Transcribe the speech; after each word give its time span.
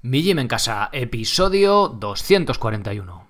Mi 0.00 0.22
Gym 0.22 0.38
en 0.38 0.46
Casa, 0.46 0.90
episodio 0.92 1.88
241. 1.88 3.26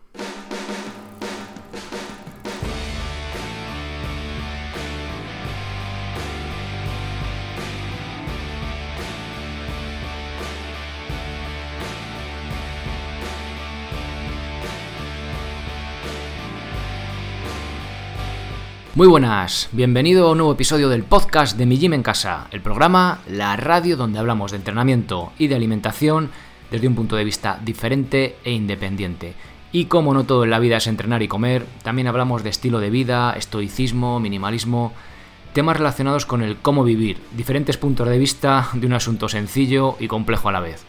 Muy 18.94 19.06
buenas, 19.06 19.70
bienvenido 19.72 20.26
a 20.26 20.32
un 20.32 20.38
nuevo 20.38 20.52
episodio 20.52 20.90
del 20.90 21.04
podcast 21.04 21.56
de 21.56 21.64
Mi 21.64 21.78
Gym 21.78 21.94
en 21.94 22.02
Casa, 22.02 22.48
el 22.50 22.60
programa, 22.60 23.20
la 23.26 23.56
radio 23.56 23.96
donde 23.96 24.18
hablamos 24.18 24.50
de 24.50 24.58
entrenamiento 24.58 25.32
y 25.38 25.46
de 25.46 25.54
alimentación 25.54 26.30
desde 26.70 26.88
un 26.88 26.94
punto 26.94 27.16
de 27.16 27.24
vista 27.24 27.58
diferente 27.64 28.36
e 28.44 28.52
independiente. 28.52 29.34
Y 29.70 29.86
como 29.86 30.14
no 30.14 30.24
todo 30.24 30.44
en 30.44 30.50
la 30.50 30.58
vida 30.58 30.78
es 30.78 30.86
entrenar 30.86 31.22
y 31.22 31.28
comer, 31.28 31.66
también 31.82 32.08
hablamos 32.08 32.42
de 32.42 32.50
estilo 32.50 32.80
de 32.80 32.90
vida, 32.90 33.34
estoicismo, 33.36 34.18
minimalismo, 34.18 34.92
temas 35.52 35.76
relacionados 35.76 36.24
con 36.24 36.42
el 36.42 36.56
cómo 36.56 36.84
vivir, 36.84 37.18
diferentes 37.32 37.76
puntos 37.76 38.08
de 38.08 38.18
vista 38.18 38.68
de 38.72 38.86
un 38.86 38.94
asunto 38.94 39.28
sencillo 39.28 39.96
y 40.00 40.08
complejo 40.08 40.48
a 40.48 40.52
la 40.52 40.60
vez. 40.60 40.84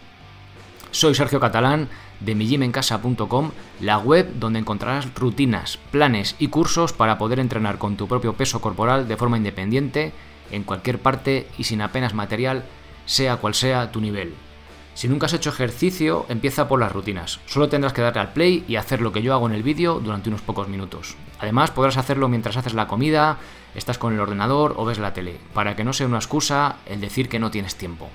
Soy 0.92 1.14
Sergio 1.14 1.40
Catalán 1.40 1.90
de 2.20 2.36
mijimencasa.com, 2.36 3.52
la 3.80 3.98
web 4.00 4.34
donde 4.40 4.60
encontrarás 4.60 5.14
rutinas, 5.14 5.78
planes 5.92 6.36
y 6.40 6.48
cursos 6.48 6.94
para 6.94 7.18
poder 7.18 7.40
entrenar 7.40 7.78
con 7.78 7.96
tu 7.96 8.08
propio 8.08 8.34
peso 8.34 8.60
corporal 8.62 9.08
de 9.08 9.18
forma 9.18 9.38
independiente, 9.38 10.12
en 10.52 10.64
cualquier 10.64 11.00
parte 11.00 11.48
y 11.58 11.66
sin 11.66 11.82
apenas 11.82 12.14
material, 12.14 12.64
sea 13.06 13.38
cual 13.38 13.54
sea 13.54 13.92
tu 13.92 14.02
nivel. 14.02 14.34
Si 15.00 15.08
nunca 15.08 15.28
has 15.28 15.34
hecho 15.34 15.52
ejercicio, 15.52 16.26
empieza 16.28 16.68
por 16.68 16.78
las 16.78 16.92
rutinas. 16.92 17.40
Solo 17.46 17.70
tendrás 17.70 17.94
que 17.94 18.02
darle 18.02 18.20
al 18.20 18.34
play 18.34 18.66
y 18.68 18.76
hacer 18.76 19.00
lo 19.00 19.14
que 19.14 19.22
yo 19.22 19.34
hago 19.34 19.48
en 19.48 19.56
el 19.56 19.64
vídeo 19.64 20.02
durante 20.02 20.28
unos 20.28 20.42
pocos 20.42 20.68
minutos. 20.68 21.16
Además, 21.40 21.72
podrás 21.72 21.96
hacerlo 21.96 22.28
mientras 22.28 22.58
haces 22.58 22.74
la 22.74 22.90
comida, 22.90 23.38
estás 23.76 23.98
con 23.98 24.14
el 24.14 24.20
ordenador 24.20 24.74
o 24.76 24.84
ves 24.84 25.00
la 25.00 25.14
tele, 25.14 25.38
para 25.54 25.78
que 25.78 25.86
no 25.86 25.94
sea 25.94 26.06
una 26.06 26.18
excusa 26.18 26.80
el 26.86 27.00
decir 27.00 27.30
que 27.30 27.40
no 27.40 27.50
tienes 27.50 27.78
tiempo. 27.78 28.10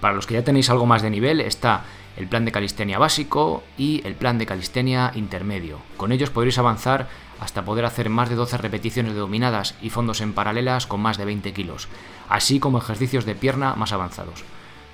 Para 0.00 0.14
los 0.14 0.28
que 0.28 0.34
ya 0.34 0.44
tenéis 0.44 0.70
algo 0.70 0.86
más 0.86 1.02
de 1.02 1.10
nivel, 1.10 1.40
está 1.40 1.82
el 2.16 2.28
plan 2.28 2.44
de 2.44 2.52
calistenia 2.52 3.00
básico 3.00 3.64
y 3.76 4.00
el 4.06 4.14
plan 4.14 4.38
de 4.38 4.46
calistenia 4.46 5.10
intermedio. 5.16 5.78
Con 5.96 6.12
ellos 6.12 6.30
podréis 6.30 6.56
avanzar 6.56 7.08
hasta 7.40 7.64
poder 7.64 7.84
hacer 7.84 8.10
más 8.10 8.28
de 8.28 8.36
12 8.36 8.58
repeticiones 8.58 9.14
de 9.14 9.18
dominadas 9.18 9.74
y 9.82 9.90
fondos 9.90 10.20
en 10.20 10.34
paralelas 10.34 10.86
con 10.86 11.00
más 11.00 11.18
de 11.18 11.24
20 11.24 11.52
kilos, 11.52 11.88
así 12.28 12.60
como 12.60 12.78
ejercicios 12.78 13.24
de 13.24 13.34
pierna 13.34 13.74
más 13.74 13.92
avanzados, 13.92 14.44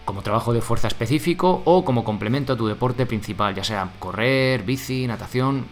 como 0.09 0.23
trabajo 0.23 0.55
de 0.55 0.63
fuerza 0.63 0.89
específico 0.89 1.61
o 1.67 1.85
como 1.85 2.03
complemento 2.03 2.55
a 2.55 2.57
tu 2.57 2.67
deporte 2.67 3.05
principal, 3.05 3.55
ya 3.55 3.63
sea 3.63 3.91
correr, 3.99 4.63
bici, 4.63 5.07
natación, 5.07 5.67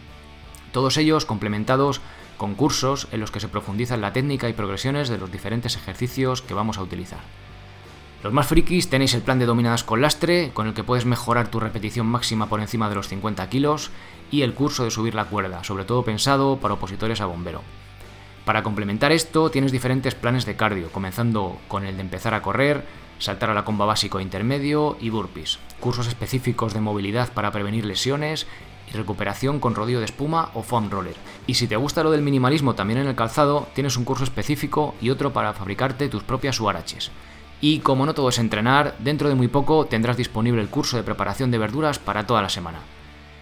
todos 0.73 0.99
ellos 0.99 1.25
complementados 1.25 2.03
con 2.37 2.55
cursos 2.55 3.09
en 3.13 3.21
los 3.21 3.31
que 3.31 3.41
se 3.41 3.49
profundiza 3.49 3.95
en 3.95 4.03
la 4.03 4.13
técnica 4.13 4.47
y 4.51 4.53
progresiones 4.53 5.09
de 5.09 5.17
los 5.17 5.33
diferentes 5.33 5.75
ejercicios 5.75 6.43
que 6.43 6.53
vamos 6.53 6.77
a 6.77 6.83
utilizar. 6.83 7.21
Los 8.23 8.35
más 8.35 8.47
frikis 8.47 8.91
tenéis 8.91 9.15
el 9.15 9.23
plan 9.23 9.39
de 9.39 9.47
dominadas 9.47 9.85
con 9.85 10.03
lastre, 10.03 10.51
con 10.53 10.67
el 10.67 10.75
que 10.75 10.85
puedes 10.85 11.07
mejorar 11.07 11.49
tu 11.49 11.59
repetición 11.59 12.07
máxima 12.07 12.47
por 12.51 12.61
encima 12.61 12.91
de 12.91 12.97
los 12.97 13.09
50 13.09 13.49
kilos, 13.49 13.91
y 14.31 14.43
el 14.43 14.53
curso 14.53 14.85
de 14.85 14.91
subir 14.91 15.15
la 15.15 15.25
cuerda, 15.25 15.65
sobre 15.65 15.87
todo 15.87 16.05
pensado 16.05 16.59
para 16.59 16.75
opositores 16.75 17.23
a 17.23 17.27
bombero. 17.27 17.63
Para 18.45 18.63
complementar 18.63 19.13
esto, 19.13 19.51
tienes 19.51 19.73
diferentes 19.73 20.15
planes 20.15 20.45
de 20.45 20.57
cardio, 20.57 20.93
comenzando 20.93 21.57
con 21.69 21.87
el 21.87 21.97
de 21.97 22.03
empezar 22.03 22.35
a 22.35 22.43
correr, 22.43 22.85
saltar 23.19 23.51
a 23.51 23.55
la 23.55 23.65
comba 23.65 23.87
básico 23.87 24.21
intermedio 24.21 24.97
y 25.01 25.11
burpees, 25.11 25.59
cursos 25.81 26.07
específicos 26.07 26.75
de 26.75 26.81
movilidad 26.81 27.33
para 27.33 27.51
prevenir 27.51 27.85
lesiones 27.85 28.47
y 28.89 28.97
recuperación 28.97 29.61
con 29.61 29.75
rodillo 29.75 29.99
de 29.99 30.05
espuma 30.05 30.51
o 30.55 30.63
foam 30.63 30.91
roller. 30.91 31.17
Y 31.47 31.55
si 31.55 31.67
te 31.67 31.77
gusta 31.77 32.03
lo 32.03 32.11
del 32.11 32.23
minimalismo 32.23 32.75
también 32.75 33.01
en 33.01 33.09
el 33.09 33.17
calzado, 33.17 33.67
tienes 33.75 33.97
un 33.97 34.05
curso 34.05 34.25
específico 34.25 34.95
y 35.01 35.11
otro 35.11 35.33
para 35.33 35.53
fabricarte 35.53 36.09
tus 36.09 36.23
propias 36.23 36.57
suaraches. 36.57 37.11
Y 37.61 37.79
como 37.79 38.05
no 38.05 38.15
todo 38.15 38.29
es 38.29 38.39
entrenar, 38.39 38.95
dentro 38.99 39.29
de 39.29 39.35
muy 39.35 39.49
poco 39.49 39.87
tendrás 39.87 40.17
disponible 40.17 40.61
el 40.61 40.69
curso 40.69 40.97
de 40.97 41.03
preparación 41.03 41.51
de 41.51 41.59
verduras 41.59 41.99
para 41.99 42.27
toda 42.27 42.43
la 42.43 42.51
semana. 42.51 42.81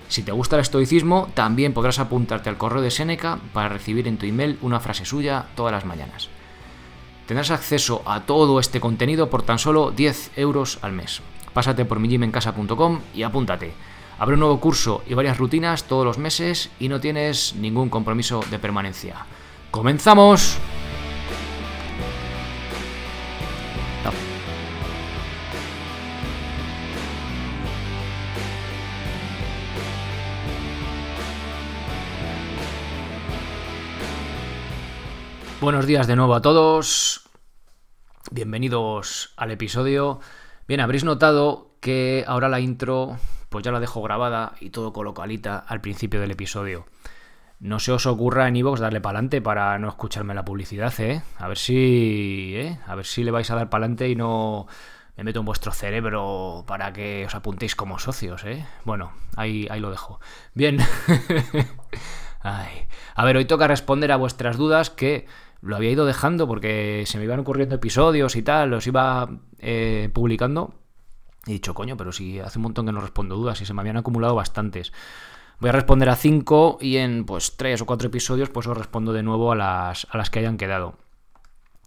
Si 0.08 0.22
te 0.22 0.32
gusta 0.32 0.56
el 0.56 0.62
estoicismo, 0.62 1.28
también 1.34 1.72
podrás 1.72 1.98
apuntarte 1.98 2.48
al 2.48 2.58
correo 2.58 2.82
de 2.82 2.90
Seneca 2.90 3.38
para 3.52 3.68
recibir 3.68 4.06
en 4.06 4.18
tu 4.18 4.26
email 4.26 4.58
una 4.62 4.78
frase 4.78 5.04
suya 5.04 5.46
todas 5.56 5.72
las 5.72 5.84
mañanas. 5.84 6.28
Tendrás 7.26 7.50
acceso 7.50 8.02
a 8.06 8.20
todo 8.20 8.60
este 8.60 8.80
contenido 8.80 9.30
por 9.30 9.42
tan 9.42 9.58
solo 9.58 9.90
10 9.90 10.32
euros 10.36 10.78
al 10.82 10.92
mes. 10.92 11.22
Pásate 11.52 11.84
por 11.84 12.00
mijimencasa.com 12.00 13.00
y 13.14 13.22
apúntate. 13.22 13.72
Abre 14.18 14.34
un 14.34 14.40
nuevo 14.40 14.60
curso 14.60 15.02
y 15.08 15.14
varias 15.14 15.38
rutinas 15.38 15.84
todos 15.84 16.04
los 16.04 16.18
meses 16.18 16.70
y 16.78 16.88
no 16.88 17.00
tienes 17.00 17.54
ningún 17.56 17.88
compromiso 17.88 18.44
de 18.50 18.58
permanencia. 18.58 19.26
¡Comenzamos! 19.70 20.58
Buenos 35.64 35.86
días 35.86 36.06
de 36.06 36.14
nuevo 36.14 36.34
a 36.34 36.42
todos. 36.42 37.22
Bienvenidos 38.30 39.32
al 39.38 39.50
episodio. 39.50 40.20
Bien, 40.68 40.80
habréis 40.80 41.04
notado 41.04 41.70
que 41.80 42.22
ahora 42.26 42.50
la 42.50 42.60
intro 42.60 43.16
pues 43.48 43.64
ya 43.64 43.72
la 43.72 43.80
dejo 43.80 44.02
grabada 44.02 44.52
y 44.60 44.68
todo 44.68 44.92
colocalita 44.92 45.56
al 45.56 45.80
principio 45.80 46.20
del 46.20 46.32
episodio. 46.32 46.84
No 47.60 47.78
se 47.78 47.92
os 47.92 48.04
ocurra 48.04 48.46
en 48.46 48.56
iVoox 48.56 48.78
darle 48.78 49.00
para 49.00 49.16
adelante 49.16 49.40
para 49.40 49.78
no 49.78 49.88
escucharme 49.88 50.34
la 50.34 50.44
publicidad, 50.44 50.92
¿eh? 51.00 51.22
A 51.38 51.48
ver 51.48 51.56
si, 51.56 52.52
¿eh? 52.56 52.78
A 52.86 52.94
ver 52.94 53.06
si 53.06 53.24
le 53.24 53.30
vais 53.30 53.50
a 53.50 53.54
dar 53.54 53.70
para 53.70 53.86
adelante 53.86 54.10
y 54.10 54.16
no 54.16 54.66
me 55.16 55.24
meto 55.24 55.40
en 55.40 55.46
vuestro 55.46 55.72
cerebro 55.72 56.64
para 56.66 56.92
que 56.92 57.24
os 57.24 57.34
apuntéis 57.34 57.74
como 57.74 57.98
socios, 57.98 58.44
¿eh? 58.44 58.66
Bueno, 58.84 59.12
ahí, 59.34 59.66
ahí 59.70 59.80
lo 59.80 59.90
dejo. 59.90 60.20
Bien. 60.52 60.76
Ay. 62.40 62.86
A 63.14 63.24
ver, 63.24 63.38
hoy 63.38 63.46
toca 63.46 63.66
responder 63.66 64.12
a 64.12 64.16
vuestras 64.16 64.58
dudas 64.58 64.90
que 64.90 65.26
lo 65.64 65.76
había 65.76 65.90
ido 65.90 66.04
dejando 66.04 66.46
porque 66.46 67.04
se 67.06 67.18
me 67.18 67.24
iban 67.24 67.40
ocurriendo 67.40 67.74
episodios 67.74 68.36
y 68.36 68.42
tal, 68.42 68.70
los 68.70 68.86
iba 68.86 69.28
eh, 69.58 70.10
publicando. 70.12 70.74
Y 71.46 71.50
he 71.50 71.54
dicho, 71.54 71.74
coño, 71.74 71.96
pero 71.96 72.12
si 72.12 72.40
hace 72.40 72.58
un 72.58 72.64
montón 72.64 72.86
que 72.86 72.92
no 72.92 73.00
respondo 73.00 73.36
dudas 73.36 73.60
y 73.60 73.66
se 73.66 73.74
me 73.74 73.80
habían 73.80 73.96
acumulado 73.96 74.34
bastantes. 74.34 74.92
Voy 75.60 75.70
a 75.70 75.72
responder 75.72 76.08
a 76.08 76.16
cinco 76.16 76.78
y 76.80 76.96
en 76.96 77.24
pues 77.24 77.56
tres 77.56 77.80
o 77.80 77.86
cuatro 77.86 78.08
episodios 78.08 78.50
pues 78.50 78.66
os 78.66 78.76
respondo 78.76 79.12
de 79.12 79.22
nuevo 79.22 79.52
a 79.52 79.56
las, 79.56 80.06
a 80.10 80.18
las 80.18 80.30
que 80.30 80.40
hayan 80.40 80.56
quedado. 80.56 80.96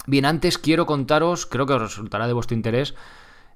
Bien, 0.06 0.26
antes 0.26 0.58
quiero 0.58 0.86
contaros, 0.86 1.46
creo 1.46 1.66
que 1.66 1.74
os 1.74 1.82
resultará 1.82 2.28
de 2.28 2.34
vuestro 2.34 2.56
interés, 2.56 2.96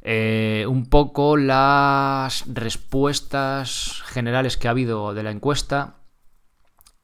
eh, 0.01 0.65
un 0.67 0.87
poco 0.87 1.37
las 1.37 2.43
respuestas 2.53 4.01
generales 4.05 4.57
que 4.57 4.67
ha 4.67 4.71
habido 4.71 5.13
de 5.13 5.23
la 5.23 5.31
encuesta. 5.31 5.95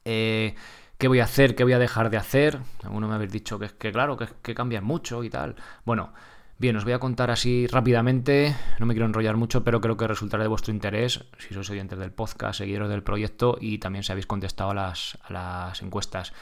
Eh, 0.04 0.54
qué 0.98 1.08
voy 1.08 1.20
a 1.20 1.24
hacer, 1.24 1.54
qué 1.54 1.64
voy 1.64 1.72
a 1.72 1.78
dejar 1.78 2.10
de 2.10 2.16
hacer. 2.16 2.58
Algunos 2.82 3.08
me 3.08 3.14
habéis 3.14 3.32
dicho 3.32 3.58
que, 3.58 3.68
que 3.68 3.92
claro, 3.92 4.16
que, 4.16 4.26
que 4.42 4.54
cambian 4.54 4.84
mucho 4.84 5.24
y 5.24 5.30
tal. 5.30 5.54
Bueno, 5.84 6.12
bien, 6.58 6.76
os 6.76 6.84
voy 6.84 6.92
a 6.92 6.98
contar 6.98 7.30
así 7.30 7.66
rápidamente, 7.68 8.54
no 8.78 8.86
me 8.86 8.94
quiero 8.94 9.06
enrollar 9.06 9.36
mucho, 9.36 9.64
pero 9.64 9.80
creo 9.80 9.96
que 9.96 10.08
resultará 10.08 10.42
de 10.42 10.48
vuestro 10.48 10.72
interés 10.72 11.24
si 11.38 11.54
sois 11.54 11.70
oyentes 11.70 11.98
del 11.98 12.10
podcast, 12.10 12.58
seguidores 12.58 12.90
del 12.90 13.02
proyecto 13.02 13.56
y 13.60 13.78
también 13.78 14.02
si 14.02 14.12
habéis 14.12 14.26
contestado 14.26 14.70
a 14.70 14.74
las, 14.74 15.18
a 15.22 15.32
las 15.32 15.82
encuestas. 15.82 16.32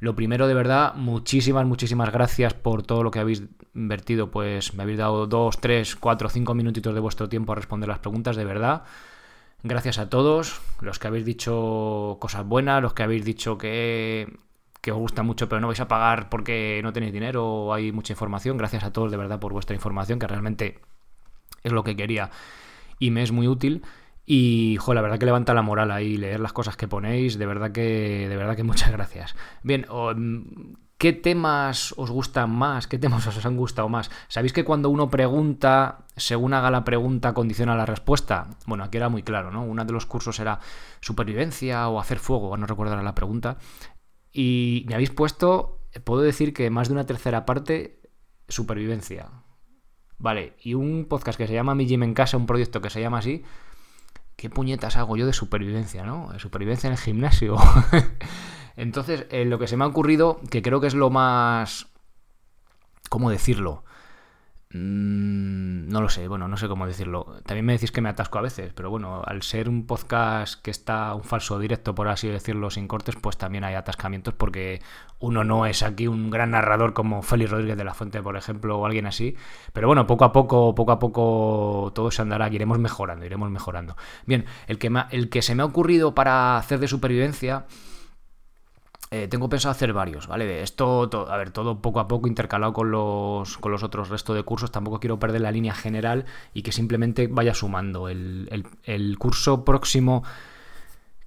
Lo 0.00 0.16
primero, 0.16 0.48
de 0.48 0.54
verdad, 0.54 0.94
muchísimas, 0.94 1.64
muchísimas 1.64 2.10
gracias 2.10 2.54
por 2.54 2.82
todo 2.82 3.04
lo 3.04 3.12
que 3.12 3.20
habéis 3.20 3.44
invertido. 3.72 4.32
Pues 4.32 4.74
me 4.74 4.82
habéis 4.82 4.98
dado 4.98 5.28
dos, 5.28 5.60
tres, 5.60 5.94
cuatro, 5.94 6.28
cinco 6.28 6.54
minutitos 6.54 6.92
de 6.92 6.98
vuestro 6.98 7.28
tiempo 7.28 7.52
a 7.52 7.54
responder 7.54 7.88
las 7.88 8.00
preguntas, 8.00 8.34
de 8.34 8.44
verdad. 8.44 8.82
Gracias 9.64 9.98
a 9.98 10.08
todos, 10.08 10.60
los 10.80 10.98
que 10.98 11.06
habéis 11.06 11.24
dicho 11.24 12.16
cosas 12.20 12.44
buenas, 12.44 12.82
los 12.82 12.94
que 12.94 13.04
habéis 13.04 13.24
dicho 13.24 13.58
que, 13.58 14.38
que 14.80 14.90
os 14.90 14.98
gusta 14.98 15.22
mucho 15.22 15.48
pero 15.48 15.60
no 15.60 15.68
vais 15.68 15.80
a 15.80 15.86
pagar 15.86 16.28
porque 16.28 16.80
no 16.82 16.92
tenéis 16.92 17.12
dinero 17.12 17.46
o 17.46 17.72
hay 17.72 17.92
mucha 17.92 18.12
información. 18.12 18.56
Gracias 18.56 18.82
a 18.82 18.92
todos 18.92 19.10
de 19.10 19.16
verdad 19.16 19.38
por 19.38 19.52
vuestra 19.52 19.76
información, 19.76 20.18
que 20.18 20.26
realmente 20.26 20.80
es 21.62 21.72
lo 21.72 21.84
que 21.84 21.96
quería 21.96 22.30
y 22.98 23.10
me 23.10 23.22
es 23.22 23.32
muy 23.32 23.46
útil. 23.48 23.82
Y, 24.26 24.76
jo, 24.80 24.94
la 24.94 25.02
verdad 25.02 25.18
que 25.18 25.26
levanta 25.26 25.54
la 25.54 25.62
moral 25.62 25.90
ahí, 25.90 26.16
leer 26.16 26.40
las 26.40 26.52
cosas 26.52 26.76
que 26.76 26.86
ponéis, 26.88 27.38
de 27.38 27.46
verdad 27.46 27.72
que, 27.72 28.28
de 28.28 28.36
verdad 28.36 28.56
que 28.56 28.62
muchas 28.62 28.92
gracias. 28.92 29.34
Bien, 29.62 29.86
¿Qué 31.02 31.12
temas 31.12 31.92
os 31.96 32.12
gustan 32.12 32.50
más? 32.50 32.86
¿Qué 32.86 32.96
temas 32.96 33.26
os 33.36 33.44
han 33.44 33.56
gustado 33.56 33.88
más? 33.88 34.08
¿Sabéis 34.28 34.52
que 34.52 34.62
cuando 34.62 34.88
uno 34.88 35.10
pregunta, 35.10 36.06
según 36.16 36.54
haga 36.54 36.70
la 36.70 36.84
pregunta, 36.84 37.34
condiciona 37.34 37.74
la 37.74 37.86
respuesta? 37.86 38.50
Bueno, 38.66 38.84
aquí 38.84 38.98
era 38.98 39.08
muy 39.08 39.24
claro, 39.24 39.50
¿no? 39.50 39.64
Uno 39.64 39.84
de 39.84 39.92
los 39.92 40.06
cursos 40.06 40.38
era 40.38 40.60
supervivencia 41.00 41.88
o 41.88 41.98
hacer 41.98 42.20
fuego, 42.20 42.56
no 42.56 42.66
recuerdo 42.66 42.94
la 43.02 43.16
pregunta. 43.16 43.56
Y 44.30 44.84
me 44.86 44.94
habéis 44.94 45.10
puesto, 45.10 45.80
puedo 46.04 46.22
decir 46.22 46.54
que 46.54 46.70
más 46.70 46.86
de 46.86 46.94
una 46.94 47.04
tercera 47.04 47.46
parte, 47.46 48.00
supervivencia. 48.48 49.28
Vale, 50.18 50.54
y 50.62 50.74
un 50.74 51.06
podcast 51.06 51.36
que 51.36 51.48
se 51.48 51.54
llama 51.54 51.74
Mi 51.74 51.84
Gym 51.84 52.04
en 52.04 52.14
Casa, 52.14 52.36
un 52.36 52.46
proyecto 52.46 52.80
que 52.80 52.90
se 52.90 53.00
llama 53.00 53.18
así, 53.18 53.42
¿qué 54.36 54.50
puñetas 54.50 54.96
hago 54.96 55.16
yo 55.16 55.26
de 55.26 55.32
supervivencia, 55.32 56.04
no? 56.04 56.30
De 56.32 56.38
supervivencia 56.38 56.86
en 56.86 56.92
el 56.92 56.98
gimnasio. 57.00 57.56
Entonces, 58.76 59.26
eh, 59.30 59.44
lo 59.44 59.58
que 59.58 59.66
se 59.66 59.76
me 59.76 59.84
ha 59.84 59.88
ocurrido, 59.88 60.40
que 60.50 60.62
creo 60.62 60.80
que 60.80 60.86
es 60.86 60.94
lo 60.94 61.10
más... 61.10 61.88
¿Cómo 63.08 63.30
decirlo? 63.30 63.84
Mm, 64.74 65.88
no 65.90 66.00
lo 66.00 66.08
sé, 66.08 66.26
bueno, 66.28 66.48
no 66.48 66.56
sé 66.56 66.66
cómo 66.66 66.86
decirlo. 66.86 67.40
También 67.44 67.66
me 67.66 67.74
decís 67.74 67.92
que 67.92 68.00
me 68.00 68.08
atasco 68.08 68.38
a 68.38 68.42
veces, 68.42 68.72
pero 68.72 68.88
bueno, 68.88 69.22
al 69.24 69.42
ser 69.42 69.68
un 69.68 69.86
podcast 69.86 70.62
que 70.62 70.70
está 70.70 71.14
un 71.14 71.24
falso 71.24 71.58
directo, 71.58 71.94
por 71.94 72.08
así 72.08 72.28
decirlo, 72.28 72.70
sin 72.70 72.88
cortes, 72.88 73.16
pues 73.20 73.36
también 73.36 73.64
hay 73.64 73.74
atascamientos 73.74 74.32
porque 74.32 74.80
uno 75.18 75.44
no 75.44 75.66
es 75.66 75.82
aquí 75.82 76.06
un 76.08 76.30
gran 76.30 76.52
narrador 76.52 76.94
como 76.94 77.22
Félix 77.22 77.50
Rodríguez 77.50 77.76
de 77.76 77.84
la 77.84 77.92
Fuente, 77.92 78.22
por 78.22 78.36
ejemplo, 78.36 78.78
o 78.78 78.86
alguien 78.86 79.04
así. 79.06 79.36
Pero 79.74 79.88
bueno, 79.88 80.06
poco 80.06 80.24
a 80.24 80.32
poco, 80.32 80.74
poco 80.74 80.92
a 80.92 80.98
poco 80.98 81.92
todo 81.94 82.10
se 82.10 82.22
andará, 82.22 82.48
iremos 82.48 82.78
mejorando, 82.78 83.26
iremos 83.26 83.50
mejorando. 83.50 83.96
Bien, 84.24 84.46
el 84.68 84.78
que, 84.78 84.90
el 85.10 85.28
que 85.28 85.42
se 85.42 85.54
me 85.54 85.62
ha 85.62 85.66
ocurrido 85.66 86.14
para 86.14 86.56
hacer 86.56 86.78
de 86.78 86.88
supervivencia 86.88 87.66
eh, 89.14 89.28
tengo 89.28 89.50
pensado 89.50 89.72
hacer 89.72 89.92
varios, 89.92 90.26
¿vale? 90.26 90.62
Esto, 90.62 91.10
a 91.28 91.36
ver, 91.36 91.50
todo 91.50 91.82
poco 91.82 92.00
a 92.00 92.08
poco 92.08 92.28
intercalado 92.28 92.72
con 92.72 92.90
los, 92.90 93.58
con 93.58 93.70
los 93.70 93.82
otros 93.82 94.08
restos 94.08 94.34
de 94.34 94.42
cursos. 94.42 94.70
Tampoco 94.72 95.00
quiero 95.00 95.18
perder 95.18 95.42
la 95.42 95.52
línea 95.52 95.74
general 95.74 96.24
y 96.54 96.62
que 96.62 96.72
simplemente 96.72 97.26
vaya 97.26 97.52
sumando. 97.52 98.08
El, 98.08 99.16
curso 99.18 99.66
próximo, 99.66 100.24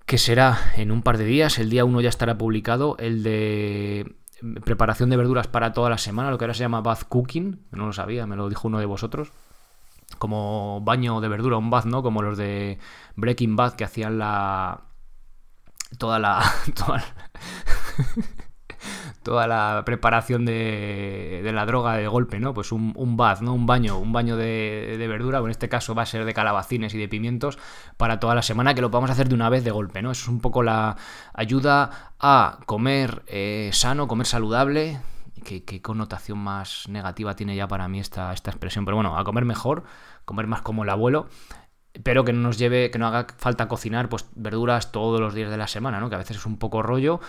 que 0.08 0.18
será 0.18 0.58
en 0.78 0.92
un 0.92 1.04
par 1.04 1.20
de 1.20 1.26
días, 1.26 1.60
el 1.60 1.70
día 1.70 1.86
1 1.86 2.02
ya 2.02 2.10
estará 2.10 2.40
publicado, 2.40 2.98
el 2.98 3.22
de 3.22 4.16
preparación 4.64 5.12
de 5.12 5.18
verduras 5.18 5.46
para 5.46 5.72
toda 5.72 5.92
la 5.92 6.00
semana, 6.00 6.32
lo 6.32 6.40
que 6.40 6.46
ahora 6.46 6.56
se 6.56 6.62
llama 6.62 6.82
bath 6.82 7.04
cooking, 7.08 7.68
no 7.70 7.86
lo 7.86 7.94
sabía, 7.94 8.26
me 8.26 8.36
lo 8.36 8.50
dijo 8.50 8.68
uno 8.68 8.80
de 8.80 8.86
vosotros 8.88 9.32
como 10.18 10.82
baño 10.82 11.22
de 11.22 11.28
verdura, 11.28 11.58
un 11.58 11.70
bath, 11.70 11.86
¿no? 11.86 12.02
Como 12.02 12.24
los 12.24 12.36
de 12.36 12.80
Breaking 13.16 13.56
Bad 13.56 13.74
que 13.74 13.84
hacían 13.84 14.18
la, 14.18 14.82
toda 15.98 16.20
la. 16.20 16.42
Toda, 16.76 16.98
la 16.98 17.06
preparación 19.86 20.46
de, 20.46 21.42
la 21.54 21.66
droga 21.66 21.96
de 21.96 22.08
golpe, 22.08 22.40
¿no? 22.40 22.54
Pues 22.54 22.72
un, 22.72 22.94
un 22.96 23.18
bath, 23.18 23.42
¿no? 23.42 23.54
Un 23.54 23.66
baño, 23.66 23.98
un 23.98 24.14
baño 24.14 24.38
de, 24.38 25.04
verdura, 25.10 25.42
o 25.42 25.46
en 25.46 25.52
este 25.52 25.70
caso 25.70 25.96
va 25.96 26.04
a 26.04 26.06
ser 26.06 26.26
de 26.26 26.34
calabacines 26.34 26.94
y 26.94 26.98
de 26.98 27.08
pimientos 27.08 27.58
para 27.98 28.20
toda 28.20 28.36
la 28.36 28.42
semana, 28.42 28.74
que 28.74 28.82
lo 28.82 28.92
podamos 28.92 29.10
hacer 29.10 29.30
de 29.30 29.36
una 29.36 29.50
vez 29.50 29.64
de 29.64 29.72
golpe, 29.72 30.02
¿no? 30.02 30.12
Eso 30.12 30.24
es 30.24 30.28
un 30.30 30.40
poco 30.40 30.64
la 30.64 30.98
ayuda 31.34 32.14
a 32.20 32.60
comer 32.66 33.24
eh, 33.28 33.70
sano, 33.74 34.08
comer 34.08 34.28
saludable. 34.28 35.00
¿Qué, 35.44 35.64
¿Qué, 35.64 35.82
connotación 35.82 36.40
más 36.40 36.88
negativa 36.90 37.36
tiene 37.36 37.56
ya 37.56 37.68
para 37.68 37.88
mí 37.88 38.00
esta, 38.00 38.34
esta 38.34 38.52
expresión? 38.52 38.86
Pero 38.86 38.96
bueno, 38.96 39.18
a 39.18 39.24
comer 39.24 39.46
mejor, 39.46 39.84
comer 40.26 40.48
más 40.48 40.62
como 40.62 40.84
el 40.84 40.90
abuelo 40.90 41.28
pero 42.04 42.26
que 42.26 42.34
no 42.34 42.42
nos 42.42 42.58
lleve, 42.58 42.92
que 42.92 43.00
no 43.00 43.08
haga 43.08 43.28
falta 43.38 43.70
cocinar 43.70 44.10
pues 44.10 44.26
verduras 44.36 44.92
todos 44.92 45.22
los 45.22 45.34
días 45.34 45.50
de 45.50 45.58
la 45.58 45.68
semana, 45.68 46.00
¿no? 46.02 46.10
Que 46.10 46.16
a 46.16 46.18
veces 46.18 46.36
es 46.36 46.46
un 46.46 46.58
poco 46.58 46.82
rollo. 46.82 47.22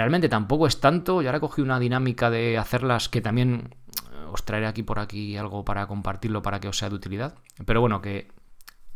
Realmente 0.00 0.30
tampoco 0.30 0.66
es 0.66 0.80
tanto. 0.80 1.20
Yo 1.20 1.28
ahora 1.28 1.40
cogí 1.40 1.60
una 1.60 1.78
dinámica 1.78 2.30
de 2.30 2.56
hacerlas 2.56 3.10
que 3.10 3.20
también 3.20 3.74
eh, 4.10 4.24
os 4.32 4.46
traeré 4.46 4.66
aquí 4.66 4.82
por 4.82 4.98
aquí 4.98 5.36
algo 5.36 5.62
para 5.62 5.86
compartirlo 5.86 6.40
para 6.40 6.58
que 6.58 6.68
os 6.68 6.78
sea 6.78 6.88
de 6.88 6.94
utilidad. 6.94 7.34
Pero 7.66 7.82
bueno, 7.82 8.00
que 8.00 8.28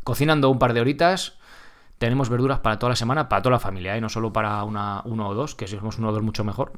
cocinando 0.03 0.49
un 0.49 0.57
par 0.57 0.73
de 0.73 0.81
horitas 0.81 1.37
tenemos 1.99 2.29
verduras 2.29 2.57
para 2.57 2.79
toda 2.79 2.89
la 2.89 2.95
semana, 2.95 3.29
para 3.29 3.43
toda 3.43 3.51
la 3.51 3.59
familia, 3.59 3.95
¿eh? 3.95 4.01
no 4.01 4.09
solo 4.09 4.33
para 4.33 4.63
una, 4.63 5.03
uno 5.05 5.29
o 5.29 5.35
dos, 5.35 5.53
que 5.53 5.67
si 5.67 5.77
somos 5.77 5.99
uno 5.99 6.09
o 6.09 6.11
dos 6.11 6.23
mucho 6.23 6.43
mejor. 6.43 6.73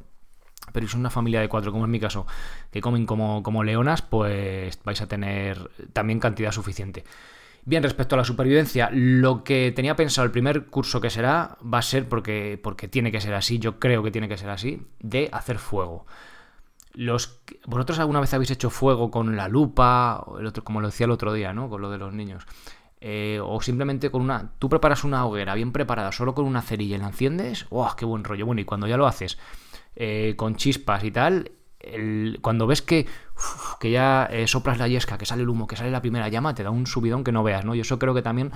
Pero 0.73 0.85
si 0.85 0.91
es 0.91 0.95
una 0.95 1.09
familia 1.09 1.39
de 1.39 1.47
cuatro, 1.47 1.71
como 1.71 1.85
es 1.85 1.89
mi 1.89 2.01
caso, 2.01 2.27
que 2.69 2.81
comen 2.81 3.05
como, 3.05 3.41
como 3.43 3.63
leonas, 3.63 4.01
pues 4.01 4.77
vais 4.83 5.01
a 5.01 5.07
tener 5.07 5.71
también 5.93 6.19
cantidad 6.19 6.51
suficiente. 6.51 7.05
Bien, 7.67 7.83
respecto 7.83 8.15
a 8.15 8.17
la 8.17 8.23
supervivencia, 8.23 8.89
lo 8.93 9.43
que 9.43 9.73
tenía 9.73 9.93
pensado 9.97 10.23
el 10.23 10.31
primer 10.31 10.67
curso 10.67 11.01
que 11.01 11.09
será 11.09 11.57
va 11.61 11.79
a 11.79 11.81
ser 11.81 12.07
porque, 12.07 12.57
porque 12.63 12.87
tiene 12.87 13.11
que 13.11 13.19
ser 13.19 13.33
así, 13.33 13.59
yo 13.59 13.77
creo 13.77 14.01
que 14.03 14.09
tiene 14.09 14.29
que 14.29 14.37
ser 14.37 14.49
así, 14.49 14.87
de 15.01 15.27
hacer 15.33 15.57
fuego. 15.57 16.05
Los, 16.93 17.41
¿Vosotros 17.65 17.99
alguna 17.99 18.21
vez 18.21 18.33
habéis 18.33 18.51
hecho 18.51 18.69
fuego 18.69 19.11
con 19.11 19.35
la 19.35 19.49
lupa, 19.49 20.23
el 20.39 20.45
otro, 20.45 20.63
como 20.63 20.79
lo 20.79 20.87
decía 20.87 21.07
el 21.07 21.11
otro 21.11 21.33
día, 21.33 21.51
¿no? 21.51 21.69
Con 21.69 21.81
lo 21.81 21.89
de 21.89 21.97
los 21.97 22.13
niños. 22.13 22.45
Eh, 23.01 23.41
o 23.43 23.59
simplemente 23.59 24.09
con 24.11 24.21
una... 24.21 24.53
Tú 24.59 24.69
preparas 24.69 25.03
una 25.03 25.25
hoguera 25.25 25.53
bien 25.53 25.73
preparada 25.73 26.13
solo 26.13 26.33
con 26.33 26.45
una 26.45 26.61
cerilla 26.61 26.95
y 26.95 26.99
la 26.99 27.07
enciendes. 27.07 27.65
¡Oh, 27.69 27.93
qué 27.97 28.05
buen 28.05 28.23
rollo! 28.23 28.45
Bueno, 28.45 28.61
y 28.61 28.63
cuando 28.63 28.87
ya 28.87 28.95
lo 28.95 29.07
haces 29.07 29.37
eh, 29.97 30.35
con 30.37 30.55
chispas 30.55 31.03
y 31.03 31.11
tal, 31.11 31.51
cuando 32.41 32.67
ves 32.67 32.81
que, 32.81 33.07
que 33.79 33.91
ya 33.91 34.27
eh, 34.31 34.47
soplas 34.47 34.79
la 34.79 34.87
yesca, 34.87 35.17
que 35.17 35.25
sale 35.25 35.43
el 35.43 35.49
humo, 35.49 35.67
que 35.67 35.75
sale 35.75 35.91
la 35.91 36.01
primera 36.01 36.27
llama, 36.27 36.55
te 36.55 36.63
da 36.63 36.71
un 36.71 36.87
subidón 36.87 37.23
que 37.23 37.31
no 37.31 37.43
veas, 37.43 37.65
¿no? 37.65 37.75
Y 37.75 37.81
eso 37.81 37.99
creo 37.99 38.13
que 38.13 38.21
también 38.21 38.51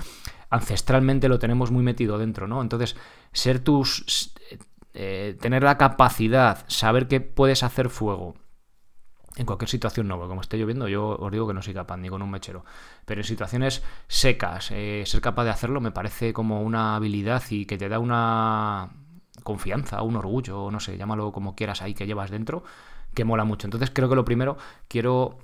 ancestralmente 0.50 1.30
lo 1.30 1.40
tenemos 1.40 1.72
muy 1.72 1.84
metido 1.84 2.18
dentro, 2.18 2.48
¿no? 2.48 2.62
Entonces, 2.62 2.96
ser 3.32 3.60
tus... 3.60 4.34
Eh, 4.94 5.38
tener 5.40 5.64
la 5.64 5.78
capacidad, 5.78 6.66
saber 6.68 7.08
que 7.08 7.22
puedes 7.22 7.64
hacer 7.64 7.90
fuego 7.90 8.36
en 9.38 9.46
cualquier 9.46 9.70
situación 9.70 10.08
no, 10.08 10.20
como 10.28 10.42
esté 10.42 10.58
lloviendo, 10.58 10.88
yo 10.88 11.18
os 11.18 11.32
digo 11.32 11.48
que 11.48 11.54
no 11.54 11.62
soy 11.62 11.74
capaz 11.74 11.98
ni 11.98 12.10
con 12.10 12.22
un 12.22 12.30
mechero. 12.30 12.66
Pero 13.06 13.22
en 13.22 13.26
situaciones 13.26 13.84
secas, 14.08 14.72
eh, 14.72 15.04
ser 15.06 15.22
capaz 15.22 15.46
de 15.46 15.52
hacerlo 15.52 15.82
me 15.82 15.92
parece 15.92 16.34
como 16.34 16.62
una 16.62 16.96
habilidad 16.96 17.44
y 17.50 17.66
que 17.66 17.78
te 17.78 17.88
da 17.90 18.00
una 18.00 18.90
confianza, 19.44 20.02
un 20.02 20.18
orgullo, 20.18 20.70
no 20.70 20.80
sé, 20.80 20.98
llámalo 20.98 21.32
como 21.32 21.56
quieras 21.56 21.82
ahí 21.82 21.94
que 21.94 22.06
llevas 22.06 22.30
dentro, 22.30 22.64
que 23.14 23.26
mola 23.26 23.44
mucho. 23.44 23.68
Entonces 23.68 23.92
creo 23.94 24.10
que 24.10 24.16
lo 24.16 24.26
primero 24.26 24.58
quiero 24.88 25.38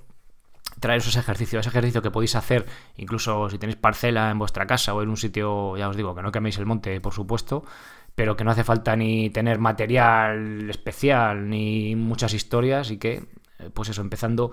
traer 0.80 0.98
esos 0.98 1.16
ejercicios, 1.16 1.60
ese 1.60 1.70
ejercicio 1.70 2.02
que 2.02 2.10
podéis 2.10 2.36
hacer, 2.36 2.66
incluso 2.96 3.48
si 3.50 3.58
tenéis 3.58 3.76
parcela 3.76 4.30
en 4.30 4.38
vuestra 4.38 4.66
casa 4.66 4.94
o 4.94 5.02
en 5.02 5.08
un 5.08 5.16
sitio, 5.16 5.76
ya 5.76 5.88
os 5.88 5.96
digo, 5.96 6.14
que 6.14 6.22
no 6.22 6.30
queméis 6.30 6.58
el 6.58 6.66
monte, 6.66 7.00
por 7.00 7.12
supuesto, 7.12 7.64
pero 8.14 8.36
que 8.36 8.44
no 8.44 8.50
hace 8.50 8.64
falta 8.64 8.96
ni 8.96 9.30
tener 9.30 9.58
material 9.58 10.68
especial 10.70 11.48
ni 11.48 11.96
muchas 11.96 12.34
historias 12.34 12.90
y 12.90 12.98
que, 12.98 13.28
eh, 13.58 13.70
pues 13.72 13.88
eso, 13.88 14.00
empezando 14.00 14.50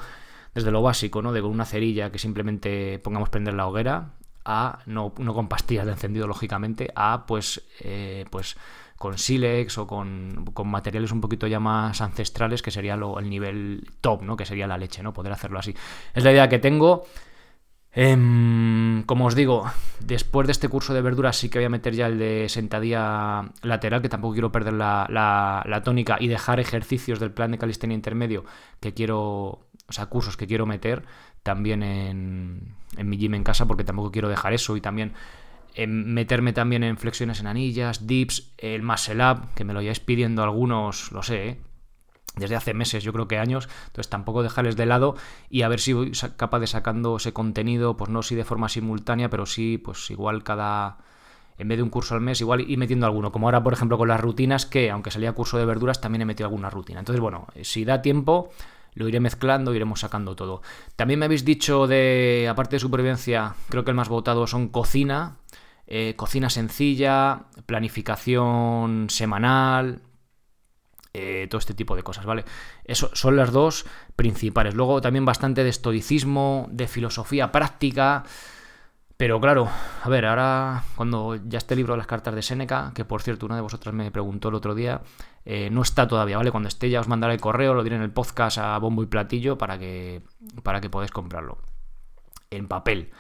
desde 0.54 0.72
lo 0.72 0.82
básico, 0.82 1.22
¿no? 1.22 1.34
De 1.34 1.42
con 1.42 1.52
una 1.52 1.66
cerilla 1.66 2.12
que 2.12 2.20
simplemente 2.20 3.00
pongamos 3.00 3.30
prender 3.30 3.54
la 3.54 3.68
hoguera, 3.68 4.14
a, 4.46 4.80
no, 4.86 5.14
no 5.18 5.34
con 5.34 5.48
pastillas 5.48 5.86
de 5.86 5.94
encendido, 5.94 6.28
lógicamente, 6.28 6.92
a, 6.96 7.26
pues, 7.26 7.64
eh, 7.82 8.26
pues 8.30 8.56
con 8.96 9.18
sílex 9.18 9.78
o 9.78 9.88
con, 9.88 10.46
materiales 10.66 11.12
un 11.12 11.22
poquito 11.22 11.48
ya 11.48 11.60
más 11.60 12.02
ancestrales, 12.02 12.62
que 12.62 12.72
sería 12.72 12.96
lo, 12.96 13.20
el 13.20 13.30
nivel 13.30 13.88
top, 14.02 14.24
¿no? 14.24 14.38
Que 14.38 14.46
sería 14.46 14.68
la 14.68 14.78
leche, 14.78 15.04
¿no? 15.04 15.14
Poder 15.14 15.34
hacerlo 15.34 15.60
así. 15.60 15.76
Es 16.14 16.24
la 16.24 16.32
idea 16.32 16.48
que 16.48 16.60
tengo. 16.60 17.06
Em, 17.98 19.04
como 19.04 19.26
os 19.26 19.36
digo, 19.36 19.72
después 20.02 20.48
de 20.48 20.52
este 20.52 20.68
curso 20.68 20.94
de 20.94 21.02
verduras 21.02 21.38
sí 21.38 21.50
que 21.50 21.60
voy 21.60 21.66
a 21.66 21.70
meter 21.70 21.94
ya 21.96 22.08
el 22.08 22.20
de 22.20 22.50
sentadilla 22.50 23.52
lateral, 23.62 24.02
que 24.02 24.10
tampoco 24.10 24.34
quiero 24.34 24.52
perder 24.52 24.74
la, 24.74 25.08
la, 25.10 25.82
tónica 25.82 26.18
y 26.20 26.28
dejar 26.28 26.60
ejercicios 26.60 27.20
del 27.20 27.32
plan 27.32 27.52
de 27.52 27.58
calistenia 27.58 27.96
intermedio 27.96 28.44
que 28.82 28.94
quiero, 28.94 29.18
o 29.88 29.92
sea, 29.92 30.08
cursos 30.08 30.36
que 30.36 30.46
quiero 30.46 30.66
meter 30.66 31.04
también 31.46 31.84
en, 31.84 32.76
mi 32.98 33.18
gym 33.18 33.36
en 33.36 33.44
casa, 33.44 33.68
porque 33.68 33.84
tampoco 33.84 34.12
quiero 34.12 34.30
dejar 34.30 34.54
eso 34.54 34.76
y 34.76 34.82
también 34.82 35.14
meterme 35.78 36.54
también 36.54 36.84
en 36.84 36.98
flexiones 36.98 37.40
en 37.40 37.46
anillas, 37.46 38.08
dips, 38.08 38.52
el 38.58 38.82
muscle 38.82 39.24
up, 39.24 39.54
que 39.54 39.64
me 39.64 39.72
lo 39.72 39.80
hayáis 39.80 40.00
pidiendo 40.00 40.42
algunos, 40.42 41.12
lo 41.12 41.22
sé, 41.22 41.50
¿eh? 41.50 41.60
desde 42.36 42.56
hace 42.56 42.74
meses, 42.74 43.04
yo 43.04 43.14
creo 43.14 43.28
que 43.28 43.38
años, 43.38 43.70
entonces 43.86 44.10
tampoco 44.10 44.42
dejarles 44.42 44.76
de 44.76 44.88
lado 44.88 45.18
y 45.48 45.62
a 45.62 45.68
ver 45.68 45.80
si 45.80 45.94
voy 45.94 46.14
capaz 46.36 46.60
de 46.60 46.68
sacando 46.68 47.18
ese 47.18 47.32
contenido, 47.32 47.96
pues 47.96 48.10
no 48.10 48.24
si 48.24 48.34
de 48.34 48.44
forma 48.44 48.68
simultánea, 48.68 49.30
pero 49.30 49.46
sí, 49.46 49.78
pues 49.78 50.10
igual 50.10 50.44
cada, 50.44 50.98
en 51.60 51.68
vez 51.68 51.78
de 51.78 51.84
un 51.84 51.92
curso 51.92 52.16
al 52.16 52.22
mes, 52.22 52.42
igual 52.42 52.62
y 52.68 52.76
metiendo 52.76 53.06
alguno, 53.06 53.32
como 53.32 53.46
ahora 53.46 53.62
por 53.62 53.74
ejemplo 53.74 54.00
con 54.00 54.08
las 54.08 54.20
rutinas, 54.20 54.66
que 54.66 54.90
aunque 54.90 55.12
salía 55.12 55.34
curso 55.34 55.60
de 55.60 55.66
verduras, 55.66 56.02
también 56.02 56.24
he 56.24 56.26
metido 56.26 56.48
alguna 56.48 56.72
rutina. 56.72 56.98
Entonces, 56.98 57.22
bueno, 57.22 57.46
si 57.62 57.86
da 57.86 58.02
tiempo, 58.02 58.50
lo 58.96 59.08
iré 59.08 59.20
mezclando, 59.20 59.76
iremos 59.76 60.00
sacando 60.00 60.36
todo. 60.36 60.62
También 60.96 61.20
me 61.20 61.26
habéis 61.26 61.46
dicho 61.46 61.86
de, 61.86 62.48
aparte 62.50 62.78
de 62.78 62.80
supervivencia, 62.80 63.56
creo 63.70 63.84
que 63.84 63.92
el 63.92 63.96
más 63.96 64.10
votado 64.10 64.48
son 64.48 64.70
cocina, 64.70 65.38
eh, 65.86 66.16
cocina 66.16 66.50
sencilla, 66.50 67.44
planificación 67.66 69.10
semanal, 69.10 70.02
eh, 71.14 71.48
todo 71.50 71.60
este 71.60 71.74
tipo 71.74 71.96
de 71.96 72.04
cosas, 72.04 72.26
¿vale? 72.26 72.44
Eso 72.84 73.10
son 73.14 73.38
las 73.38 73.52
dos 73.52 73.86
principales. 74.16 74.74
Luego 74.74 75.00
también 75.00 75.24
bastante 75.24 75.64
de 75.64 75.70
estoicismo, 75.70 76.68
de 76.72 76.88
filosofía 76.88 77.52
práctica. 77.52 78.24
Pero 79.18 79.40
claro, 79.40 79.70
a 80.04 80.10
ver, 80.10 80.26
ahora 80.26 80.84
cuando 80.96 81.36
ya 81.36 81.58
esté 81.58 81.76
libro 81.76 81.94
de 81.94 82.00
las 82.00 82.08
cartas 82.08 82.36
de 82.36 82.42
Séneca, 82.42 82.92
que 82.94 83.06
por 83.06 83.22
cierto 83.22 83.46
una 83.46 83.56
de 83.56 83.62
vosotras 83.62 83.96
me 83.96 84.12
preguntó 84.12 84.50
el 84.50 84.56
otro 84.56 84.76
día, 84.76 85.02
eh, 85.46 85.70
no 85.72 85.82
está 85.82 86.08
todavía, 86.08 86.38
¿vale? 86.38 86.52
Cuando 86.52 86.68
esté 86.68 86.90
ya 86.90 87.00
os 87.00 87.08
mandaré 87.08 87.34
el 87.36 87.42
correo, 87.42 87.74
lo 87.74 87.84
diré 87.84 87.96
en 87.96 88.02
el 88.02 88.12
podcast 88.12 88.58
a 88.58 88.78
bombo 88.78 89.04
y 89.04 89.06
platillo 89.06 89.58
para 89.58 89.80
que, 89.80 90.22
para 90.64 90.82
que 90.82 90.90
podáis 90.90 91.12
comprarlo. 91.12 91.60
En 92.52 92.68
papel 92.68 93.12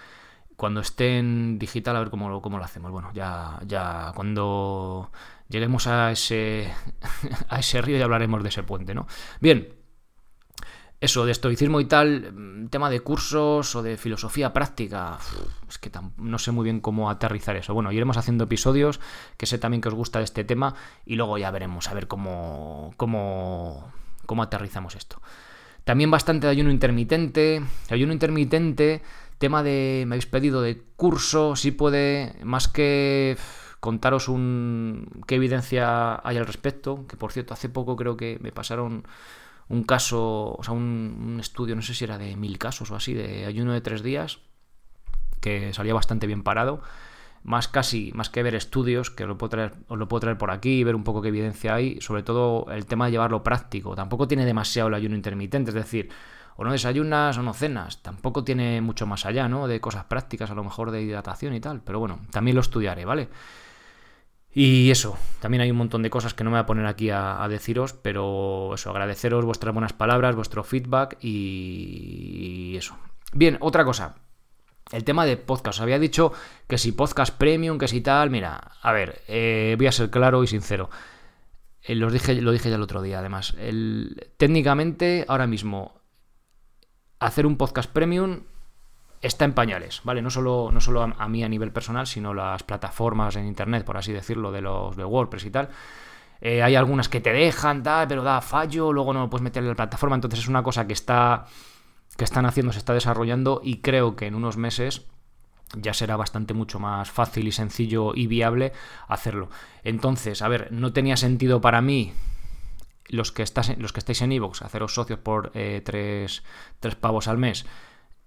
cuando 0.55 0.79
esté 0.81 1.17
en 1.17 1.59
digital, 1.59 1.95
a 1.95 1.99
ver 1.99 2.09
cómo, 2.09 2.41
cómo 2.41 2.57
lo 2.57 2.63
hacemos. 2.63 2.91
Bueno, 2.91 3.11
ya, 3.13 3.59
ya 3.65 4.11
cuando 4.15 5.11
lleguemos 5.49 5.87
a 5.87 6.11
ese, 6.11 6.73
a 7.49 7.59
ese 7.59 7.81
río 7.81 7.97
ya 7.97 8.05
hablaremos 8.05 8.41
de 8.43 8.49
ese 8.49 8.63
puente, 8.63 8.93
¿no? 8.93 9.07
Bien. 9.39 9.84
Eso 11.05 11.25
de 11.25 11.31
estoicismo 11.31 11.79
y 11.79 11.85
tal, 11.85 12.33
mm, 12.33 12.67
tema 12.67 12.89
de 12.89 12.99
cursos 12.99 13.75
o 13.75 13.81
de 13.81 13.97
filosofía 13.97 14.51
práctica, 14.51 15.17
es 15.67 15.77
que 15.77 15.89
no 16.17 16.37
sé 16.37 16.51
muy 16.51 16.63
bien 16.63 16.81
cómo 16.81 17.09
aterrizar 17.09 17.55
eso. 17.55 17.73
Bueno, 17.73 17.91
iremos 17.91 18.17
haciendo 18.17 18.43
episodios, 18.43 18.99
que 19.37 19.45
sé 19.45 19.57
también 19.57 19.81
que 19.81 19.87
os 19.87 19.95
gusta 19.95 20.21
este 20.21 20.43
tema, 20.43 20.75
y 21.05 21.15
luego 21.15 21.37
ya 21.37 21.49
veremos 21.51 21.87
a 21.89 21.93
ver 21.93 22.07
cómo, 22.07 22.93
cómo, 22.97 23.91
cómo 24.25 24.43
aterrizamos 24.43 24.95
esto. 24.95 25.21
También 25.85 26.09
bastante 26.11 26.47
de 26.47 26.51
ayuno 26.51 26.71
intermitente. 26.71 27.61
Ayuno 27.89 28.11
intermitente, 28.11 29.03
tema 29.37 29.61
de, 29.61 30.03
me 30.07 30.15
habéis 30.15 30.25
pedido 30.25 30.61
de 30.61 30.81
curso, 30.95 31.55
si 31.55 31.71
puede, 31.71 32.35
más 32.43 32.67
que 32.67 33.37
contaros 33.79 34.27
un, 34.29 35.07
qué 35.27 35.35
evidencia 35.35 36.19
hay 36.27 36.37
al 36.37 36.47
respecto, 36.47 37.05
que 37.07 37.17
por 37.17 37.31
cierto, 37.31 37.53
hace 37.53 37.69
poco 37.69 37.95
creo 37.95 38.17
que 38.17 38.39
me 38.41 38.51
pasaron 38.51 39.03
un 39.69 39.83
caso, 39.83 40.55
o 40.55 40.63
sea, 40.63 40.73
un, 40.73 41.37
estudio, 41.39 41.75
no 41.75 41.81
sé 41.81 41.93
si 41.93 42.03
era 42.03 42.17
de 42.17 42.35
mil 42.35 42.57
casos 42.57 42.91
o 42.91 42.95
así, 42.95 43.13
de 43.13 43.45
ayuno 43.45 43.73
de 43.73 43.81
tres 43.81 44.03
días, 44.03 44.39
que 45.41 45.73
salía 45.73 45.93
bastante 45.93 46.27
bien 46.27 46.43
parado. 46.43 46.81
Más 47.43 47.67
casi, 47.67 48.11
más 48.15 48.29
que 48.31 48.41
ver 48.41 48.55
estudios, 48.55 49.11
que 49.11 49.27
lo, 49.27 49.37
puedo 49.37 49.49
traer, 49.49 49.73
os 49.87 49.99
lo 49.99 50.07
puedo 50.07 50.21
traer 50.21 50.37
por 50.37 50.49
aquí, 50.49 50.83
ver 50.83 50.95
un 50.95 51.03
poco 51.03 51.21
qué 51.21 51.27
evidencia 51.27 51.75
hay, 51.75 52.01
sobre 52.01 52.23
todo 52.23 52.65
el 52.71 52.87
tema 52.87 53.05
de 53.05 53.11
llevarlo 53.11 53.43
práctico. 53.43 53.95
Tampoco 53.95 54.27
tiene 54.27 54.45
demasiado 54.45 54.89
el 54.89 54.95
ayuno 54.95 55.15
intermitente, 55.15 55.69
es 55.69 55.75
decir, 55.75 56.09
o 56.57 56.63
no 56.63 56.71
desayunas 56.71 57.37
o 57.37 57.43
no 57.43 57.53
cenas. 57.53 58.01
Tampoco 58.01 58.43
tiene 58.43 58.81
mucho 58.81 59.05
más 59.05 59.27
allá, 59.27 59.47
¿no? 59.47 59.67
De 59.67 59.79
cosas 59.79 60.05
prácticas, 60.05 60.49
a 60.49 60.55
lo 60.55 60.63
mejor 60.63 60.89
de 60.89 61.03
hidratación 61.03 61.53
y 61.53 61.59
tal. 61.59 61.81
Pero 61.81 61.99
bueno, 61.99 62.19
también 62.31 62.55
lo 62.55 62.61
estudiaré, 62.61 63.05
¿vale? 63.05 63.29
Y 64.57 64.89
eso, 64.89 65.17
también 65.41 65.61
hay 65.61 65.69
un 65.69 65.75
montón 65.75 66.01
de 66.01 66.09
cosas 66.09 66.33
que 66.33 66.45
no 66.45 66.49
me 66.49 66.55
voy 66.55 66.63
a 66.63 66.65
poner 66.65 66.85
aquí 66.85 67.09
a, 67.09 67.45
deciros, 67.49 67.91
pero 67.91 68.73
eso, 68.73 68.89
agradeceros 68.89 69.43
vuestras 69.43 69.73
buenas 69.73 69.91
palabras, 69.91 70.33
vuestro 70.33 70.63
feedback 70.63 71.17
y, 71.21 72.73
eso. 72.77 72.97
Bien, 73.33 73.57
otra 73.59 73.83
cosa. 73.83 74.15
El 74.93 75.03
tema 75.03 75.25
de 75.25 75.35
podcast. 75.35 75.79
Os 75.79 75.81
había 75.81 75.99
dicho 75.99 76.31
que 76.69 76.77
si 76.77 76.93
podcast 76.93 77.37
premium, 77.37 77.77
que 77.77 77.89
si 77.89 77.99
tal. 77.99 78.29
Mira, 78.29 78.71
a 78.81 78.93
ver, 78.93 79.23
eh, 79.27 79.75
voy 79.77 79.87
a 79.87 79.91
ser 79.91 80.09
claro 80.09 80.41
y 80.41 80.47
sincero. 80.47 80.89
Eh, 81.83 81.95
dije, 82.09 82.35
lo 82.35 82.53
dije 82.53 82.69
ya 82.69 82.77
el 82.77 82.81
otro 82.81 83.01
día, 83.01 83.19
además. 83.19 83.57
Técnicamente, 84.37 85.25
ahora 85.27 85.47
mismo, 85.47 85.99
hacer 87.19 87.45
un 87.45 87.57
podcast 87.57 87.91
premium 87.91 88.43
está 89.25 89.45
en 89.45 89.53
pañales, 89.53 90.01
¿vale? 90.03 90.21
No 90.21 90.29
solo, 90.29 90.69
no 90.71 90.79
solo 90.79 91.01
a, 91.01 91.27
mí 91.27 91.43
a 91.43 91.49
nivel 91.49 91.71
personal, 91.71 92.07
sino 92.07 92.33
las 92.33 92.63
plataformas 92.63 93.35
en 93.35 93.47
Internet, 93.47 93.83
por 93.83 93.97
así 93.97 94.13
decirlo, 94.13 94.51
de 94.51 94.61
los 94.61 94.95
de 94.95 95.03
WordPress 95.03 95.45
y 95.45 95.51
tal. 95.51 95.69
Eh, 96.41 96.61
hay 96.61 96.75
algunas 96.75 97.09
que 97.09 97.21
te 97.21 97.33
dejan, 97.33 97.81
tal, 97.81 98.07
pero 98.07 98.23
da 98.23 98.41
fallo, 98.41 98.93
luego 98.93 99.13
no 99.13 99.29
puedes 99.29 99.43
meter 99.43 99.63
en 99.63 99.69
la 99.69 99.75
plataforma. 99.75 100.15
Entonces 100.15 100.41
es 100.41 100.47
una 100.47 100.63
cosa 100.63 100.85
que 100.85 100.93
está. 100.93 101.45
que 102.17 102.23
están 102.23 102.45
haciendo, 102.45 102.71
se 102.71 102.79
está 102.79 102.93
desarrollando 102.93 103.61
y 103.63 103.81
creo 103.81 104.15
que 104.15 104.27
en 104.27 104.35
unos 104.35 104.57
meses 104.57 105.05
ya 105.73 105.93
será 105.93 106.15
bastante 106.15 106.53
mucho 106.53 106.79
más 106.79 107.09
fácil 107.09 107.47
y 107.47 107.51
sencillo 107.51 108.13
y 108.13 108.27
viable 108.27 108.73
hacerlo. 109.07 109.49
Entonces, 109.83 110.41
a 110.41 110.47
ver, 110.47 110.71
no 110.71 110.93
tenía 110.93 111.17
sentido 111.17 111.61
para 111.61 111.81
mí 111.81 112.13
los 113.07 113.31
que, 113.31 113.43
estás, 113.43 113.75
los 113.77 113.91
que 113.91 113.99
estáis 113.99 114.21
en 114.21 114.31
Evox, 114.31 114.61
haceros 114.61 114.93
socios 114.93 115.19
por 115.19 115.51
eh, 115.55 115.81
tres, 115.83 116.43
tres 116.79 116.95
pavos 116.95 117.27
al 117.27 117.37
mes 117.37 117.65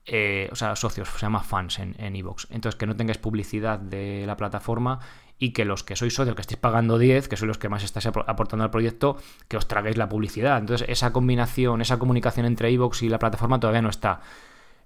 eh, 0.06 0.48
o 0.50 0.56
sea, 0.56 0.74
socios, 0.76 1.08
se 1.08 1.18
llama 1.18 1.42
fans 1.42 1.78
en 1.78 2.16
Evox. 2.16 2.46
Entonces, 2.50 2.78
que 2.78 2.86
no 2.86 2.96
tengáis 2.96 3.18
publicidad 3.18 3.78
de 3.78 4.24
la 4.26 4.36
plataforma 4.36 5.00
y 5.38 5.52
que 5.52 5.64
los 5.64 5.84
que 5.84 5.96
sois 5.96 6.14
socios, 6.14 6.34
que 6.34 6.42
estéis 6.42 6.58
pagando 6.58 6.98
10, 6.98 7.28
que 7.28 7.36
sois 7.36 7.46
los 7.46 7.58
que 7.58 7.68
más 7.68 7.84
estáis 7.84 8.06
aportando 8.06 8.64
al 8.64 8.70
proyecto, 8.70 9.16
que 9.46 9.56
os 9.56 9.68
traguéis 9.68 9.96
la 9.96 10.08
publicidad. 10.08 10.58
Entonces, 10.58 10.88
esa 10.88 11.12
combinación, 11.12 11.80
esa 11.80 11.98
comunicación 11.98 12.46
entre 12.46 12.70
Evox 12.70 13.02
y 13.02 13.08
la 13.08 13.18
plataforma 13.18 13.60
todavía 13.60 13.82
no 13.82 13.88
está. 13.88 14.20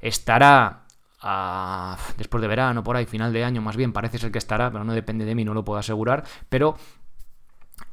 Estará 0.01 0.83
después 2.19 2.43
de 2.43 2.49
verano, 2.49 2.83
por 2.83 2.97
ahí, 2.97 3.07
final 3.07 3.33
de 3.33 3.45
año, 3.45 3.63
más 3.63 3.77
bien, 3.77 3.93
parece 3.93 4.19
ser 4.19 4.33
que 4.33 4.39
estará, 4.39 4.71
pero 4.73 4.85
no 4.85 4.93
depende 4.93 5.25
de 5.25 5.35
mí, 5.35 5.45
no 5.45 5.55
lo 5.55 5.65
puedo 5.65 5.79
asegurar. 5.79 6.25
Pero 6.49 6.77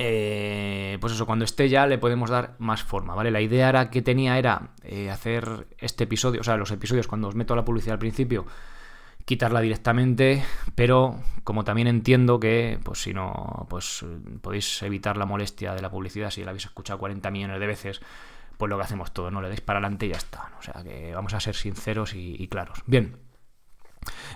eh, 0.02 0.98
pues 1.02 1.12
eso, 1.12 1.26
cuando 1.26 1.44
esté 1.44 1.68
ya 1.68 1.86
le 1.86 1.98
podemos 1.98 2.30
dar 2.30 2.56
más 2.58 2.82
forma, 2.84 3.16
¿vale? 3.16 3.32
La 3.32 3.42
idea 3.42 3.68
era 3.68 3.90
que 3.90 4.02
tenía 4.02 4.38
era 4.38 4.70
eh, 4.82 5.12
hacer 5.12 5.68
este 5.78 6.06
episodio, 6.06 6.40
o 6.40 6.44
sea, 6.46 6.56
los 6.56 6.72
episodios 6.72 7.06
cuando 7.06 7.28
os 7.28 7.36
meto 7.36 7.54
la 7.54 7.66
publicidad 7.66 7.96
al 7.96 8.00
principio, 8.00 8.46
quitarla 9.26 9.60
directamente, 9.60 10.42
pero 10.74 11.20
como 11.44 11.66
también 11.66 11.90
entiendo 11.90 12.40
que, 12.40 12.80
pues 12.82 13.02
si 13.02 13.14
no, 13.14 13.68
pues 13.70 14.06
podéis 14.42 14.82
evitar 14.84 15.18
la 15.18 15.26
molestia 15.26 15.74
de 15.74 15.82
la 15.82 15.92
publicidad 15.92 16.32
si 16.32 16.46
la 16.46 16.52
habéis 16.52 16.66
escuchado 16.66 16.98
40 16.98 17.30
millones 17.30 17.60
de 17.60 17.68
veces, 17.68 18.02
pues 18.58 18.70
lo 18.70 18.78
que 18.78 18.84
hacemos 18.84 19.12
todo, 19.12 19.32
¿no? 19.32 19.42
Le 19.42 19.50
dais 19.50 19.60
para 19.60 19.80
adelante 19.80 20.06
y 20.06 20.10
ya 20.10 20.18
está, 20.18 20.50
O 20.60 20.62
sea, 20.62 20.82
que 20.82 21.14
vamos 21.14 21.34
a 21.34 21.42
ser 21.42 21.56
sinceros 21.56 22.14
y 22.16 22.48
claros. 22.48 22.84
Bien. 22.86 23.18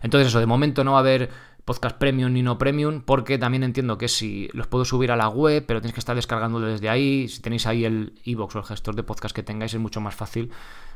Entonces 0.02 0.28
eso, 0.28 0.40
de 0.40 0.46
momento 0.46 0.84
no 0.84 0.92
va 0.92 0.98
a 0.98 1.02
haber 1.02 1.30
podcast 1.66 1.98
premium 1.98 2.34
ni 2.34 2.42
no 2.42 2.58
premium, 2.58 3.02
porque 3.02 3.38
también 3.38 3.64
entiendo 3.64 3.98
que 3.98 4.08
si 4.08 4.50
los 4.54 4.68
puedo 4.68 4.86
subir 4.86 5.12
a 5.12 5.16
la 5.16 5.30
web, 5.30 5.64
pero 5.66 5.80
tenéis 5.82 5.94
que 5.94 6.00
estar 6.00 6.16
descargándolo 6.16 6.68
desde 6.68 6.90
ahí, 6.90 7.28
si 7.30 7.42
tenéis 7.42 7.66
ahí 7.68 7.86
el 7.86 8.20
iBox 8.24 8.56
o 8.56 8.60
el 8.60 8.66
gestor 8.66 8.96
de 8.96 9.04
podcast 9.04 9.36
que 9.36 9.44
tengáis, 9.44 9.74
es 9.74 9.80
mucho 9.80 10.02
más 10.02 10.16
fácil 10.16 10.52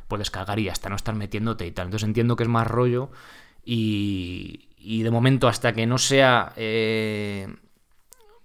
pues 0.08 0.20
descargar 0.20 0.60
y 0.60 0.70
hasta 0.70 0.90
no 0.90 0.96
estar 0.96 1.16
metiéndote 1.16 1.66
y 1.66 1.72
tal. 1.72 1.88
Entonces 1.88 2.08
entiendo 2.08 2.36
que 2.36 2.44
es 2.44 2.50
más 2.50 2.68
rollo 2.68 3.12
y, 3.64 4.70
y 4.78 5.04
de 5.04 5.12
momento 5.12 5.48
hasta 5.48 5.74
que 5.74 5.86
no 5.86 5.98
sea 5.98 6.54
eh, 6.56 7.48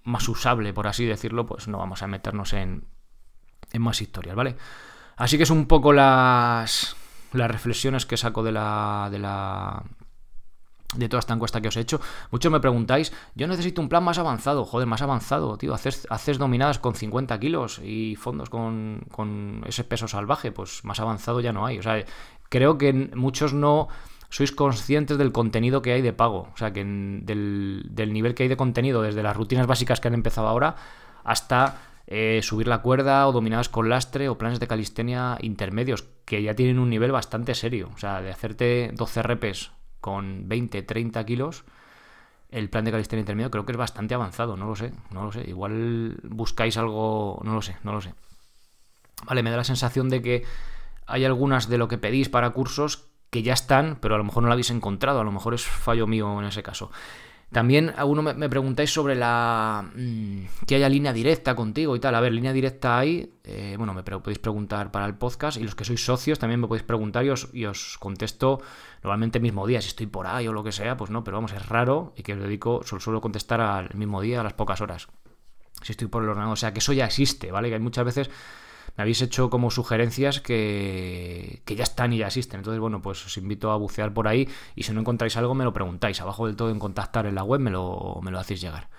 más 0.03 0.27
usable, 0.27 0.73
por 0.73 0.87
así 0.87 1.05
decirlo, 1.05 1.45
pues 1.45 1.67
no 1.67 1.77
vamos 1.77 2.03
a 2.03 2.07
meternos 2.07 2.53
en, 2.53 2.85
en 3.71 3.81
más 3.81 4.01
historias, 4.01 4.35
¿vale? 4.35 4.55
Así 5.15 5.37
que 5.37 5.43
es 5.43 5.49
un 5.49 5.67
poco 5.67 5.93
las, 5.93 6.95
las 7.33 7.51
reflexiones 7.51 8.05
que 8.05 8.17
saco 8.17 8.43
de 8.43 8.51
la, 8.51 9.09
de 9.11 9.19
la 9.19 9.83
de 10.95 11.09
toda 11.09 11.19
esta 11.19 11.33
encuesta 11.33 11.61
que 11.61 11.67
os 11.67 11.77
he 11.77 11.81
hecho. 11.81 11.99
Muchos 12.31 12.51
me 12.51 12.59
preguntáis, 12.59 13.13
yo 13.35 13.47
necesito 13.47 13.81
un 13.81 13.89
plan 13.89 14.03
más 14.03 14.17
avanzado, 14.17 14.65
joder, 14.65 14.87
más 14.87 15.01
avanzado, 15.01 15.57
tío, 15.57 15.73
haces, 15.73 16.37
dominadas 16.37 16.79
con 16.79 16.95
50 16.95 17.39
kilos 17.39 17.79
y 17.83 18.15
fondos 18.15 18.49
con, 18.49 19.05
con, 19.11 19.63
ese 19.67 19.83
peso 19.83 20.07
salvaje, 20.07 20.51
pues 20.51 20.83
más 20.83 20.99
avanzado 20.99 21.41
ya 21.41 21.53
no 21.53 21.65
hay. 21.65 21.79
O 21.79 21.83
sea, 21.83 22.03
creo 22.49 22.77
que 22.77 22.93
muchos 22.93 23.53
no 23.53 23.87
sois 24.29 24.51
conscientes 24.51 25.17
del 25.17 25.31
contenido 25.31 25.81
que 25.81 25.93
hay 25.93 26.01
de 26.01 26.13
pago, 26.13 26.49
o 26.53 26.57
sea, 26.57 26.73
que 26.73 26.83
del, 26.83 27.83
del, 27.89 28.13
nivel 28.13 28.33
que 28.33 28.43
hay 28.43 28.49
de 28.49 28.57
contenido, 28.57 29.01
desde 29.01 29.21
las 29.21 29.35
rutinas 29.37 29.67
básicas 29.67 29.99
que 29.99 30.07
han 30.07 30.15
empezado 30.15 30.47
ahora 30.47 30.75
hasta... 31.23 31.89
Eh, 32.05 32.41
subir 32.43 32.67
la 32.67 32.81
cuerda 32.81 33.25
o 33.29 33.31
dominadas 33.31 33.69
con 33.69 33.87
lastre 33.87 34.27
o 34.27 34.37
planes 34.37 34.59
de 34.59 34.67
calistenia 34.67 35.37
intermedios 35.39 36.03
que 36.25 36.43
ya 36.43 36.53
tienen 36.53 36.77
un 36.77 36.89
nivel 36.89 37.13
bastante 37.13 37.55
serio. 37.55 37.89
O 37.95 37.97
sea, 37.97 38.21
de 38.21 38.29
hacerte 38.29 38.91
12 38.93 39.23
repes 39.23 39.71
con 40.03 40.49
20, 40.49 40.83
30 40.83 41.25
kilos, 41.25 41.63
el 42.51 42.69
plan 42.69 42.83
de 42.83 42.91
calistenia 42.91 43.21
intermedio 43.21 43.49
creo 43.49 43.65
que 43.65 43.71
es 43.71 43.77
bastante 43.77 44.13
avanzado, 44.13 44.57
no 44.57 44.67
lo 44.67 44.75
sé, 44.75 44.91
no 45.11 45.23
lo 45.23 45.31
sé. 45.31 45.45
Igual 45.47 46.19
buscáis 46.23 46.75
algo, 46.75 47.39
no 47.45 47.53
lo 47.53 47.61
sé, 47.61 47.77
no 47.83 47.93
lo 47.93 48.01
sé. 48.01 48.13
Vale, 49.25 49.41
me 49.43 49.49
da 49.49 49.55
la 49.55 49.63
sensación 49.63 50.09
de 50.09 50.21
que 50.21 50.43
hay 51.07 51.23
algunas 51.23 51.69
de 51.69 51.77
lo 51.77 51.87
que 51.87 51.97
pedís 51.97 52.27
para 52.27 52.49
cursos 52.49 53.07
que 53.29 53.43
ya 53.43 53.53
están, 53.53 53.97
pero 54.01 54.15
a 54.15 54.17
lo 54.17 54.25
mejor 54.25 54.43
no 54.43 54.49
la 54.49 54.53
habéis 54.53 54.71
encontrado, 54.71 55.21
a 55.21 55.23
lo 55.23 55.31
mejor 55.31 55.53
es 55.53 55.63
fallo 55.63 56.05
mío 56.05 56.37
en 56.37 56.45
ese 56.45 56.63
caso. 56.63 56.91
También 57.53 57.93
alguno 57.95 58.23
me, 58.23 58.49
preguntáis 58.49 58.91
sobre 58.91 59.15
la 59.15 59.85
mm, 59.95 60.65
que 60.65 60.75
haya 60.75 60.89
línea 60.89 61.13
directa 61.13 61.55
contigo 61.55 61.95
y 61.95 61.99
tal. 61.99 62.15
A 62.15 62.19
ver, 62.19 62.33
línea 62.33 62.51
directa 62.51 62.97
hay. 62.97 63.31
Eh, 63.43 63.75
bueno, 63.77 63.93
me 63.93 64.03
podéis 64.03 64.39
preguntar 64.39 64.91
para 64.91 65.05
el 65.05 65.15
podcast 65.15 65.57
y 65.57 65.63
los 65.63 65.75
que 65.75 65.85
sois 65.85 66.03
socios 66.03 66.39
también 66.39 66.59
me 66.59 66.67
podéis 66.67 66.83
preguntar 66.83 67.23
y 67.23 67.65
os, 67.65 67.97
contesto 67.99 68.59
normalmente 69.03 69.37
el 69.37 69.43
mismo 69.43 69.67
día. 69.67 69.81
Si 69.81 69.89
estoy 69.89 70.07
por 70.07 70.25
ahí 70.25 70.47
o 70.47 70.53
lo 70.53 70.63
que 70.63 70.71
sea, 70.71 70.97
pues 70.97 71.11
no, 71.11 71.23
pero 71.23 71.37
vamos, 71.37 71.53
es 71.53 71.65
raro 71.69 72.13
y 72.17 72.23
que 72.23 72.33
os 72.33 72.39
dedico, 72.39 72.81
suelo 72.83 73.21
contestar 73.21 73.61
al 73.61 73.93
mismo 73.93 74.19
día, 74.19 74.41
a 74.41 74.43
las 74.43 74.53
pocas 74.53 74.81
horas. 74.81 75.07
Si 75.83 75.91
estoy 75.91 76.07
por 76.07 76.23
el 76.23 76.29
ordenador. 76.29 76.53
O 76.53 76.57
sea, 76.57 76.73
que 76.73 76.79
eso 76.79 76.91
ya 76.91 77.05
existe, 77.05 77.51
¿vale? 77.51 77.69
Que 77.69 77.75
hay 77.75 77.81
muchas 77.81 78.05
veces 78.05 78.31
me 78.95 79.01
habéis 79.01 79.21
hecho 79.21 79.49
como 79.49 79.71
sugerencias 79.71 80.39
que, 80.39 81.63
ya 81.65 81.83
están 81.83 82.13
y 82.13 82.19
ya 82.19 82.27
existen. 82.27 82.59
Entonces, 82.59 82.79
bueno, 82.79 83.01
pues 83.01 83.25
os 83.25 83.37
invito 83.37 83.71
a 83.71 83.77
bucear 83.77 84.13
por 84.13 84.27
ahí 84.27 84.47
y 84.75 84.83
si 84.83 84.93
no 84.93 84.99
encontráis 84.99 85.35
algo 85.37 85.55
me 85.55 85.63
lo 85.63 85.73
preguntáis. 85.73 86.21
Abajo 86.21 86.45
del 86.45 86.55
todo 86.55 86.69
en 86.69 86.79
contactar 86.79 87.25
en 87.25 87.35
la 87.35 87.43
web 87.43 87.59
me 87.59 87.71
lo, 87.71 88.19
me 88.21 88.29
lo 88.29 88.39
hacéis 88.39 88.61
llegar. 88.61 88.89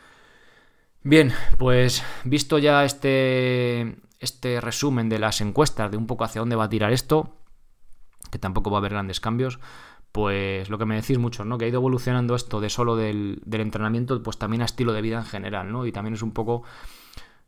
Bien, 1.03 1.33
pues 1.59 2.03
visto 2.25 2.59
ya 2.59 2.85
este, 2.85 3.97
este 4.19 4.61
resumen 4.61 5.09
de 5.09 5.19
las 5.19 5.41
encuestas, 5.41 5.91
de 5.91 5.97
un 5.97 6.07
poco 6.07 6.25
hacia 6.25 6.41
dónde 6.41 6.57
va 6.57 6.65
a 6.65 6.69
tirar 6.69 6.93
esto, 6.93 7.37
que 8.31 8.39
tampoco 8.39 8.71
va 8.71 8.79
a 8.79 8.81
haber 8.81 8.93
grandes 8.93 9.21
cambios, 9.21 9.61
pues 10.11 10.71
lo 10.71 10.79
que 10.79 10.87
me 10.87 10.97
decís 10.97 11.19
mucho, 11.19 11.45
¿no? 11.45 11.59
Que 11.59 11.67
ha 11.67 11.69
ido 11.69 11.79
evolucionando 11.79 12.35
esto 12.35 12.61
de 12.61 12.71
solo 12.71 12.97
del, 12.97 13.43
del 13.45 13.61
entrenamiento, 13.61 14.21
pues 14.23 14.39
también 14.39 14.63
a 14.63 14.65
estilo 14.65 14.93
de 14.93 15.03
vida 15.03 15.19
en 15.19 15.27
general, 15.27 15.71
¿no? 15.71 15.87
Y 15.87 15.93
también 15.93 16.15
es 16.15 16.23
un 16.23 16.33
poco... 16.33 16.63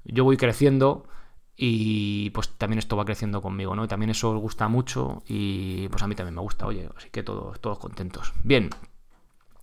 Yo 0.05 0.23
voy 0.23 0.37
creciendo 0.37 1.09
y 1.57 2.31
pues 2.31 2.51
también 2.51 2.79
esto 2.79 2.97
va 2.97 3.05
creciendo 3.05 3.41
conmigo, 3.41 3.75
¿no? 3.75 3.85
Y 3.85 3.89
también 3.89 4.11
eso 4.11 4.31
os 4.31 4.41
gusta 4.41 4.69
mucho 4.69 5.23
y 5.27 5.89
pues 5.89 6.03
a 6.03 6.07
mí 6.07 6.15
también 6.15 6.35
me 6.35 6.43
gusta, 6.43 6.67
oye, 6.67 6.89
así 6.97 7.09
que 7.11 7.23
todos, 7.23 7.61
todos 7.61 7.79
contentos. 7.79 8.33
Bien, 8.43 8.71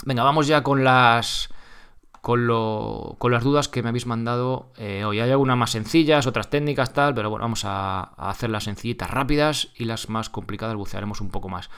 venga, 0.06 0.24
vamos 0.24 0.48
ya 0.48 0.64
con 0.64 0.84
las 0.84 1.50
con, 2.24 2.48
lo, 2.48 3.18
con 3.20 3.34
las 3.34 3.44
dudas 3.44 3.68
que 3.68 3.84
me 3.84 3.90
habéis 3.90 4.08
mandado 4.08 4.72
eh, 4.78 5.04
hoy. 5.04 5.20
Hay 5.20 5.30
algunas 5.30 5.58
más 5.58 5.72
sencillas, 5.72 6.26
otras 6.26 6.50
técnicas, 6.50 6.94
tal, 6.94 7.14
pero 7.14 7.30
bueno, 7.30 7.44
vamos 7.44 7.64
a, 7.66 8.02
hacer 8.30 8.50
las 8.50 8.64
sencillitas 8.64 9.12
rápidas 9.12 9.70
y 9.76 9.86
las 9.86 10.10
más 10.10 10.30
complicadas 10.30 10.76
bucearemos 10.76 11.22
un 11.22 11.30
poco 11.30 11.50
más. 11.50 11.70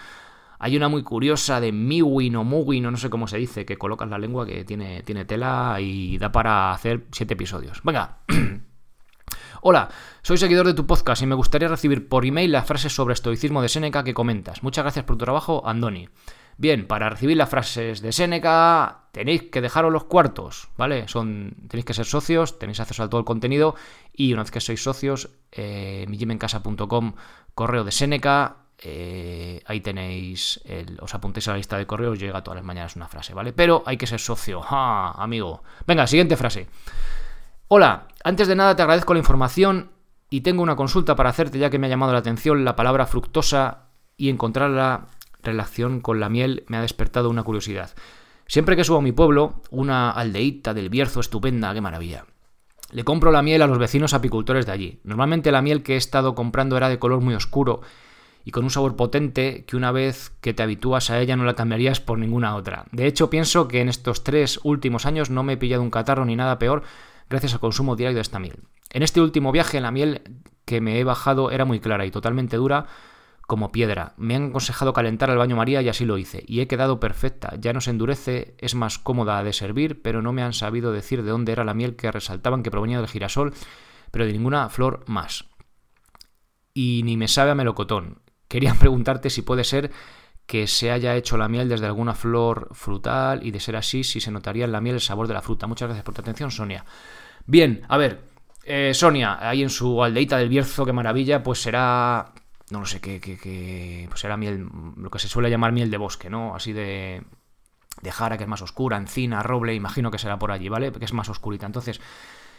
Hay 0.59 0.77
una 0.77 0.87
muy 0.87 1.03
curiosa 1.03 1.59
de 1.59 1.71
Miwin 1.71 2.35
o 2.37 2.43
Muwin, 2.43 2.85
o 2.85 2.91
no 2.91 2.97
sé 2.97 3.09
cómo 3.09 3.27
se 3.27 3.37
dice, 3.37 3.65
que 3.65 3.77
colocas 3.77 4.07
la 4.07 4.19
lengua 4.19 4.45
que 4.45 4.63
tiene, 4.63 5.03
tiene 5.03 5.25
tela 5.25 5.77
y 5.81 6.17
da 6.19 6.31
para 6.31 6.71
hacer 6.71 7.05
siete 7.11 7.33
episodios. 7.33 7.81
Venga. 7.83 8.19
Hola, 9.61 9.89
soy 10.21 10.37
seguidor 10.37 10.65
de 10.65 10.73
tu 10.73 10.85
podcast 10.85 11.21
y 11.21 11.25
me 11.25 11.35
gustaría 11.35 11.67
recibir 11.67 12.07
por 12.07 12.25
email 12.25 12.51
las 12.51 12.65
frases 12.65 12.93
sobre 12.93 13.13
estoicismo 13.13 13.61
de 13.61 13.69
Seneca 13.69 14.03
que 14.03 14.13
comentas. 14.13 14.63
Muchas 14.63 14.83
gracias 14.83 15.05
por 15.05 15.17
tu 15.17 15.25
trabajo, 15.25 15.63
Andoni. 15.65 16.09
Bien, 16.57 16.87
para 16.87 17.09
recibir 17.09 17.35
las 17.35 17.49
frases 17.49 18.01
de 18.01 18.11
Seneca 18.11 19.07
tenéis 19.11 19.43
que 19.43 19.61
dejaros 19.61 19.91
los 19.91 20.05
cuartos, 20.05 20.69
¿vale? 20.77 21.07
Son, 21.07 21.53
tenéis 21.67 21.85
que 21.85 21.93
ser 21.93 22.05
socios, 22.05 22.59
tenéis 22.59 22.79
acceso 22.79 23.03
a 23.03 23.09
todo 23.09 23.19
el 23.19 23.25
contenido 23.25 23.75
y 24.13 24.33
una 24.33 24.43
vez 24.43 24.51
que 24.51 24.61
sois 24.61 24.81
socios, 24.81 25.29
eh, 25.51 26.05
correo 27.55 27.83
de 27.85 27.91
Seneca, 27.91 28.57
eh, 28.77 29.61
ahí 29.65 29.79
tenéis, 29.79 30.61
os 30.99 31.13
apuntéis 31.13 31.47
a 31.47 31.51
la 31.51 31.57
lista 31.57 31.77
de 31.77 31.87
correos, 31.87 32.19
llega 32.19 32.43
todas 32.43 32.57
las 32.57 32.65
mañanas 32.65 32.95
una 32.95 33.07
frase, 33.07 33.33
¿vale? 33.33 33.53
Pero 33.53 33.83
hay 33.85 33.97
que 33.97 34.07
ser 34.07 34.19
socio, 34.19 34.61
¡Ah, 34.63 35.13
amigo! 35.17 35.63
Venga, 35.87 36.07
siguiente 36.07 36.35
frase. 36.35 36.67
Hola, 37.67 38.07
antes 38.25 38.47
de 38.47 38.55
nada 38.55 38.75
te 38.75 38.81
agradezco 38.81 39.13
la 39.13 39.19
información 39.19 39.91
y 40.31 40.41
tengo 40.41 40.63
una 40.63 40.75
consulta 40.75 41.15
para 41.15 41.29
hacerte 41.29 41.59
ya 41.59 41.69
que 41.69 41.77
me 41.77 41.85
ha 41.85 41.91
llamado 41.91 42.11
la 42.11 42.17
atención 42.19 42.65
la 42.65 42.75
palabra 42.75 43.05
fructosa 43.05 43.89
y 44.17 44.29
encontrarla 44.29 45.05
relación 45.43 46.01
con 46.01 46.19
la 46.19 46.27
miel 46.27 46.63
me 46.67 46.77
ha 46.77 46.81
despertado 46.81 47.29
una 47.29 47.43
curiosidad. 47.43 47.91
Siempre 48.47 48.75
que 48.75 48.83
subo 48.83 48.97
a 48.97 49.03
mi 49.03 49.11
pueblo, 49.11 49.61
una 49.69 50.09
aldeíta 50.09 50.73
del 50.73 50.89
Bierzo 50.89 51.19
estupenda, 51.19 51.71
qué 51.75 51.81
maravilla. 51.81 52.25
Le 52.91 53.03
compro 53.03 53.31
la 53.31 53.43
miel 53.43 53.61
a 53.61 53.67
los 53.67 53.77
vecinos 53.77 54.15
apicultores 54.15 54.65
de 54.65 54.71
allí. 54.71 54.99
Normalmente 55.03 55.51
la 55.51 55.61
miel 55.61 55.83
que 55.83 55.93
he 55.93 55.97
estado 55.97 56.33
comprando 56.33 56.77
era 56.77 56.89
de 56.89 56.97
color 56.97 57.21
muy 57.21 57.35
oscuro 57.35 57.81
y 58.43 58.49
con 58.49 58.63
un 58.63 58.71
sabor 58.71 58.95
potente 58.95 59.65
que 59.65 59.75
una 59.75 59.91
vez 59.91 60.31
que 60.41 60.55
te 60.55 60.63
habitúas 60.63 61.11
a 61.11 61.19
ella 61.19 61.35
no 61.35 61.43
la 61.45 61.53
cambiarías 61.53 61.99
por 61.99 62.17
ninguna 62.17 62.55
otra. 62.55 62.85
De 62.91 63.05
hecho, 63.05 63.29
pienso 63.29 63.67
que 63.67 63.81
en 63.81 63.89
estos 63.89 64.23
tres 64.23 64.59
últimos 64.63 65.05
años 65.05 65.29
no 65.29 65.43
me 65.43 65.53
he 65.53 65.57
pillado 65.57 65.83
un 65.83 65.91
catarro 65.91 66.25
ni 66.25 66.35
nada 66.35 66.57
peor 66.57 66.81
gracias 67.29 67.53
al 67.53 67.59
consumo 67.59 67.95
diario 67.95 68.15
de 68.15 68.21
esta 68.21 68.39
miel. 68.39 68.63
En 68.91 69.03
este 69.03 69.21
último 69.21 69.51
viaje 69.51 69.81
la 69.81 69.91
miel 69.91 70.21
que 70.65 70.81
me 70.81 70.99
he 70.99 71.03
bajado 71.03 71.51
era 71.51 71.65
muy 71.65 71.79
clara 71.79 72.05
y 72.05 72.11
totalmente 72.11 72.57
dura 72.57 72.87
como 73.47 73.71
piedra. 73.71 74.13
Me 74.17 74.35
han 74.35 74.49
aconsejado 74.49 74.93
calentar 74.93 75.29
al 75.29 75.37
baño 75.37 75.55
María 75.55 75.81
y 75.81 75.89
así 75.89 76.05
lo 76.05 76.17
hice. 76.17 76.43
Y 76.47 76.61
he 76.61 76.67
quedado 76.67 76.99
perfecta. 76.99 77.53
Ya 77.59 77.73
no 77.73 77.81
se 77.81 77.91
endurece, 77.91 78.55
es 78.57 78.75
más 78.75 78.97
cómoda 78.97 79.43
de 79.43 79.53
servir, 79.53 80.01
pero 80.01 80.21
no 80.21 80.33
me 80.33 80.41
han 80.41 80.53
sabido 80.53 80.91
decir 80.91 81.23
de 81.23 81.29
dónde 81.29 81.51
era 81.51 81.63
la 81.63 81.73
miel 81.73 81.95
que 81.95 82.11
resaltaban 82.11 82.63
que 82.63 82.71
provenía 82.71 82.97
del 82.97 83.07
girasol, 83.07 83.53
pero 84.11 84.25
de 84.25 84.33
ninguna 84.33 84.69
flor 84.69 85.03
más. 85.07 85.45
Y 86.73 87.01
ni 87.05 87.17
me 87.17 87.27
sabe 87.27 87.51
a 87.51 87.55
melocotón. 87.55 88.21
Quería 88.47 88.73
preguntarte 88.79 89.29
si 89.29 89.41
puede 89.43 89.63
ser 89.63 89.91
que 90.45 90.67
se 90.67 90.91
haya 90.91 91.15
hecho 91.15 91.37
la 91.37 91.47
miel 91.47 91.69
desde 91.69 91.85
alguna 91.85 92.13
flor 92.13 92.69
frutal 92.73 93.45
y 93.45 93.51
de 93.51 93.59
ser 93.59 93.75
así, 93.75 94.03
si 94.03 94.19
se 94.19 94.31
notaría 94.31 94.65
en 94.65 94.71
la 94.71 94.81
miel 94.81 94.95
el 94.95 95.01
sabor 95.01 95.27
de 95.27 95.33
la 95.33 95.41
fruta. 95.41 95.67
Muchas 95.67 95.87
gracias 95.87 96.03
por 96.03 96.13
tu 96.13 96.21
atención, 96.21 96.51
Sonia. 96.51 96.85
Bien, 97.45 97.83
a 97.87 97.97
ver, 97.97 98.21
eh, 98.63 98.93
Sonia, 98.93 99.37
ahí 99.47 99.63
en 99.63 99.69
su 99.69 100.03
aldeita 100.03 100.37
del 100.37 100.49
Bierzo, 100.49 100.85
qué 100.85 100.93
maravilla, 100.93 101.41
pues 101.43 101.61
será 101.61 102.33
no 102.71 102.79
lo 102.79 102.85
sé, 102.85 102.99
qué 102.99 103.19
que, 103.19 104.07
pues 104.09 104.23
era 104.23 104.37
miel, 104.37 104.67
lo 104.97 105.09
que 105.09 105.19
se 105.19 105.27
suele 105.27 105.49
llamar 105.49 105.71
miel 105.71 105.91
de 105.91 105.97
bosque, 105.97 106.29
¿no? 106.29 106.55
Así 106.55 106.73
de, 106.73 107.23
de 108.01 108.11
jara, 108.11 108.37
que 108.37 108.43
es 108.43 108.49
más 108.49 108.61
oscura, 108.61 108.97
encina, 108.97 109.43
roble, 109.43 109.75
imagino 109.75 110.09
que 110.09 110.17
será 110.17 110.39
por 110.39 110.51
allí, 110.51 110.69
¿vale? 110.69 110.91
Que 110.91 111.05
es 111.05 111.13
más 111.13 111.29
oscurita. 111.29 111.67
Entonces, 111.67 112.01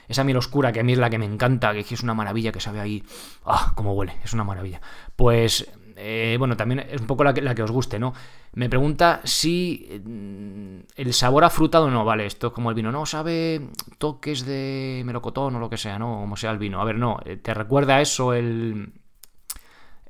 esa 0.07 0.23
miel 0.23 0.37
oscura, 0.37 0.71
que 0.71 0.81
a 0.81 0.85
mí 0.85 0.93
es 0.93 0.99
la 0.99 1.11
que 1.11 1.19
me 1.19 1.25
encanta, 1.25 1.73
que 1.73 1.81
es 1.81 2.03
una 2.03 2.15
maravilla, 2.15 2.53
que 2.53 2.61
sabe 2.61 2.81
ahí, 2.81 3.05
¡ah! 3.45 3.73
cómo 3.75 3.95
huele, 3.95 4.17
es 4.23 4.33
una 4.33 4.45
maravilla. 4.45 4.81
Pues, 5.17 5.69
eh, 5.97 6.37
bueno, 6.39 6.57
también 6.57 6.81
es 6.81 7.01
un 7.01 7.07
poco 7.07 7.25
la 7.25 7.35
que, 7.35 7.43
la 7.43 7.55
que 7.55 7.63
os 7.63 7.71
guste, 7.71 7.99
¿no? 7.99 8.13
Me 8.53 8.69
pregunta 8.69 9.21
si 9.25 10.01
mm, 10.05 10.79
el 10.97 11.13
sabor 11.15 11.45
ha 11.45 11.51
frutado 11.51 11.87
o 11.87 11.91
no, 11.91 12.05
vale, 12.05 12.27
esto 12.27 12.49
es 12.49 12.53
como 12.53 12.71
el 12.71 12.77
vino, 12.77 12.93
no, 12.93 13.07
sabe 13.07 13.71
toques 13.99 14.45
de 14.45 15.03
melocotón 15.05 15.57
o 15.57 15.59
lo 15.59 15.71
que 15.71 15.77
sea, 15.77 15.99
¿no? 15.99 16.21
Como 16.21 16.37
sea 16.37 16.51
el 16.51 16.59
vino. 16.59 16.81
A 16.81 16.85
ver, 16.85 16.97
no, 16.97 17.19
eh, 17.25 17.37
te 17.37 17.55
recuerda 17.55 18.01
eso 18.01 18.35
el 18.35 18.93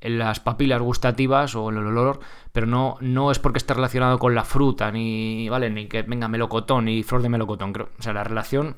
las 0.01 0.41
papilas 0.41 0.81
gustativas 0.81 1.55
o 1.55 1.71
el 1.71 1.79
olor, 1.79 2.21
pero 2.53 2.67
no, 2.67 2.97
no 3.01 3.31
es 3.31 3.39
porque 3.39 3.59
esté 3.59 3.75
relacionado 3.75 4.19
con 4.19 4.35
la 4.35 4.45
fruta, 4.45 4.91
ni, 4.91 5.49
¿vale? 5.49 5.71
Ni 5.71 5.87
que 5.87 6.03
venga 6.03 6.29
melocotón, 6.29 6.85
ni 6.87 7.03
flor 7.03 7.23
de 7.23 7.29
melocotón. 7.29 7.73
Creo, 7.73 7.91
o 7.99 8.03
sea, 8.03 8.13
la 8.13 8.25
relación 8.25 8.77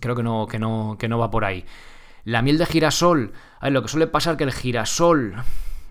creo 0.00 0.14
que 0.14 0.22
no, 0.22 0.46
que 0.46 0.58
no, 0.58 0.96
que 0.98 1.08
no 1.08 1.18
va 1.18 1.30
por 1.30 1.44
ahí. 1.44 1.64
La 2.24 2.42
miel 2.42 2.58
de 2.58 2.66
girasol, 2.66 3.32
a 3.60 3.70
lo 3.70 3.82
que 3.82 3.88
suele 3.88 4.06
pasar 4.06 4.36
que 4.36 4.44
el 4.44 4.52
girasol, 4.52 5.34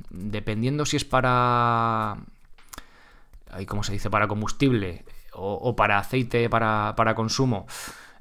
dependiendo 0.10 0.86
si 0.86 0.98
es 0.98 1.06
para... 1.06 2.18
¿Cómo 3.68 3.84
se 3.84 3.94
dice? 3.94 4.10
Para 4.10 4.28
combustible 4.28 5.06
o, 5.34 5.76
para 5.76 5.98
aceite 5.98 6.50
para, 6.50 6.94
para 6.96 7.16
consumo, 7.16 7.66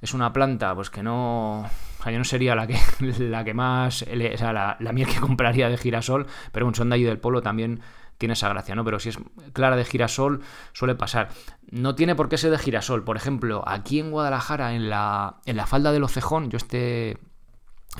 es 0.00 0.14
una 0.14 0.32
planta 0.32 0.74
pues 0.74 0.88
que 0.88 1.02
no 1.02 1.68
o 1.98 2.02
sea, 2.02 2.12
yo 2.12 2.18
no 2.18 2.24
sería 2.24 2.54
la 2.54 2.66
que, 2.66 2.78
la 3.18 3.44
que 3.44 3.54
más. 3.54 4.02
O 4.02 4.36
sea, 4.36 4.52
la, 4.52 4.92
miel 4.92 5.08
que 5.08 5.20
compraría 5.20 5.68
de 5.68 5.76
girasol, 5.76 6.26
pero 6.52 6.66
un 6.66 6.74
son 6.74 6.90
de 6.90 6.98
del 6.98 7.18
pueblo 7.18 7.42
también 7.42 7.80
tiene 8.18 8.32
esa 8.32 8.48
gracia, 8.48 8.74
¿no? 8.74 8.84
Pero 8.84 8.98
si 8.98 9.10
es 9.10 9.18
clara 9.52 9.76
de 9.76 9.84
girasol, 9.84 10.40
suele 10.72 10.94
pasar. 10.94 11.28
No 11.70 11.94
tiene 11.94 12.14
por 12.14 12.28
qué 12.28 12.38
ser 12.38 12.50
de 12.50 12.58
girasol. 12.58 13.04
Por 13.04 13.16
ejemplo, 13.16 13.62
aquí 13.66 14.00
en 14.00 14.10
Guadalajara, 14.10 14.74
en 14.74 14.88
la, 14.90 15.36
en 15.46 15.56
la 15.56 15.66
falda 15.66 15.92
del 15.92 16.04
Ocejón, 16.04 16.50
yo 16.50 16.56
este. 16.56 17.18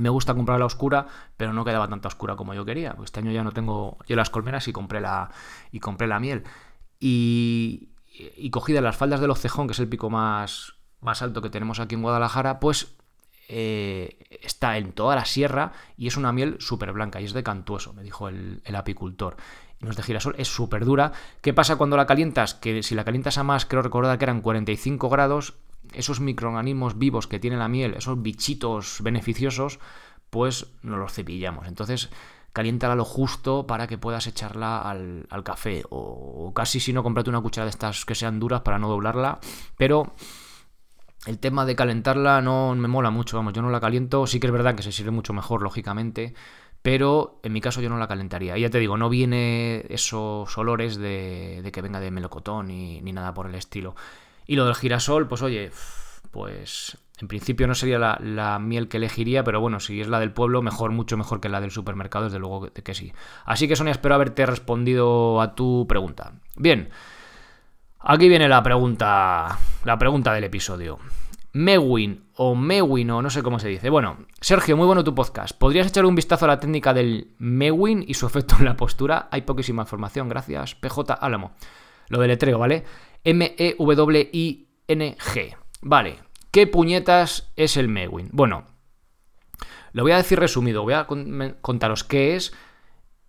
Me 0.00 0.08
gusta 0.08 0.34
comprar 0.34 0.58
la 0.58 0.66
oscura, 0.66 1.06
pero 1.36 1.52
no 1.52 1.64
quedaba 1.64 1.88
tanta 1.88 2.08
oscura 2.08 2.36
como 2.36 2.54
yo 2.54 2.64
quería. 2.64 2.96
Este 3.02 3.20
año 3.20 3.32
ya 3.32 3.44
no 3.44 3.52
tengo 3.52 3.98
yo 4.06 4.16
las 4.16 4.30
colmenas 4.30 4.68
y 4.68 4.72
compré 4.72 5.00
la, 5.00 5.30
y 5.72 5.80
compré 5.80 6.06
la 6.06 6.20
miel. 6.20 6.44
Y, 7.00 7.90
y 8.36 8.50
cogida 8.50 8.78
en 8.78 8.84
las 8.84 8.96
faldas 8.96 9.20
del 9.20 9.30
Ocejón, 9.30 9.66
que 9.66 9.72
es 9.72 9.78
el 9.78 9.88
pico 9.88 10.10
más, 10.10 10.74
más 11.00 11.22
alto 11.22 11.42
que 11.42 11.50
tenemos 11.50 11.80
aquí 11.80 11.94
en 11.94 12.02
Guadalajara, 12.02 12.60
pues 12.60 12.96
eh, 13.50 14.18
está 14.42 14.76
en 14.76 14.92
toda 14.92 15.16
la 15.16 15.24
sierra 15.24 15.72
y 15.96 16.06
es 16.06 16.18
una 16.18 16.32
miel 16.32 16.56
súper 16.60 16.92
blanca 16.92 17.18
y 17.18 17.24
es 17.24 17.32
de 17.32 17.42
cantuoso, 17.42 17.94
me 17.94 18.02
dijo 18.02 18.28
el, 18.28 18.60
apicultor. 18.74 19.36
No 19.80 19.90
es 19.90 19.96
de 19.96 20.02
girasol, 20.02 20.34
es 20.38 20.48
súper 20.48 20.84
dura. 20.84 21.12
¿Qué 21.40 21.54
pasa 21.54 21.76
cuando 21.76 21.96
la 21.96 22.06
calientas? 22.06 22.54
Que 22.54 22.82
si 22.82 22.94
la 22.94 23.04
calientas 23.04 23.38
a 23.38 23.44
más, 23.44 23.64
creo 23.64 23.80
recordar 23.80 24.18
que 24.18 24.24
eran 24.24 24.42
45 24.42 25.08
grados, 25.08 25.54
esos 25.92 26.20
microorganismos 26.20 26.98
vivos 26.98 27.26
que 27.26 27.38
tiene 27.38 27.56
la 27.56 27.68
miel, 27.68 27.94
esos 27.94 28.20
bichitos 28.20 28.98
beneficiosos, 29.02 29.78
pues 30.30 30.66
nos 30.82 30.98
los 30.98 31.12
cepillamos. 31.12 31.66
Entonces, 31.66 32.10
caliéntala 32.52 32.94
lo 32.94 33.04
justo 33.04 33.66
para 33.66 33.86
que 33.86 33.98
puedas 33.98 34.26
echarla 34.26 34.78
al, 34.80 35.26
café. 35.44 35.84
O, 35.90 36.52
casi 36.54 36.80
si 36.80 36.92
no, 36.92 37.02
comprate 37.02 37.30
una 37.30 37.40
cuchara 37.40 37.64
de 37.64 37.70
estas 37.70 38.04
que 38.04 38.14
sean 38.14 38.40
duras 38.40 38.62
para 38.62 38.78
no 38.78 38.88
doblarla. 38.88 39.38
Pero 39.76 40.14
el 41.26 41.38
tema 41.38 41.64
de 41.64 41.76
calentarla 41.76 42.40
no 42.42 42.74
me 42.74 42.88
mola 42.88 43.10
mucho, 43.10 43.36
vamos, 43.36 43.52
yo 43.52 43.62
no 43.62 43.70
la 43.70 43.80
caliento, 43.80 44.26
sí 44.26 44.40
que 44.40 44.46
es 44.46 44.52
verdad 44.52 44.74
que 44.74 44.82
se 44.82 44.92
sirve 44.92 45.10
mucho 45.10 45.32
mejor, 45.32 45.62
lógicamente, 45.62 46.34
pero 46.82 47.40
en 47.42 47.52
mi 47.52 47.60
caso 47.60 47.80
yo 47.80 47.90
no 47.90 47.98
la 47.98 48.08
calentaría. 48.08 48.56
Y 48.56 48.62
ya 48.62 48.70
te 48.70 48.78
digo, 48.78 48.96
no 48.96 49.08
viene 49.08 49.84
esos 49.88 50.56
olores 50.56 50.96
de, 50.96 51.68
que 51.72 51.82
venga 51.82 52.00
de 52.00 52.10
melocotón 52.10 52.68
ni, 52.68 53.00
ni, 53.02 53.12
nada 53.12 53.34
por 53.34 53.46
el 53.46 53.54
estilo. 53.54 53.94
Y 54.48 54.56
lo 54.56 54.64
del 54.64 54.74
girasol, 54.74 55.28
pues 55.28 55.42
oye, 55.42 55.70
pues 56.32 56.96
en 57.20 57.28
principio 57.28 57.66
no 57.66 57.74
sería 57.74 57.98
la, 57.98 58.18
la, 58.22 58.58
miel 58.58 58.88
que 58.88 58.96
elegiría, 58.96 59.44
pero 59.44 59.60
bueno, 59.60 59.78
si 59.78 60.00
es 60.00 60.08
la 60.08 60.18
del 60.18 60.32
pueblo, 60.32 60.62
mejor, 60.62 60.90
mucho 60.90 61.18
mejor 61.18 61.40
que 61.40 61.50
la 61.50 61.60
del 61.60 61.70
supermercado, 61.70 62.24
desde 62.24 62.38
luego 62.38 62.72
que, 62.72 62.94
sí. 62.94 63.12
Así 63.44 63.68
que 63.68 63.76
Sonia, 63.76 63.90
espero 63.90 64.14
haberte 64.14 64.46
respondido 64.46 65.42
a 65.42 65.54
tu 65.54 65.86
pregunta. 65.86 66.32
Bien. 66.56 66.88
Aquí 68.00 68.28
viene 68.28 68.48
la 68.48 68.62
pregunta, 68.62 69.58
la 69.84 69.98
pregunta 69.98 70.32
del 70.32 70.44
episodio. 70.44 70.98
Mewin 71.52 72.24
o 72.36 72.54
Mewin 72.54 73.10
o 73.10 73.20
no 73.20 73.28
sé 73.28 73.42
cómo 73.42 73.58
se 73.58 73.68
dice. 73.68 73.90
Bueno, 73.90 74.16
Sergio, 74.40 74.78
muy 74.78 74.86
bueno 74.86 75.04
tu 75.04 75.14
podcast. 75.14 75.58
¿Podrías 75.58 75.88
echar 75.88 76.06
un 76.06 76.14
vistazo 76.14 76.46
a 76.46 76.48
la 76.48 76.60
técnica 76.60 76.94
del 76.94 77.34
Mewin 77.38 78.02
y 78.06 78.14
su 78.14 78.26
efecto 78.26 78.56
en 78.60 78.64
la 78.64 78.78
postura? 78.78 79.28
Hay 79.30 79.42
poquísima 79.42 79.82
información, 79.82 80.30
gracias. 80.30 80.74
PJ 80.74 81.12
Álamo. 81.12 81.50
Lo 82.08 82.20
deletreo, 82.20 82.58
¿vale? 82.58 82.84
M-E-W-I-N-G. 83.24 84.66
Vale, 85.82 86.18
¿qué 86.50 86.66
puñetas 86.66 87.52
es 87.56 87.76
el 87.76 87.88
Mewin? 87.88 88.28
Bueno, 88.32 88.66
lo 89.92 90.02
voy 90.02 90.12
a 90.12 90.16
decir 90.16 90.38
resumido, 90.38 90.82
voy 90.82 90.94
a 90.94 91.06
contaros 91.60 92.04
qué 92.04 92.36
es 92.36 92.52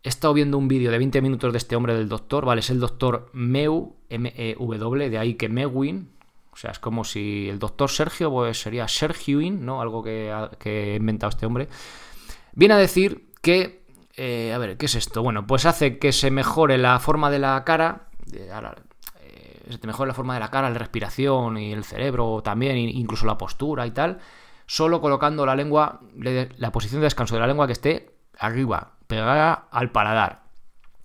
he 0.03 0.09
estado 0.09 0.33
viendo 0.33 0.57
un 0.57 0.67
vídeo 0.67 0.91
de 0.91 0.97
20 0.97 1.21
minutos 1.21 1.51
de 1.51 1.57
este 1.57 1.75
hombre 1.75 1.93
del 1.93 2.09
doctor, 2.09 2.45
¿vale? 2.45 2.59
Es 2.59 2.69
el 2.69 2.79
doctor 2.79 3.29
Meu, 3.33 3.95
M-E-W, 4.09 5.09
de 5.09 5.17
ahí 5.17 5.35
que 5.35 5.49
Mewin. 5.49 6.11
O 6.51 6.55
sea, 6.55 6.71
es 6.71 6.79
como 6.79 7.03
si 7.03 7.47
el 7.49 7.59
doctor 7.59 7.89
Sergio, 7.89 8.31
pues 8.31 8.61
sería 8.61 8.87
Sergioin, 8.87 9.65
¿no? 9.65 9.81
Algo 9.81 10.03
que 10.03 10.31
ha, 10.31 10.49
inventado 10.95 11.29
este 11.29 11.45
hombre. 11.45 11.69
Viene 12.53 12.73
a 12.73 12.77
decir 12.77 13.29
que. 13.41 13.79
Eh, 14.15 14.51
a 14.53 14.57
ver, 14.57 14.77
¿qué 14.77 14.87
es 14.87 14.95
esto? 14.95 15.23
Bueno, 15.23 15.47
pues 15.47 15.65
hace 15.65 15.97
que 15.97 16.11
se 16.11 16.31
mejore 16.31 16.77
la 16.77 16.99
forma 16.99 17.29
de 17.29 17.39
la 17.39 17.63
cara. 17.63 18.09
Eh, 18.33 18.49
se 19.69 19.77
te 19.77 19.87
mejore 19.87 20.07
la 20.07 20.13
forma 20.13 20.33
de 20.33 20.39
la 20.39 20.49
cara, 20.49 20.69
la 20.69 20.77
respiración 20.77 21.57
y 21.57 21.71
el 21.71 21.83
cerebro 21.83 22.41
también, 22.43 22.77
incluso 22.77 23.25
la 23.25 23.37
postura 23.37 23.85
y 23.85 23.91
tal, 23.91 24.19
solo 24.65 25.01
colocando 25.01 25.45
la 25.45 25.55
lengua, 25.55 26.01
la 26.15 26.71
posición 26.71 27.01
de 27.01 27.05
descanso 27.05 27.35
de 27.35 27.41
la 27.41 27.47
lengua 27.47 27.67
que 27.67 27.73
esté 27.73 28.11
arriba, 28.37 28.93
pegada 29.07 29.67
al 29.71 29.91
paladar. 29.91 30.43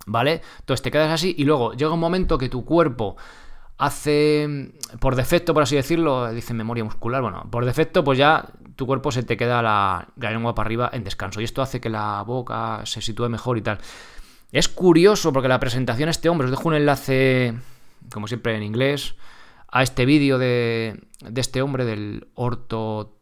¿Vale? 0.07 0.41
Entonces 0.59 0.83
te 0.83 0.91
quedas 0.91 1.11
así 1.11 1.33
y 1.35 1.45
luego 1.45 1.73
llega 1.73 1.91
un 1.91 1.99
momento 1.99 2.37
que 2.37 2.47
tu 2.47 2.63
cuerpo 2.63 3.15
hace, 3.77 4.71
por 4.99 5.15
defecto, 5.15 5.53
por 5.53 5.63
así 5.63 5.75
decirlo, 5.75 6.31
dice 6.31 6.53
memoria 6.53 6.83
muscular, 6.83 7.21
bueno, 7.21 7.47
por 7.49 7.65
defecto, 7.65 8.03
pues 8.03 8.17
ya 8.17 8.47
tu 8.75 8.85
cuerpo 8.85 9.11
se 9.11 9.23
te 9.23 9.37
queda 9.37 9.61
la, 9.61 10.07
lengua 10.17 10.55
para 10.55 10.67
arriba 10.67 10.89
en 10.93 11.03
descanso. 11.03 11.41
Y 11.41 11.43
esto 11.43 11.61
hace 11.61 11.79
que 11.81 11.89
la 11.89 12.23
boca 12.23 12.81
se 12.85 13.01
sitúe 13.01 13.29
mejor 13.29 13.57
y 13.57 13.61
tal. 13.61 13.79
Es 14.51 14.69
curioso 14.69 15.33
porque 15.33 15.47
la 15.47 15.59
presentación 15.59 16.07
de 16.07 16.11
este 16.11 16.29
hombre, 16.29 16.45
os 16.45 16.51
dejo 16.51 16.69
un 16.69 16.75
enlace, 16.75 17.53
como 18.11 18.27
siempre 18.27 18.55
en 18.55 18.63
inglés, 18.63 19.15
a 19.67 19.83
este 19.83 20.05
vídeo 20.05 20.37
de, 20.37 21.01
de 21.21 21.41
este 21.41 21.61
hombre 21.61 21.85
del 21.85 22.27
orto, 22.35 23.17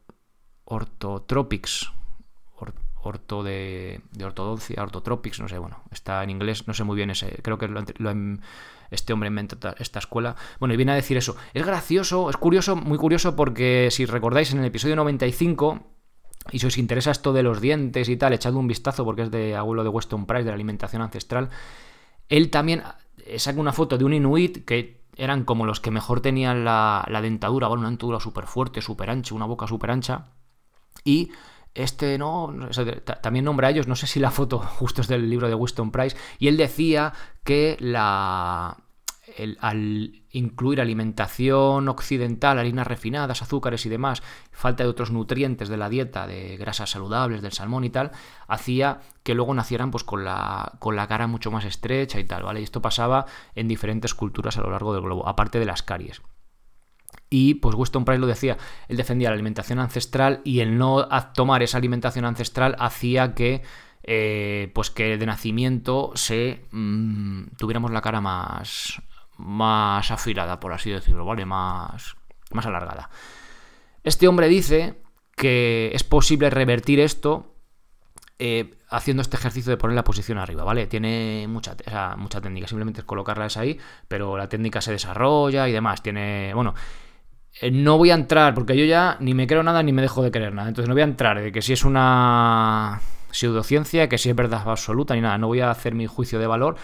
ortotropics, 0.66 1.92
orto 3.04 3.44
de, 3.44 4.02
de, 4.12 4.26
ortodoncia, 4.26 4.82
ortotropics, 4.82 5.40
no 5.42 5.50
sé, 5.50 5.58
bueno, 5.58 5.84
está 5.92 6.24
en 6.24 6.30
inglés, 6.30 6.68
no 6.68 6.74
sé 6.74 6.84
muy 6.84 6.96
bien 6.96 7.10
ese, 7.10 7.40
creo 7.42 7.58
que 7.58 7.68
lo, 7.68 7.84
este 8.92 9.14
hombre 9.14 9.28
inventa 9.28 9.76
esta 9.80 10.00
escuela. 10.00 10.36
Bueno, 10.60 10.74
y 10.74 10.78
viene 10.78 10.94
a 10.94 10.96
decir 10.96 11.18
eso. 11.18 11.36
Es 11.54 11.66
gracioso, 11.66 12.30
es 12.30 12.38
curioso, 12.38 12.76
muy 12.76 12.98
curioso 12.98 13.36
porque 13.36 13.90
si 13.92 14.06
recordáis 14.06 14.54
en 14.54 14.60
el 14.60 14.66
episodio 14.66 14.96
95, 14.96 15.84
y 16.52 16.60
si 16.60 16.68
os 16.68 16.78
interesa 16.78 17.12
esto 17.12 17.34
de 17.34 17.44
los 17.44 17.62
dientes 17.62 18.10
y 18.10 18.18
tal, 18.18 18.34
echad 18.34 18.54
un 18.54 18.68
vistazo 18.68 19.04
porque 19.06 19.24
es 19.24 19.32
de 19.32 19.56
abuelo 19.56 19.84
de 19.84 19.90
Weston 19.90 20.26
Price, 20.26 20.44
de 20.44 20.50
la 20.50 20.56
alimentación 20.56 21.02
ancestral, 21.02 21.50
él 22.30 22.50
también 22.50 22.84
saca 23.38 23.60
una 23.60 23.74
foto 23.74 23.98
de 23.98 24.06
un 24.06 24.14
inuit 24.14 24.66
que 24.66 25.04
eran 25.16 25.44
como 25.44 25.66
los 25.66 25.80
que 25.80 25.92
mejor 25.92 26.22
tenían 26.22 26.66
la, 26.66 27.06
la 27.10 27.22
dentadura, 27.22 27.68
bueno, 27.68 27.82
una 27.82 27.90
dentadura 27.90 28.20
súper 28.20 28.48
fuerte, 28.48 28.82
súper 28.82 29.10
ancha, 29.10 29.36
una 29.36 29.46
boca 29.46 29.68
súper 29.68 29.92
ancha, 29.92 30.26
y 31.04 31.32
este 31.74 32.18
no, 32.18 32.54
también 33.22 33.46
nombra 33.46 33.68
a 33.68 33.72
ellos, 33.72 33.88
no 33.88 33.96
sé 33.96 34.08
si 34.08 34.20
la 34.20 34.32
foto 34.32 34.60
justo 34.80 35.02
es 35.02 35.08
del 35.08 35.30
libro 35.30 35.48
de 35.48 35.56
Winston 35.56 35.92
Price, 35.92 36.16
y 36.40 36.48
él 36.48 36.58
decía 36.58 37.14
que 37.44 37.78
la, 37.80 38.78
al 39.60 40.24
incluir 40.32 40.82
alimentación 40.82 41.88
occidental, 41.88 42.60
harinas 42.60 42.88
refinadas, 42.88 43.42
azúcares 43.42 43.86
y 43.86 43.90
demás, 43.90 44.22
falta 44.52 44.84
de 44.84 44.90
otros 44.90 45.12
nutrientes 45.12 45.70
de 45.70 45.78
la 45.78 45.90
dieta, 45.90 46.28
de 46.28 46.58
grasas 46.58 46.90
saludables, 46.90 47.42
del 47.42 47.54
salmón 47.54 47.86
y 47.86 47.90
tal, 47.90 48.12
hacía 48.48 49.00
que 49.24 49.34
luego 49.34 49.54
nacieran 49.54 49.92
pues 49.92 50.04
con 50.04 50.26
la, 50.26 50.74
con 50.80 50.96
la 50.96 51.08
cara 51.08 51.28
mucho 51.28 51.52
más 51.52 51.64
estrecha 51.66 52.20
y 52.20 52.26
tal, 52.26 52.44
¿vale? 52.44 52.60
Y 52.60 52.64
esto 52.64 52.82
pasaba 52.82 53.26
en 53.56 53.68
diferentes 53.68 54.14
culturas 54.14 54.58
a 54.58 54.62
lo 54.62 54.72
largo 54.72 54.94
del 54.94 55.04
globo, 55.04 55.28
aparte 55.28 55.60
de 55.60 55.66
las 55.66 55.84
caries. 55.84 56.22
Y 57.30 57.56
pues 57.56 57.76
Weston 57.76 58.06
Price 58.06 58.20
lo 58.20 58.28
decía, 58.28 58.58
él 58.88 58.98
defendía 58.98 59.30
la 59.30 59.36
alimentación 59.36 59.80
ancestral 59.80 60.42
y 60.44 60.60
el 60.60 60.78
no 60.78 61.08
tomar 61.34 61.64
esa 61.64 61.78
alimentación 61.78 62.26
ancestral 62.26 62.76
hacía 62.78 63.34
que, 63.34 63.64
eh, 64.04 64.70
pues 64.76 64.92
que 64.92 65.18
de 65.18 65.26
nacimiento 65.26 66.12
se 66.14 66.66
mm, 66.72 67.56
tuviéramos 67.58 67.90
la 67.92 68.02
cara 68.02 68.22
más, 68.22 69.02
más 69.38 70.12
afilada, 70.12 70.60
por 70.60 70.74
así 70.74 70.90
decirlo, 70.90 71.26
¿vale? 71.26 71.46
Más, 71.46 72.16
más 72.52 72.66
alargada. 72.66 73.10
Este 74.04 74.28
hombre 74.28 74.48
dice 74.48 75.02
que 75.36 75.92
es 75.94 76.04
posible 76.04 76.50
revertir 76.50 77.00
esto 77.00 77.56
eh, 78.40 78.76
haciendo 78.90 79.22
este 79.22 79.38
ejercicio 79.38 79.72
de 79.72 79.78
poner 79.78 79.96
la 79.96 80.04
posición 80.04 80.38
arriba, 80.38 80.64
¿vale? 80.64 80.88
Tiene 80.88 81.46
mucha, 81.48 81.76
mucha 82.18 82.42
técnica, 82.42 82.68
simplemente 82.68 83.02
es 83.02 83.06
colocarlas 83.06 83.58
ahí, 83.58 83.80
pero 84.08 84.38
la 84.38 84.50
técnica 84.50 84.82
se 84.82 84.92
desarrolla 84.92 85.68
y 85.70 85.72
demás. 85.72 86.04
Tiene, 86.04 86.52
bueno, 86.54 86.74
eh, 87.62 87.72
no 87.72 87.98
voy 87.98 88.12
a 88.12 88.16
entrar, 88.16 88.54
porque 88.54 88.76
yo 88.78 88.86
ya 88.86 89.18
ni 89.20 89.34
me 89.34 89.48
creo 89.48 89.64
nada 89.64 89.82
ni 89.84 89.94
me 89.94 90.02
dejo 90.02 90.24
de 90.24 90.32
creer 90.32 90.54
nada. 90.54 90.68
Entonces 90.68 90.90
no 90.90 90.96
voy 90.96 91.02
a 91.02 91.06
entrar 91.06 91.42
de 91.42 91.52
que 91.52 91.62
si 91.62 91.74
es 91.74 91.86
una 91.86 93.02
pseudociencia, 93.32 94.10
que 94.10 94.18
si 94.18 94.30
es 94.30 94.36
verdad 94.36 94.64
absoluta 94.66 95.16
ni 95.16 95.22
nada. 95.22 95.38
No 95.38 95.48
voy 95.48 95.62
a 95.62 95.72
hacer 95.72 95.96
mi 95.96 96.08
juicio 96.08 96.40
de 96.40 96.48
valor. 96.48 96.76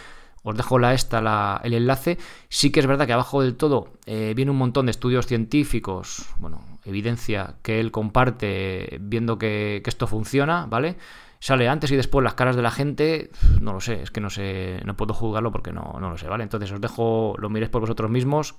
Os 0.44 0.56
dejo 0.56 0.80
la 0.80 0.94
esta, 0.94 1.60
el 1.64 1.74
enlace. 1.74 2.18
Sí 2.48 2.72
que 2.72 2.80
es 2.80 2.88
verdad 2.88 3.06
que 3.06 3.14
abajo 3.14 3.42
del 3.42 3.56
todo 3.56 3.94
eh, 4.06 4.34
viene 4.36 4.52
un 4.52 4.58
montón 4.58 4.86
de 4.86 4.92
estudios 4.92 5.28
científicos, 5.28 6.26
bueno, 6.38 6.64
evidencia 6.86 7.56
que 7.62 7.80
él 7.80 7.92
comparte 7.92 8.98
viendo 9.02 9.38
que, 9.38 9.82
esto 9.86 10.08
funciona, 10.08 10.66
¿vale? 10.68 10.98
Sale 11.40 11.68
antes 11.68 11.92
y 11.92 11.96
después 11.96 12.24
las 12.24 12.34
caras 12.36 12.56
de 12.56 12.62
la 12.62 12.72
gente, 12.72 13.32
no 13.62 13.74
lo 13.74 13.80
sé, 13.80 14.02
es 14.02 14.12
que 14.12 14.22
no 14.22 14.30
sé, 14.30 14.82
no 14.86 14.96
puedo 14.96 15.14
juzgarlo 15.14 15.52
porque 15.52 15.72
no, 15.72 15.98
no 16.00 16.10
lo 16.10 16.18
sé, 16.18 16.28
¿vale? 16.28 16.44
Entonces 16.44 16.72
os 16.72 16.82
dejo, 16.82 17.36
lo 17.38 17.50
miréis 17.50 17.72
por 17.72 17.82
vosotros 17.82 18.12
mismos 18.12 18.56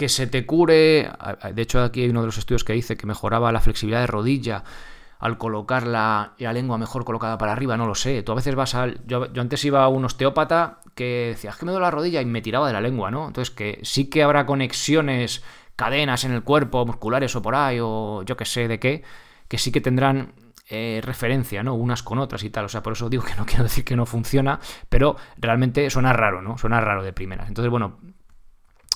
que 0.00 0.08
se 0.08 0.26
te 0.26 0.46
cure. 0.46 1.10
De 1.54 1.60
hecho, 1.60 1.82
aquí 1.82 2.02
hay 2.02 2.08
uno 2.08 2.20
de 2.20 2.26
los 2.26 2.38
estudios 2.38 2.64
que 2.64 2.72
dice 2.72 2.96
que 2.96 3.06
mejoraba 3.06 3.52
la 3.52 3.60
flexibilidad 3.60 4.00
de 4.00 4.06
rodilla 4.06 4.64
al 5.20 5.36
colocar 5.36 5.86
la, 5.86 6.32
lengua 6.38 6.78
mejor 6.78 7.04
colocada 7.04 7.36
para 7.36 7.52
arriba, 7.52 7.76
no 7.76 7.86
lo 7.86 7.94
sé. 7.94 8.22
Tú 8.22 8.32
a 8.32 8.34
veces 8.34 8.54
vas 8.54 8.74
al. 8.74 9.00
Yo, 9.06 9.28
antes 9.36 9.64
iba 9.66 9.84
a 9.84 9.88
un 9.88 10.04
osteópata 10.06 10.80
que 10.94 11.28
decía, 11.34 11.50
es 11.50 11.56
que 11.56 11.66
me 11.66 11.72
duele 11.72 11.84
la 11.84 11.90
rodilla 11.90 12.22
y 12.22 12.24
me 12.24 12.40
tiraba 12.40 12.66
de 12.66 12.72
la 12.72 12.80
lengua, 12.80 13.10
¿no? 13.10 13.26
Entonces, 13.26 13.54
que 13.54 13.80
sí 13.82 14.08
que 14.08 14.22
habrá 14.22 14.46
conexiones, 14.46 15.44
cadenas 15.76 16.24
en 16.24 16.32
el 16.32 16.42
cuerpo, 16.42 16.86
musculares 16.86 17.36
o 17.36 17.42
por 17.42 17.54
ahí, 17.54 17.78
o 17.82 18.22
yo 18.22 18.36
que 18.36 18.46
sé 18.46 18.66
de 18.66 18.80
qué, 18.80 19.02
que 19.46 19.58
sí 19.58 19.70
que 19.70 19.82
tendrán 19.82 20.32
eh, 20.70 21.02
referencia, 21.04 21.62
¿no? 21.62 21.74
Unas 21.74 22.02
con 22.02 22.18
otras 22.18 22.42
y 22.42 22.48
tal. 22.48 22.64
O 22.64 22.68
sea, 22.68 22.82
por 22.82 22.94
eso 22.94 23.10
digo 23.10 23.22
que 23.22 23.34
no 23.34 23.44
quiero 23.46 23.64
decir 23.64 23.84
que 23.84 23.96
no 23.96 24.06
funciona, 24.06 24.58
pero 24.88 25.16
realmente 25.36 25.90
suena 25.90 26.14
raro, 26.14 26.40
¿no? 26.40 26.56
Suena 26.56 26.80
raro 26.80 27.02
de 27.02 27.12
primeras. 27.12 27.48
Entonces, 27.48 27.70
bueno, 27.70 27.98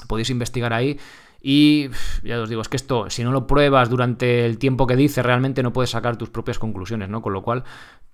podéis 0.09 0.31
investigar 0.31 0.73
ahí. 0.73 0.99
Y 1.47 1.91
ya 2.23 2.41
os 2.41 2.49
digo, 2.49 2.63
es 2.63 2.71
que 2.71 2.79
esto, 2.79 3.11
si 3.11 3.23
no 3.23 3.31
lo 3.31 3.47
pruebas 3.47 3.91
durante 3.91 4.47
el 4.47 4.57
tiempo 4.57 4.87
que 4.87 4.97
dice, 4.97 5.23
realmente 5.23 5.63
no 5.63 5.75
puedes 5.75 5.91
sacar 5.91 6.17
tus 6.17 6.31
propias 6.31 6.59
conclusiones, 6.59 7.11
¿no? 7.11 7.21
Con 7.21 7.35
lo 7.35 7.43
cual, 7.43 7.65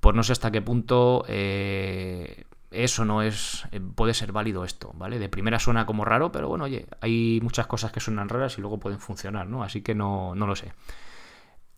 pues 0.00 0.16
no 0.16 0.24
sé 0.24 0.32
hasta 0.32 0.50
qué 0.50 0.60
punto 0.60 1.24
eh, 1.28 2.42
eso 2.72 3.04
no 3.04 3.22
es. 3.22 3.68
Eh, 3.70 3.80
puede 3.80 4.14
ser 4.14 4.32
válido 4.32 4.64
esto, 4.64 4.92
¿vale? 4.96 5.20
De 5.20 5.28
primera 5.28 5.60
suena 5.60 5.86
como 5.86 6.04
raro, 6.04 6.32
pero 6.32 6.48
bueno, 6.48 6.64
oye, 6.64 6.88
hay 7.00 7.38
muchas 7.40 7.68
cosas 7.68 7.92
que 7.92 8.00
suenan 8.00 8.28
raras 8.28 8.58
y 8.58 8.62
luego 8.62 8.80
pueden 8.80 8.98
funcionar, 8.98 9.46
¿no? 9.46 9.62
Así 9.62 9.80
que 9.80 9.94
no, 9.94 10.34
no 10.34 10.48
lo 10.48 10.56
sé. 10.56 10.72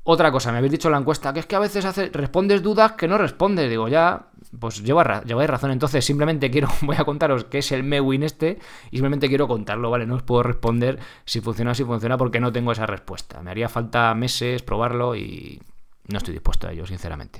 Otra 0.04 0.32
cosa, 0.32 0.50
me 0.50 0.58
habéis 0.58 0.72
dicho 0.72 0.88
en 0.88 0.92
la 0.92 0.98
encuesta, 0.98 1.32
que 1.32 1.40
es 1.40 1.46
que 1.46 1.54
a 1.54 1.60
veces 1.60 1.84
respondes 2.12 2.60
dudas 2.60 2.92
que 2.92 3.06
no 3.06 3.18
respondes. 3.18 3.70
Digo, 3.70 3.86
ya, 3.86 4.30
pues 4.58 4.82
lleva, 4.82 5.22
lleváis 5.22 5.48
razón. 5.48 5.70
Entonces, 5.70 6.04
simplemente 6.04 6.50
quiero, 6.50 6.68
voy 6.82 6.96
a 6.98 7.04
contaros 7.04 7.44
qué 7.44 7.58
es 7.58 7.70
el 7.70 7.84
Mewin 7.84 8.24
este 8.24 8.58
y 8.90 8.96
simplemente 8.96 9.28
quiero 9.28 9.46
contarlo, 9.46 9.90
¿vale? 9.90 10.06
No 10.06 10.16
os 10.16 10.24
puedo 10.24 10.42
responder 10.42 10.98
si 11.24 11.40
funciona 11.40 11.70
o 11.70 11.74
si 11.74 11.84
funciona 11.84 12.18
porque 12.18 12.40
no 12.40 12.52
tengo 12.52 12.72
esa 12.72 12.86
respuesta. 12.86 13.42
Me 13.42 13.52
haría 13.52 13.68
falta 13.68 14.12
meses 14.14 14.62
probarlo 14.62 15.14
y 15.14 15.62
no 16.08 16.18
estoy 16.18 16.34
dispuesto 16.34 16.66
a 16.66 16.72
ello, 16.72 16.84
sinceramente. 16.84 17.38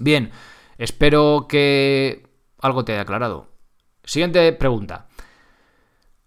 Bien, 0.00 0.30
espero 0.78 1.46
que 1.46 2.26
algo 2.60 2.86
te 2.86 2.92
haya 2.92 3.02
aclarado. 3.02 3.48
Siguiente 4.04 4.52
pregunta. 4.54 5.06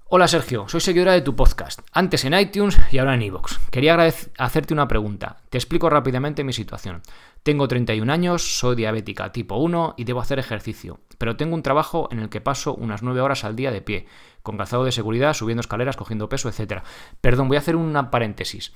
Hola 0.09 0.29
Sergio, 0.29 0.69
soy 0.69 0.79
seguidora 0.79 1.11
de 1.11 1.21
tu 1.21 1.35
podcast, 1.35 1.81
antes 1.91 2.23
en 2.23 2.33
iTunes 2.33 2.79
y 2.93 2.97
ahora 2.97 3.15
en 3.15 3.23
iVoox. 3.23 3.57
Quería 3.69 3.97
hacerte 4.37 4.73
una 4.73 4.87
pregunta. 4.87 5.35
Te 5.49 5.57
explico 5.57 5.89
rápidamente 5.89 6.45
mi 6.45 6.53
situación. 6.53 7.01
Tengo 7.47 7.69
31 7.69 8.11
años, 8.11 8.59
soy 8.59 8.75
diabética 8.75 9.31
tipo 9.31 9.55
1 9.55 9.93
y 9.95 10.03
debo 10.03 10.19
hacer 10.19 10.37
ejercicio, 10.37 10.99
pero 11.17 11.37
tengo 11.37 11.55
un 11.55 11.63
trabajo 11.63 12.09
en 12.11 12.19
el 12.19 12.27
que 12.27 12.41
paso 12.41 12.75
unas 12.75 13.03
9 13.03 13.21
horas 13.21 13.45
al 13.45 13.55
día 13.55 13.71
de 13.71 13.81
pie, 13.81 14.05
con 14.43 14.57
calzado 14.57 14.83
de 14.83 14.91
seguridad, 14.91 15.33
subiendo 15.33 15.61
escaleras, 15.61 15.95
cogiendo 15.95 16.27
peso, 16.27 16.49
etc. 16.49 16.81
Perdón, 17.21 17.47
voy 17.47 17.55
a 17.55 17.61
hacer 17.61 17.77
una 17.77 18.11
paréntesis. 18.11 18.73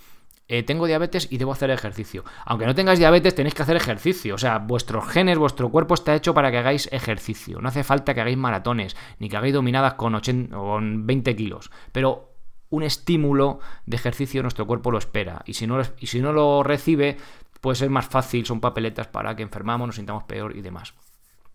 Eh, 0.47 0.63
tengo 0.63 0.87
diabetes 0.87 1.27
y 1.29 1.37
debo 1.37 1.51
hacer 1.51 1.69
ejercicio. 1.69 2.23
Aunque 2.45 2.65
no 2.65 2.73
tengáis 2.73 2.97
diabetes, 2.97 3.35
tenéis 3.35 3.55
que 3.55 3.63
hacer 3.63 3.75
ejercicio. 3.75 4.35
O 4.35 4.37
sea, 4.37 4.59
vuestros 4.59 5.05
genes, 5.05 5.37
vuestro 5.37 5.67
cuerpo 5.67 5.93
está 5.95 6.15
hecho 6.15 6.33
para 6.33 6.49
que 6.49 6.59
hagáis 6.59 6.87
ejercicio. 6.93 7.59
No 7.59 7.67
hace 7.67 7.83
falta 7.83 8.13
que 8.13 8.21
hagáis 8.21 8.37
maratones, 8.37 8.95
ni 9.19 9.27
que 9.27 9.35
hagáis 9.35 9.53
dominadas 9.53 9.95
con, 9.95 10.15
80, 10.15 10.55
con 10.55 11.05
20 11.05 11.35
kilos. 11.35 11.71
Pero 11.91 12.31
un 12.71 12.83
estímulo 12.83 13.59
de 13.85 13.97
ejercicio 13.97 14.41
nuestro 14.41 14.65
cuerpo 14.65 14.91
lo 14.91 14.97
espera. 14.97 15.43
Y 15.45 15.55
si 15.55 15.67
no, 15.67 15.81
y 15.99 16.07
si 16.07 16.21
no 16.21 16.31
lo 16.31 16.63
recibe, 16.63 17.17
puede 17.61 17.75
ser 17.75 17.89
más 17.89 18.07
fácil, 18.07 18.45
son 18.45 18.59
papeletas 18.59 19.07
para 19.07 19.35
que 19.35 19.43
enfermamos, 19.43 19.87
nos 19.87 19.95
sintamos 19.95 20.23
peor 20.23 20.55
y 20.57 20.61
demás. 20.61 20.93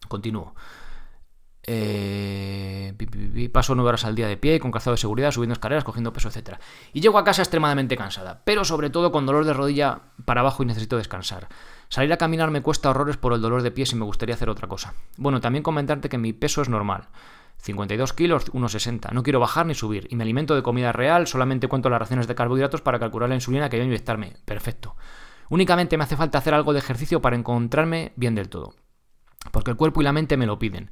Continúo. 0.09 0.55
Eh, 1.69 2.95
paso 3.53 3.75
nueve 3.75 3.89
horas 3.89 4.05
al 4.05 4.15
día 4.15 4.29
de 4.29 4.37
pie, 4.37 4.61
con 4.61 4.71
calzado 4.71 4.95
de 4.95 5.01
seguridad, 5.01 5.33
subiendo 5.33 5.55
escaleras, 5.55 5.83
cogiendo 5.83 6.13
peso, 6.13 6.29
etc. 6.29 6.59
Y 6.93 7.01
llego 7.01 7.19
a 7.19 7.25
casa 7.25 7.43
extremadamente 7.43 7.97
cansada, 7.97 8.43
pero 8.45 8.65
sobre 8.65 8.89
todo 8.89 9.11
con 9.11 9.27
dolor 9.27 9.45
de 9.45 9.53
rodilla 9.53 10.01
para 10.25 10.43
abajo 10.43 10.63
y 10.63 10.67
necesito 10.67 10.97
descansar. 10.97 11.49
Salir 11.89 12.13
a 12.13 12.19
caminar 12.19 12.51
me 12.53 12.63
cuesta 12.63 12.91
horrores 12.91 13.17
por 13.17 13.33
el 13.33 13.41
dolor 13.41 13.63
de 13.63 13.73
pies 13.73 13.93
y 13.93 13.97
me 13.97 14.05
gustaría 14.05 14.37
hacer 14.37 14.49
otra 14.49 14.69
cosa. 14.69 14.95
Bueno, 15.17 15.41
también 15.41 15.65
comentarte 15.65 16.09
que 16.09 16.19
mi 16.19 16.33
peso 16.33 16.63
es 16.63 16.69
normal. 16.69 17.09
52 17.59 18.13
kilos, 18.13 18.53
1,60. 18.53 19.13
No 19.13 19.23
quiero 19.23 19.41
bajar 19.41 19.67
ni 19.67 19.75
subir. 19.75 20.07
Y 20.11 20.17
me 20.17 20.23
alimento 20.23 20.55
de 20.55 20.63
comida 20.63 20.93
real, 20.93 21.27
solamente 21.27 21.69
cuento 21.69 21.91
las 21.91 21.99
raciones 21.99 22.29
de 22.29 22.35
carbohidratos 22.35 22.81
para 22.81 23.01
calcular 23.01 23.29
la 23.29 23.35
insulina 23.35 23.69
que 23.69 23.81
a 23.81 23.85
inyectarme. 23.85 24.35
Perfecto. 24.45 24.95
Únicamente 25.49 25.97
me 25.97 26.05
hace 26.05 26.17
falta 26.17 26.39
hacer 26.39 26.55
algo 26.55 26.73
de 26.73 26.79
ejercicio 26.79 27.21
para 27.21 27.37
encontrarme 27.37 28.13
bien 28.17 28.35
del 28.35 28.49
todo. 28.49 28.75
Porque 29.53 29.71
el 29.71 29.77
cuerpo 29.77 30.01
y 30.01 30.05
la 30.05 30.13
mente 30.13 30.37
me 30.37 30.47
lo 30.47 30.59
piden. 30.59 30.91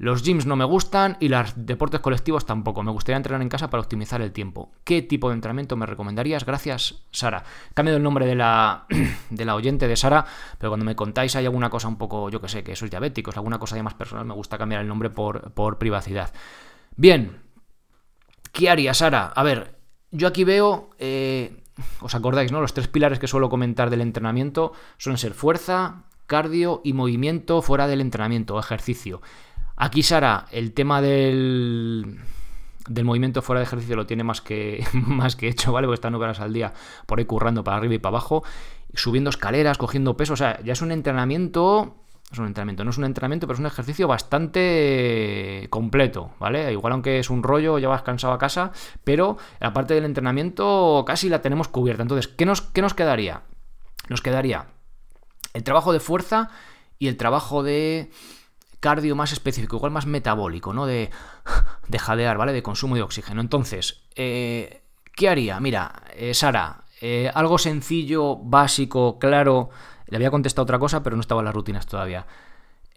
Los 0.00 0.22
gyms 0.22 0.46
no 0.46 0.56
me 0.56 0.64
gustan 0.64 1.18
y 1.20 1.28
los 1.28 1.52
deportes 1.56 2.00
colectivos 2.00 2.46
tampoco. 2.46 2.82
Me 2.82 2.90
gustaría 2.90 3.18
entrenar 3.18 3.42
en 3.42 3.50
casa 3.50 3.68
para 3.68 3.82
optimizar 3.82 4.22
el 4.22 4.32
tiempo. 4.32 4.72
¿Qué 4.82 5.02
tipo 5.02 5.28
de 5.28 5.34
entrenamiento 5.34 5.76
me 5.76 5.84
recomendarías? 5.84 6.46
Gracias, 6.46 7.02
Sara. 7.10 7.44
Cambio 7.74 7.96
el 7.96 8.02
nombre 8.02 8.24
de 8.24 8.34
la, 8.34 8.86
de 9.30 9.44
la 9.44 9.54
oyente 9.54 9.86
de 9.88 9.96
Sara, 9.96 10.24
pero 10.56 10.70
cuando 10.70 10.86
me 10.86 10.96
contáis 10.96 11.36
hay 11.36 11.44
alguna 11.44 11.68
cosa 11.68 11.88
un 11.88 11.98
poco, 11.98 12.30
yo 12.30 12.40
que 12.40 12.48
sé, 12.48 12.64
que 12.64 12.76
sois 12.76 12.90
diabéticos, 12.90 13.36
alguna 13.36 13.58
cosa 13.58 13.76
ya 13.76 13.82
más 13.82 13.92
personal, 13.92 14.24
me 14.24 14.32
gusta 14.32 14.56
cambiar 14.56 14.80
el 14.80 14.88
nombre 14.88 15.10
por, 15.10 15.52
por 15.52 15.76
privacidad. 15.76 16.32
Bien. 16.96 17.42
¿Qué 18.52 18.70
haría, 18.70 18.94
Sara? 18.94 19.26
A 19.26 19.42
ver, 19.42 19.76
yo 20.12 20.28
aquí 20.28 20.44
veo... 20.44 20.88
Eh, 20.98 21.59
¿Os 22.00 22.14
acordáis, 22.14 22.52
no? 22.52 22.60
Los 22.60 22.74
tres 22.74 22.88
pilares 22.88 23.18
que 23.18 23.26
suelo 23.26 23.48
comentar 23.48 23.90
del 23.90 24.00
entrenamiento 24.00 24.72
suelen 24.98 25.18
ser 25.18 25.34
fuerza, 25.34 26.04
cardio 26.26 26.80
y 26.84 26.92
movimiento 26.92 27.62
fuera 27.62 27.86
del 27.86 28.00
entrenamiento 28.00 28.58
ejercicio. 28.58 29.20
Aquí 29.76 30.02
Sara, 30.02 30.46
el 30.52 30.72
tema 30.72 31.00
del, 31.00 32.18
del 32.86 33.04
movimiento 33.04 33.42
fuera 33.42 33.60
de 33.60 33.64
ejercicio 33.64 33.96
lo 33.96 34.06
tiene 34.06 34.24
más 34.24 34.40
que, 34.40 34.84
más 34.92 35.36
que 35.36 35.48
hecho, 35.48 35.72
¿vale? 35.72 35.86
Porque 35.86 35.96
está 35.96 36.10
nueve 36.10 36.32
al 36.38 36.52
día 36.52 36.72
por 37.06 37.18
ahí 37.18 37.24
currando 37.24 37.64
para 37.64 37.78
arriba 37.78 37.94
y 37.94 37.98
para 37.98 38.16
abajo, 38.16 38.44
subiendo 38.94 39.30
escaleras, 39.30 39.78
cogiendo 39.78 40.16
peso, 40.16 40.34
o 40.34 40.36
sea, 40.36 40.60
ya 40.62 40.72
es 40.72 40.82
un 40.82 40.92
entrenamiento 40.92 41.96
es 42.32 42.38
un 42.38 42.46
entrenamiento, 42.46 42.84
no 42.84 42.90
es 42.90 42.98
un 42.98 43.04
entrenamiento, 43.04 43.46
pero 43.46 43.54
es 43.54 43.60
un 43.60 43.66
ejercicio 43.66 44.06
bastante 44.06 45.66
completo, 45.70 46.32
¿vale? 46.38 46.70
Igual 46.72 46.92
aunque 46.92 47.18
es 47.18 47.28
un 47.28 47.42
rollo, 47.42 47.78
ya 47.78 47.88
vas 47.88 48.02
cansado 48.02 48.32
a 48.32 48.38
casa, 48.38 48.72
pero 49.02 49.36
la 49.58 49.72
parte 49.72 49.94
del 49.94 50.04
entrenamiento 50.04 51.04
casi 51.06 51.28
la 51.28 51.42
tenemos 51.42 51.68
cubierta. 51.68 52.02
Entonces, 52.02 52.28
¿qué 52.28 52.46
nos, 52.46 52.62
qué 52.62 52.82
nos 52.82 52.94
quedaría? 52.94 53.42
Nos 54.08 54.22
quedaría 54.22 54.66
el 55.54 55.64
trabajo 55.64 55.92
de 55.92 56.00
fuerza 56.00 56.50
y 56.98 57.08
el 57.08 57.16
trabajo 57.16 57.62
de 57.62 58.10
cardio 58.78 59.16
más 59.16 59.32
específico, 59.32 59.76
igual 59.76 59.92
más 59.92 60.06
metabólico, 60.06 60.72
¿no? 60.72 60.86
De, 60.86 61.10
de 61.88 61.98
jadear, 61.98 62.38
¿vale? 62.38 62.52
De 62.52 62.62
consumo 62.62 62.94
de 62.94 63.02
oxígeno. 63.02 63.40
Entonces, 63.40 64.02
eh, 64.14 64.82
¿qué 65.16 65.28
haría? 65.28 65.58
Mira, 65.60 66.04
eh, 66.14 66.32
Sara, 66.34 66.84
eh, 67.00 67.30
algo 67.34 67.58
sencillo, 67.58 68.36
básico, 68.36 69.18
claro. 69.18 69.70
Le 70.10 70.16
había 70.16 70.30
contestado 70.30 70.64
otra 70.64 70.78
cosa, 70.78 71.02
pero 71.02 71.16
no 71.16 71.20
estaban 71.20 71.44
las 71.44 71.54
rutinas 71.54 71.86
todavía. 71.86 72.26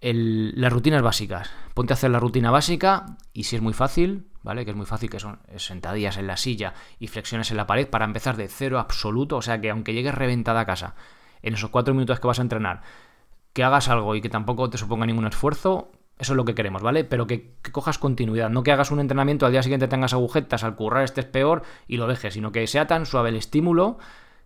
las 0.01 0.73
rutinas 0.73 1.01
básicas. 1.01 1.49
Ponte 1.73 1.93
a 1.93 1.95
hacer 1.95 2.11
la 2.11 2.19
rutina 2.19 2.51
básica 2.51 3.05
y 3.31 3.45
si 3.45 3.55
es 3.55 3.61
muy 3.61 3.73
fácil, 3.73 4.27
¿vale? 4.41 4.65
Que 4.65 4.71
es 4.71 4.77
muy 4.77 4.85
fácil, 4.85 5.09
que 5.09 5.19
son 5.19 5.39
sentadillas 5.55 6.17
en 6.17 6.27
la 6.27 6.37
silla 6.37 6.73
y 6.99 7.07
flexiones 7.07 7.51
en 7.51 7.57
la 7.57 7.67
pared 7.67 7.87
para 7.87 8.05
empezar 8.05 8.35
de 8.35 8.49
cero 8.49 8.79
absoluto. 8.79 9.37
O 9.37 9.41
sea 9.41 9.61
que 9.61 9.69
aunque 9.69 9.93
llegues 9.93 10.13
reventada 10.13 10.61
a 10.61 10.65
casa, 10.65 10.95
en 11.41 11.53
esos 11.53 11.69
cuatro 11.69 11.93
minutos 11.93 12.19
que 12.19 12.27
vas 12.27 12.39
a 12.39 12.41
entrenar, 12.41 12.81
que 13.53 13.63
hagas 13.63 13.87
algo 13.89 14.15
y 14.15 14.21
que 14.21 14.29
tampoco 14.29 14.69
te 14.69 14.77
suponga 14.77 15.05
ningún 15.05 15.27
esfuerzo, 15.27 15.91
eso 16.17 16.33
es 16.33 16.37
lo 16.37 16.45
que 16.45 16.55
queremos, 16.55 16.81
¿vale? 16.81 17.03
Pero 17.03 17.27
que, 17.27 17.55
cojas 17.71 17.97
continuidad, 17.97 18.49
no 18.49 18.63
que 18.63 18.71
hagas 18.71 18.91
un 18.91 18.99
entrenamiento, 18.99 19.45
al 19.45 19.51
día 19.51 19.63
siguiente 19.63 19.87
tengas 19.87 20.13
agujetas, 20.13 20.63
al 20.63 20.75
currar 20.75 21.03
estés 21.03 21.25
peor 21.25 21.63
y 21.87 21.97
lo 21.97 22.07
dejes, 22.07 22.33
sino 22.33 22.51
que 22.51 22.65
sea 22.67 22.87
tan 22.87 23.05
suave 23.05 23.29
el 23.29 23.35
estímulo 23.35 23.97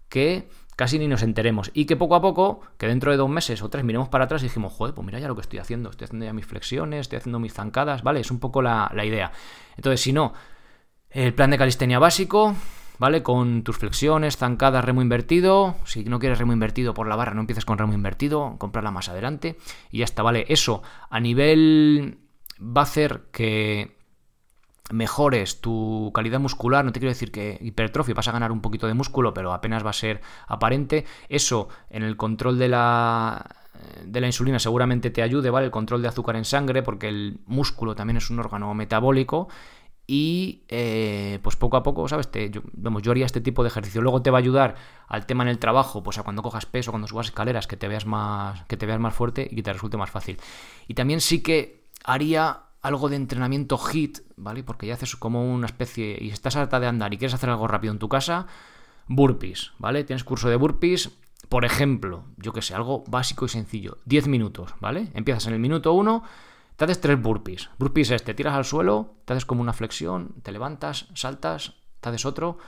que 0.09 0.49
casi 0.77 0.99
ni 0.99 1.07
nos 1.07 1.23
enteremos. 1.23 1.71
Y 1.73 1.85
que 1.85 1.97
poco 1.97 2.15
a 2.15 2.21
poco, 2.21 2.61
que 2.77 2.87
dentro 2.87 3.11
de 3.11 3.17
dos 3.17 3.29
meses 3.29 3.61
o 3.61 3.69
tres 3.69 3.83
miremos 3.83 4.07
para 4.07 4.25
atrás 4.25 4.43
y 4.43 4.45
dijimos, 4.45 4.71
joder, 4.71 4.93
pues 4.93 5.05
mira 5.05 5.19
ya 5.19 5.27
lo 5.27 5.35
que 5.35 5.41
estoy 5.41 5.59
haciendo, 5.59 5.89
estoy 5.89 6.05
haciendo 6.05 6.25
ya 6.25 6.33
mis 6.33 6.45
flexiones, 6.45 7.01
estoy 7.01 7.17
haciendo 7.17 7.39
mis 7.39 7.53
zancadas, 7.53 8.03
¿vale? 8.03 8.21
Es 8.21 8.31
un 8.31 8.39
poco 8.39 8.61
la, 8.61 8.89
la 8.93 9.03
idea. 9.03 9.31
Entonces, 9.75 9.99
si 9.99 10.13
no, 10.13 10.33
el 11.09 11.33
plan 11.33 11.49
de 11.49 11.57
calistenia 11.57 11.97
básico, 11.97 12.55
¿vale? 12.99 13.23
Con 13.23 13.63
tus 13.63 13.77
flexiones, 13.77 14.37
zancadas, 14.37 14.85
remo 14.85 15.01
invertido. 15.01 15.75
Si 15.83 16.03
no 16.03 16.19
quieres 16.19 16.37
remo 16.37 16.53
invertido 16.53 16.93
por 16.93 17.07
la 17.07 17.15
barra, 17.15 17.33
no 17.33 17.41
empieces 17.41 17.65
con 17.65 17.79
remo 17.79 17.93
invertido, 17.93 18.55
comprarla 18.59 18.91
más 18.91 19.09
adelante. 19.09 19.57
Y 19.89 19.97
ya 19.99 20.05
está, 20.05 20.21
¿vale? 20.21 20.45
Eso 20.47 20.83
a 21.09 21.19
nivel 21.19 22.19
va 22.61 22.81
a 22.81 22.83
hacer 22.83 23.23
que 23.31 23.96
mejores 24.91 25.61
tu 25.61 26.11
calidad 26.13 26.39
muscular, 26.39 26.85
no 26.85 26.91
te 26.91 26.99
quiero 26.99 27.11
decir 27.11 27.31
que 27.31 27.57
hipertrofia, 27.61 28.13
vas 28.13 28.27
a 28.27 28.31
ganar 28.31 28.51
un 28.51 28.61
poquito 28.61 28.87
de 28.87 28.93
músculo, 28.93 29.33
pero 29.33 29.53
apenas 29.53 29.85
va 29.85 29.89
a 29.89 29.93
ser 29.93 30.21
aparente. 30.47 31.05
Eso 31.29 31.69
en 31.89 32.03
el 32.03 32.17
control 32.17 32.57
de 32.57 32.69
la 32.69 33.45
de 34.05 34.21
la 34.21 34.27
insulina 34.27 34.59
seguramente 34.59 35.09
te 35.09 35.21
ayude, 35.21 35.49
¿vale? 35.49 35.65
El 35.65 35.71
control 35.71 36.01
de 36.01 36.07
azúcar 36.07 36.35
en 36.35 36.45
sangre, 36.45 36.83
porque 36.83 37.09
el 37.09 37.39
músculo 37.45 37.95
también 37.95 38.17
es 38.17 38.29
un 38.29 38.39
órgano 38.39 38.73
metabólico 38.73 39.47
y 40.05 40.63
eh, 40.69 41.39
pues 41.41 41.55
poco 41.57 41.77
a 41.77 41.83
poco, 41.83 42.07
¿sabes? 42.07 42.31
Te, 42.31 42.49
yo, 42.49 42.61
yo 42.73 43.11
haría 43.11 43.25
este 43.25 43.41
tipo 43.41 43.63
de 43.63 43.69
ejercicio. 43.69 44.01
Luego 44.01 44.21
te 44.21 44.31
va 44.31 44.37
a 44.37 44.39
ayudar 44.39 44.75
al 45.07 45.25
tema 45.25 45.43
en 45.43 45.49
el 45.49 45.59
trabajo, 45.59 46.01
pues 46.01 46.17
a 46.17 46.23
cuando 46.23 46.41
cojas 46.41 46.65
peso, 46.65 46.91
cuando 46.91 47.07
subas 47.07 47.27
escaleras, 47.27 47.67
que 47.67 47.75
te 47.75 47.87
veas 47.87 48.05
más, 48.05 48.63
que 48.65 48.77
te 48.77 48.85
veas 48.85 48.99
más 48.99 49.13
fuerte 49.13 49.47
y 49.49 49.55
que 49.55 49.63
te 49.63 49.73
resulte 49.73 49.97
más 49.97 50.09
fácil. 50.09 50.39
Y 50.87 50.93
también 50.93 51.19
sí 51.19 51.43
que 51.43 51.87
haría 52.05 52.66
algo 52.87 53.09
de 53.09 53.15
entrenamiento 53.15 53.77
HIT, 53.77 54.19
¿vale? 54.35 54.63
Porque 54.63 54.87
ya 54.87 54.95
haces 54.95 55.15
como 55.15 55.53
una 55.53 55.67
especie, 55.67 56.17
y 56.19 56.29
estás 56.29 56.55
harta 56.55 56.79
de 56.79 56.87
andar 56.87 57.13
y 57.13 57.17
quieres 57.17 57.33
hacer 57.33 57.49
algo 57.49 57.67
rápido 57.67 57.93
en 57.93 57.99
tu 57.99 58.09
casa, 58.09 58.47
burpees, 59.07 59.73
¿vale? 59.77 60.03
Tienes 60.03 60.23
curso 60.23 60.49
de 60.49 60.55
burpees, 60.55 61.11
por 61.49 61.65
ejemplo, 61.65 62.25
yo 62.37 62.53
que 62.53 62.61
sé, 62.61 62.73
algo 62.73 63.03
básico 63.07 63.45
y 63.45 63.49
sencillo, 63.49 63.97
10 64.05 64.27
minutos, 64.27 64.73
¿vale? 64.79 65.09
Empiezas 65.13 65.47
en 65.47 65.53
el 65.53 65.59
minuto 65.59 65.93
1 65.93 66.23
te 66.77 66.85
haces 66.85 67.01
tres 67.01 67.19
burpees. 67.19 67.69
Burpees 67.79 68.11
es, 68.11 68.23
te 68.23 68.35
tiras 68.35 68.53
al 68.53 68.63
suelo, 68.63 69.15
te 69.25 69.33
haces 69.33 69.45
como 69.45 69.61
una 69.61 69.73
flexión, 69.73 70.35
te 70.43 70.51
levantas, 70.51 71.07
saltas, 71.15 71.73
te 71.99 72.09
haces 72.09 72.25
otro. 72.25 72.59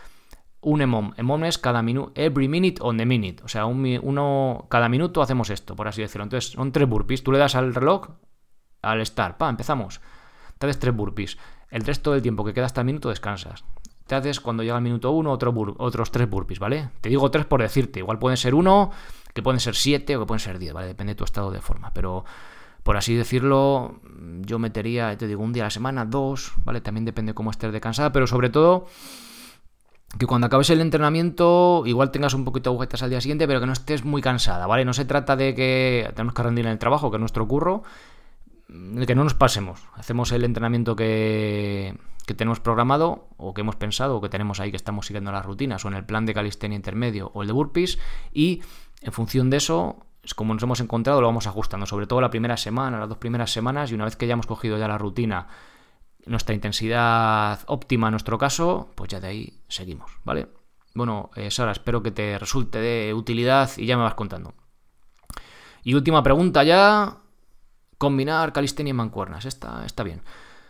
Un 0.61 0.81
EMOM. 0.81 1.13
EMOM 1.15 1.45
es 1.45 1.57
cada 1.59 1.83
minuto, 1.83 2.11
every 2.15 2.47
minute 2.47 2.81
on 2.81 2.97
the 2.97 3.05
minute. 3.05 3.43
O 3.43 3.47
sea, 3.47 3.65
uno, 3.65 4.65
cada 4.67 4.89
minuto 4.89 5.21
hacemos 5.21 5.51
esto, 5.51 5.75
por 5.75 5.87
así 5.87 6.01
decirlo. 6.01 6.23
Entonces, 6.23 6.51
son 6.51 6.71
tres 6.71 6.89
burpees. 6.89 7.23
Tú 7.23 7.31
le 7.31 7.37
das 7.37 7.53
al 7.53 7.73
reloj, 7.73 8.09
al 8.81 9.05
start, 9.05 9.37
pa, 9.37 9.49
empezamos. 9.49 10.01
Te 10.57 10.67
haces 10.67 10.79
tres 10.79 10.95
burpees. 10.95 11.37
El 11.69 11.83
resto 11.83 12.11
del 12.11 12.21
tiempo 12.21 12.43
que 12.43 12.53
queda 12.53 12.65
hasta 12.65 12.81
el 12.81 12.85
minuto 12.85 13.09
descansas. 13.09 13.63
Te 14.07 14.15
haces 14.15 14.39
cuando 14.39 14.63
llega 14.63 14.75
el 14.75 14.83
minuto 14.83 15.11
uno 15.11 15.31
otro 15.31 15.53
otros 15.77 16.11
tres 16.11 16.29
burpees, 16.29 16.59
¿vale? 16.59 16.89
Te 17.01 17.09
digo 17.09 17.29
tres 17.29 17.45
por 17.45 17.61
decirte. 17.61 17.99
Igual 17.99 18.17
pueden 18.17 18.37
ser 18.37 18.55
uno, 18.55 18.91
que 19.33 19.43
pueden 19.43 19.59
ser 19.59 19.75
siete 19.75 20.17
o 20.17 20.21
que 20.21 20.25
pueden 20.25 20.39
ser 20.39 20.57
diez, 20.57 20.73
¿vale? 20.73 20.87
Depende 20.87 21.11
de 21.13 21.15
tu 21.15 21.23
estado 21.23 21.51
de 21.51 21.61
forma. 21.61 21.91
Pero 21.93 22.25
por 22.83 22.97
así 22.97 23.13
decirlo, 23.13 23.99
yo 24.41 24.57
metería, 24.57 25.15
te 25.17 25.27
digo, 25.27 25.43
un 25.43 25.53
día 25.53 25.63
a 25.63 25.67
la 25.67 25.71
semana, 25.71 26.05
dos, 26.05 26.53
¿vale? 26.65 26.81
También 26.81 27.05
depende 27.05 27.33
cómo 27.33 27.51
estés 27.51 27.71
de 27.71 27.79
cansada, 27.79 28.11
pero 28.11 28.25
sobre 28.25 28.49
todo 28.49 28.87
que 30.17 30.25
cuando 30.25 30.47
acabes 30.47 30.71
el 30.71 30.81
entrenamiento 30.81 31.83
igual 31.85 32.09
tengas 32.09 32.33
un 32.33 32.43
poquito 32.43 32.71
de 32.71 32.73
agujetas 32.73 33.03
al 33.03 33.11
día 33.11 33.21
siguiente, 33.21 33.45
pero 33.47 33.59
que 33.59 33.67
no 33.67 33.73
estés 33.73 34.03
muy 34.03 34.23
cansada, 34.23 34.65
¿vale? 34.65 34.85
No 34.85 34.93
se 34.93 35.05
trata 35.05 35.35
de 35.35 35.53
que 35.53 36.11
tenemos 36.15 36.33
que 36.33 36.41
rendir 36.41 36.65
en 36.65 36.71
el 36.71 36.79
trabajo, 36.79 37.11
que 37.11 37.17
es 37.17 37.19
nuestro 37.19 37.47
curro, 37.47 37.83
que 39.05 39.15
no 39.15 39.23
nos 39.23 39.33
pasemos. 39.33 39.81
Hacemos 39.95 40.31
el 40.31 40.43
entrenamiento 40.43 40.95
que, 40.95 41.97
que 42.25 42.33
tenemos 42.33 42.59
programado 42.59 43.27
o 43.37 43.53
que 43.53 43.61
hemos 43.61 43.75
pensado 43.75 44.17
o 44.17 44.21
que 44.21 44.29
tenemos 44.29 44.59
ahí 44.59 44.71
que 44.71 44.77
estamos 44.77 45.07
siguiendo 45.07 45.31
las 45.31 45.45
rutinas 45.45 45.83
o 45.85 45.87
en 45.87 45.95
el 45.95 46.05
plan 46.05 46.25
de 46.25 46.33
calistenia 46.33 46.75
intermedio 46.75 47.31
o 47.33 47.41
el 47.41 47.47
de 47.47 47.53
burpees 47.53 47.99
y 48.31 48.61
en 49.01 49.11
función 49.11 49.49
de 49.49 49.57
eso 49.57 50.05
como 50.35 50.53
nos 50.53 50.63
hemos 50.63 50.79
encontrado, 50.79 51.21
lo 51.21 51.27
vamos 51.27 51.47
ajustando, 51.47 51.85
sobre 51.85 52.07
todo 52.07 52.21
la 52.21 52.29
primera 52.29 52.57
semana, 52.57 52.99
las 52.99 53.09
dos 53.09 53.17
primeras 53.17 53.51
semanas, 53.51 53.91
y 53.91 53.95
una 53.95 54.05
vez 54.05 54.15
que 54.15 54.27
ya 54.27 54.33
hemos 54.33 54.45
cogido 54.45 54.77
ya 54.77 54.87
la 54.87 54.97
rutina, 54.97 55.47
nuestra 56.25 56.53
intensidad 56.53 57.59
óptima 57.67 58.07
en 58.07 58.11
nuestro 58.11 58.37
caso, 58.37 58.91
pues 58.95 59.09
ya 59.09 59.19
de 59.19 59.27
ahí 59.27 59.61
seguimos, 59.67 60.11
¿vale? 60.23 60.49
Bueno, 60.93 61.29
eh, 61.35 61.49
Sara, 61.49 61.71
espero 61.71 62.03
que 62.03 62.11
te 62.11 62.37
resulte 62.37 62.79
de 62.79 63.13
utilidad 63.13 63.71
y 63.77 63.85
ya 63.85 63.97
me 63.97 64.03
vas 64.03 64.15
contando. 64.15 64.53
Y 65.83 65.93
última 65.93 66.21
pregunta 66.21 66.63
ya, 66.63 67.17
combinar 67.99 68.51
calistenia 68.51 68.89
y 68.89 68.93
mancuernas, 68.93 69.45
está, 69.45 69.85
está 69.85 70.01
bien. 70.01 70.23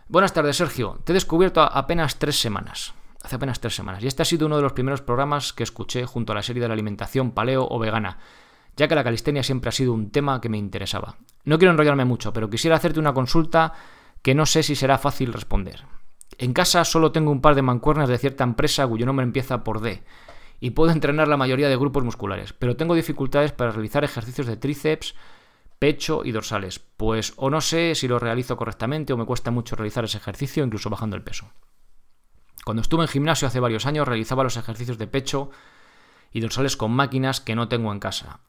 Buenas 0.10 0.34
tardes, 0.34 0.58
Sergio. 0.58 1.00
Te 1.06 1.14
he 1.14 1.16
descubierto 1.16 1.62
apenas 1.62 2.20
tres 2.20 2.42
semanas. 2.42 2.94
Hace 3.24 3.38
apenas 3.38 3.62
tres 3.62 3.76
semanas. 3.76 4.04
Y 4.04 4.08
este 4.08 4.24
ha 4.24 4.26
sido 4.26 4.48
uno 4.48 4.58
de 4.58 4.64
los 4.64 4.74
primeros 4.74 5.02
programas 5.02 5.54
que 5.54 5.64
escuché 5.64 6.06
junto 6.06 6.34
a 6.34 6.36
la 6.36 6.44
serie 6.44 6.62
de 6.62 6.68
la 6.68 6.74
alimentación 6.74 7.32
paleo 7.32 7.66
o 7.70 7.80
vegana 7.80 8.18
ya 8.80 8.88
que 8.88 8.96
la 8.96 9.04
calistenia 9.04 9.44
siempre 9.44 9.68
ha 9.68 9.74
sido 9.74 9.92
un 9.92 10.10
tema 10.10 10.40
que 10.40 10.48
me 10.48 10.58
interesaba. 10.58 11.18
No 11.44 11.58
quiero 11.58 11.72
enrollarme 11.72 12.06
mucho, 12.06 12.32
pero 12.32 12.50
quisiera 12.50 12.78
hacerte 12.78 13.00
una 13.00 13.14
consulta 13.14 13.74
que 14.22 14.34
no 14.34 14.46
sé 14.46 14.64
si 14.64 14.74
será 14.74 14.98
fácil 14.98 15.34
responder. 15.34 15.84
En 16.38 16.54
casa 16.54 16.86
solo 16.86 17.12
tengo 17.12 17.30
un 17.30 17.42
par 17.42 17.56
de 17.56 17.62
mancuernas 17.62 18.08
de 18.08 18.18
cierta 18.18 18.46
empresa 18.46 18.88
cuyo 18.88 19.06
nombre 19.06 19.26
empieza 19.26 19.66
por 19.66 19.82
D, 19.82 20.02
y 20.62 20.70
puedo 20.72 20.92
entrenar 20.92 21.28
la 21.28 21.36
mayoría 21.36 21.68
de 21.68 21.76
grupos 21.76 22.06
musculares, 22.06 22.54
pero 22.54 22.78
tengo 22.78 22.96
dificultades 22.96 23.52
para 23.52 23.72
realizar 23.72 24.06
ejercicios 24.06 24.48
de 24.48 24.56
tríceps, 24.56 25.14
pecho 25.80 26.22
y 26.24 26.32
dorsales, 26.32 26.80
pues 26.80 27.34
o 27.38 27.50
no 27.50 27.62
sé 27.62 27.96
si 27.96 28.08
lo 28.08 28.20
realizo 28.20 28.58
correctamente 28.58 29.14
o 29.14 29.18
me 29.18 29.26
cuesta 29.26 29.50
mucho 29.50 29.76
realizar 29.76 30.04
ese 30.04 30.18
ejercicio, 30.18 30.64
incluso 30.64 30.90
bajando 30.90 31.16
el 31.16 31.24
peso. 31.24 31.50
Cuando 32.66 32.82
estuve 32.82 33.04
en 33.04 33.08
gimnasio 33.08 33.48
hace 33.48 33.60
varios 33.60 33.86
años 33.86 34.08
realizaba 34.08 34.44
los 34.44 34.58
ejercicios 34.58 34.98
de 34.98 35.08
pecho 35.08 35.50
y 36.32 36.42
dorsales 36.42 36.78
con 36.78 36.92
máquinas 36.92 37.42
que 37.42 37.56
no 37.56 37.68
tengo 37.68 37.92
en 37.92 38.00
casa 38.00 38.42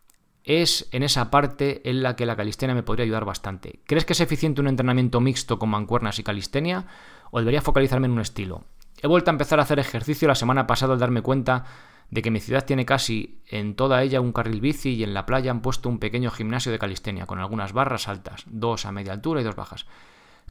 es 0.45 0.89
en 0.93 1.03
esa 1.03 1.31
parte 1.31 1.89
en 1.89 2.03
la 2.03 2.17
que 2.17 2.27
la 2.27 2.37
calistenia 2.37 2.75
me 2.75 2.83
podría 2.83 3.05
ayudar 3.05 3.25
bastante. 3.25 3.81
¿Crees 3.87 4.05
que 4.05 4.15
es 4.15 4.21
eficiente 4.21 4.61
un 4.61 4.69
entrenamiento 4.69 5.21
mixto 5.21 5.59
con 5.59 5.69
mancuernas 5.69 6.19
y 6.19 6.23
calistenia? 6.23 6.87
¿O 7.31 7.39
debería 7.39 7.63
focalizarme 7.63 8.07
en 8.07 8.13
un 8.13 8.21
estilo? 8.21 8.65
He 9.03 9.07
vuelto 9.07 9.31
a 9.31 9.33
empezar 9.33 9.61
a 9.61 9.63
hacer 9.63 9.79
ejercicio 9.79 10.29
la 10.29 10.35
semana 10.35 10.67
pasada 10.67 10.95
al 10.95 10.99
darme 10.99 11.23
cuenta 11.23 11.65
de 12.11 12.23
que 12.23 12.31
mi 12.31 12.41
ciudad 12.41 12.65
tiene 12.65 12.85
casi 12.85 13.41
en 13.47 13.75
toda 13.75 14.03
ella 14.03 14.21
un 14.21 14.33
carril 14.33 14.61
bici 14.61 14.91
y 14.91 15.05
en 15.05 15.15
la 15.15 15.27
playa 15.27 15.51
han 15.51 15.63
puesto 15.63 15.89
un 15.89 15.99
pequeño 15.99 16.31
gimnasio 16.31 16.73
de 16.73 16.79
calistenia 16.79 17.27
con 17.27 17.39
algunas 17.39 17.73
barras 17.73 18.09
altas, 18.09 18.45
dos 18.47 18.85
a 18.85 18.93
media 18.93 19.13
altura 19.13 19.41
y 19.41 19.45
dos 19.45 19.57
bajas. 19.57 19.87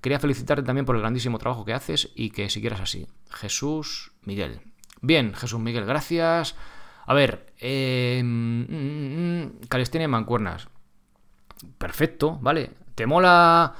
Quería 0.01 0.19
felicitarte 0.19 0.63
también 0.63 0.85
por 0.85 0.95
el 0.95 1.01
grandísimo 1.01 1.37
trabajo 1.37 1.65
que 1.65 1.73
haces 1.73 2.09
y 2.15 2.29
que 2.29 2.49
siguieras 2.49 2.79
así. 2.79 3.07
Jesús 3.29 4.13
Miguel. 4.23 4.61
Bien, 5.01 5.33
Jesús 5.33 5.59
Miguel, 5.59 5.85
gracias. 5.85 6.55
A 7.05 7.13
ver, 7.13 7.53
eh, 7.59 8.21
mm, 8.23 8.61
mm, 8.61 9.43
mm, 9.43 9.51
calistenia 9.67 10.05
y 10.05 10.09
mancuernas. 10.09 10.69
Perfecto, 11.77 12.37
¿vale? 12.41 12.71
¿Te 12.95 13.05
mola? 13.05 13.73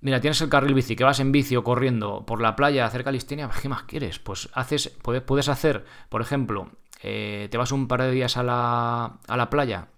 Mira, 0.00 0.20
tienes 0.20 0.40
el 0.40 0.48
carril 0.48 0.74
bici, 0.74 0.96
que 0.96 1.04
vas 1.04 1.20
en 1.20 1.32
bici 1.32 1.56
o 1.56 1.64
corriendo 1.64 2.24
por 2.26 2.40
la 2.40 2.56
playa 2.56 2.84
a 2.84 2.88
hacer 2.88 3.04
calistenia, 3.04 3.50
¿qué 3.62 3.68
más 3.68 3.84
quieres? 3.84 4.18
Pues 4.18 4.48
haces, 4.52 4.88
puedes 4.88 5.48
hacer, 5.48 5.84
por 6.08 6.20
ejemplo, 6.20 6.70
eh, 7.02 7.48
te 7.50 7.58
vas 7.58 7.72
un 7.72 7.88
par 7.88 8.02
de 8.02 8.10
días 8.10 8.36
a 8.36 8.42
la, 8.42 9.18
a 9.26 9.36
la 9.36 9.50
playa 9.50 9.88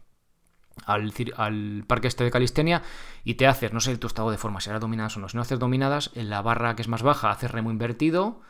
al, 0.86 1.12
al, 1.36 1.84
parque 1.86 2.08
este 2.08 2.24
de 2.24 2.30
calistenia 2.30 2.82
y 3.24 3.34
te 3.34 3.46
haces, 3.46 3.72
no 3.72 3.80
sé 3.80 3.96
tu 3.98 4.06
estado 4.06 4.30
de 4.30 4.38
forma, 4.38 4.60
si 4.60 4.70
harás 4.70 4.80
dominadas 4.80 5.16
o 5.16 5.20
no, 5.20 5.28
si 5.28 5.36
no 5.36 5.42
haces 5.42 5.58
dominadas, 5.58 6.10
en 6.14 6.30
la 6.30 6.42
barra 6.42 6.76
que 6.76 6.82
es 6.82 6.88
más 6.88 7.02
baja 7.02 7.30
haces 7.30 7.50
remo 7.50 7.70
invertido 7.70 8.40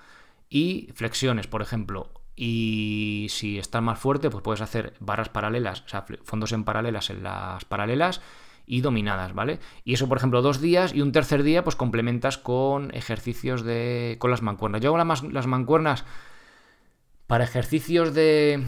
y 0.48 0.90
flexiones, 0.94 1.46
por 1.46 1.62
ejemplo. 1.62 2.10
Y 2.36 3.26
si 3.30 3.58
estás 3.58 3.82
más 3.82 3.98
fuerte, 3.98 4.30
pues 4.30 4.42
puedes 4.42 4.60
hacer 4.60 4.94
barras 5.00 5.28
paralelas, 5.28 5.80
o 5.80 5.88
sea, 5.88 6.04
fondos 6.22 6.52
en 6.52 6.64
paralelas 6.64 7.10
en 7.10 7.24
las 7.24 7.64
paralelas 7.64 8.20
y 8.64 8.80
dominadas, 8.80 9.34
¿vale? 9.34 9.58
Y 9.84 9.94
eso, 9.94 10.08
por 10.08 10.18
ejemplo, 10.18 10.40
dos 10.40 10.60
días 10.60 10.94
y 10.94 11.00
un 11.00 11.10
tercer 11.10 11.42
día, 11.42 11.64
pues 11.64 11.74
complementas 11.74 12.38
con 12.38 12.94
ejercicios 12.94 13.64
de. 13.64 14.16
con 14.20 14.30
las 14.30 14.42
mancuernas. 14.42 14.80
Yo 14.82 14.94
hago 14.94 14.98
las 15.04 15.46
mancuernas 15.48 16.04
para 17.28 17.44
ejercicios 17.44 18.14
de 18.14 18.64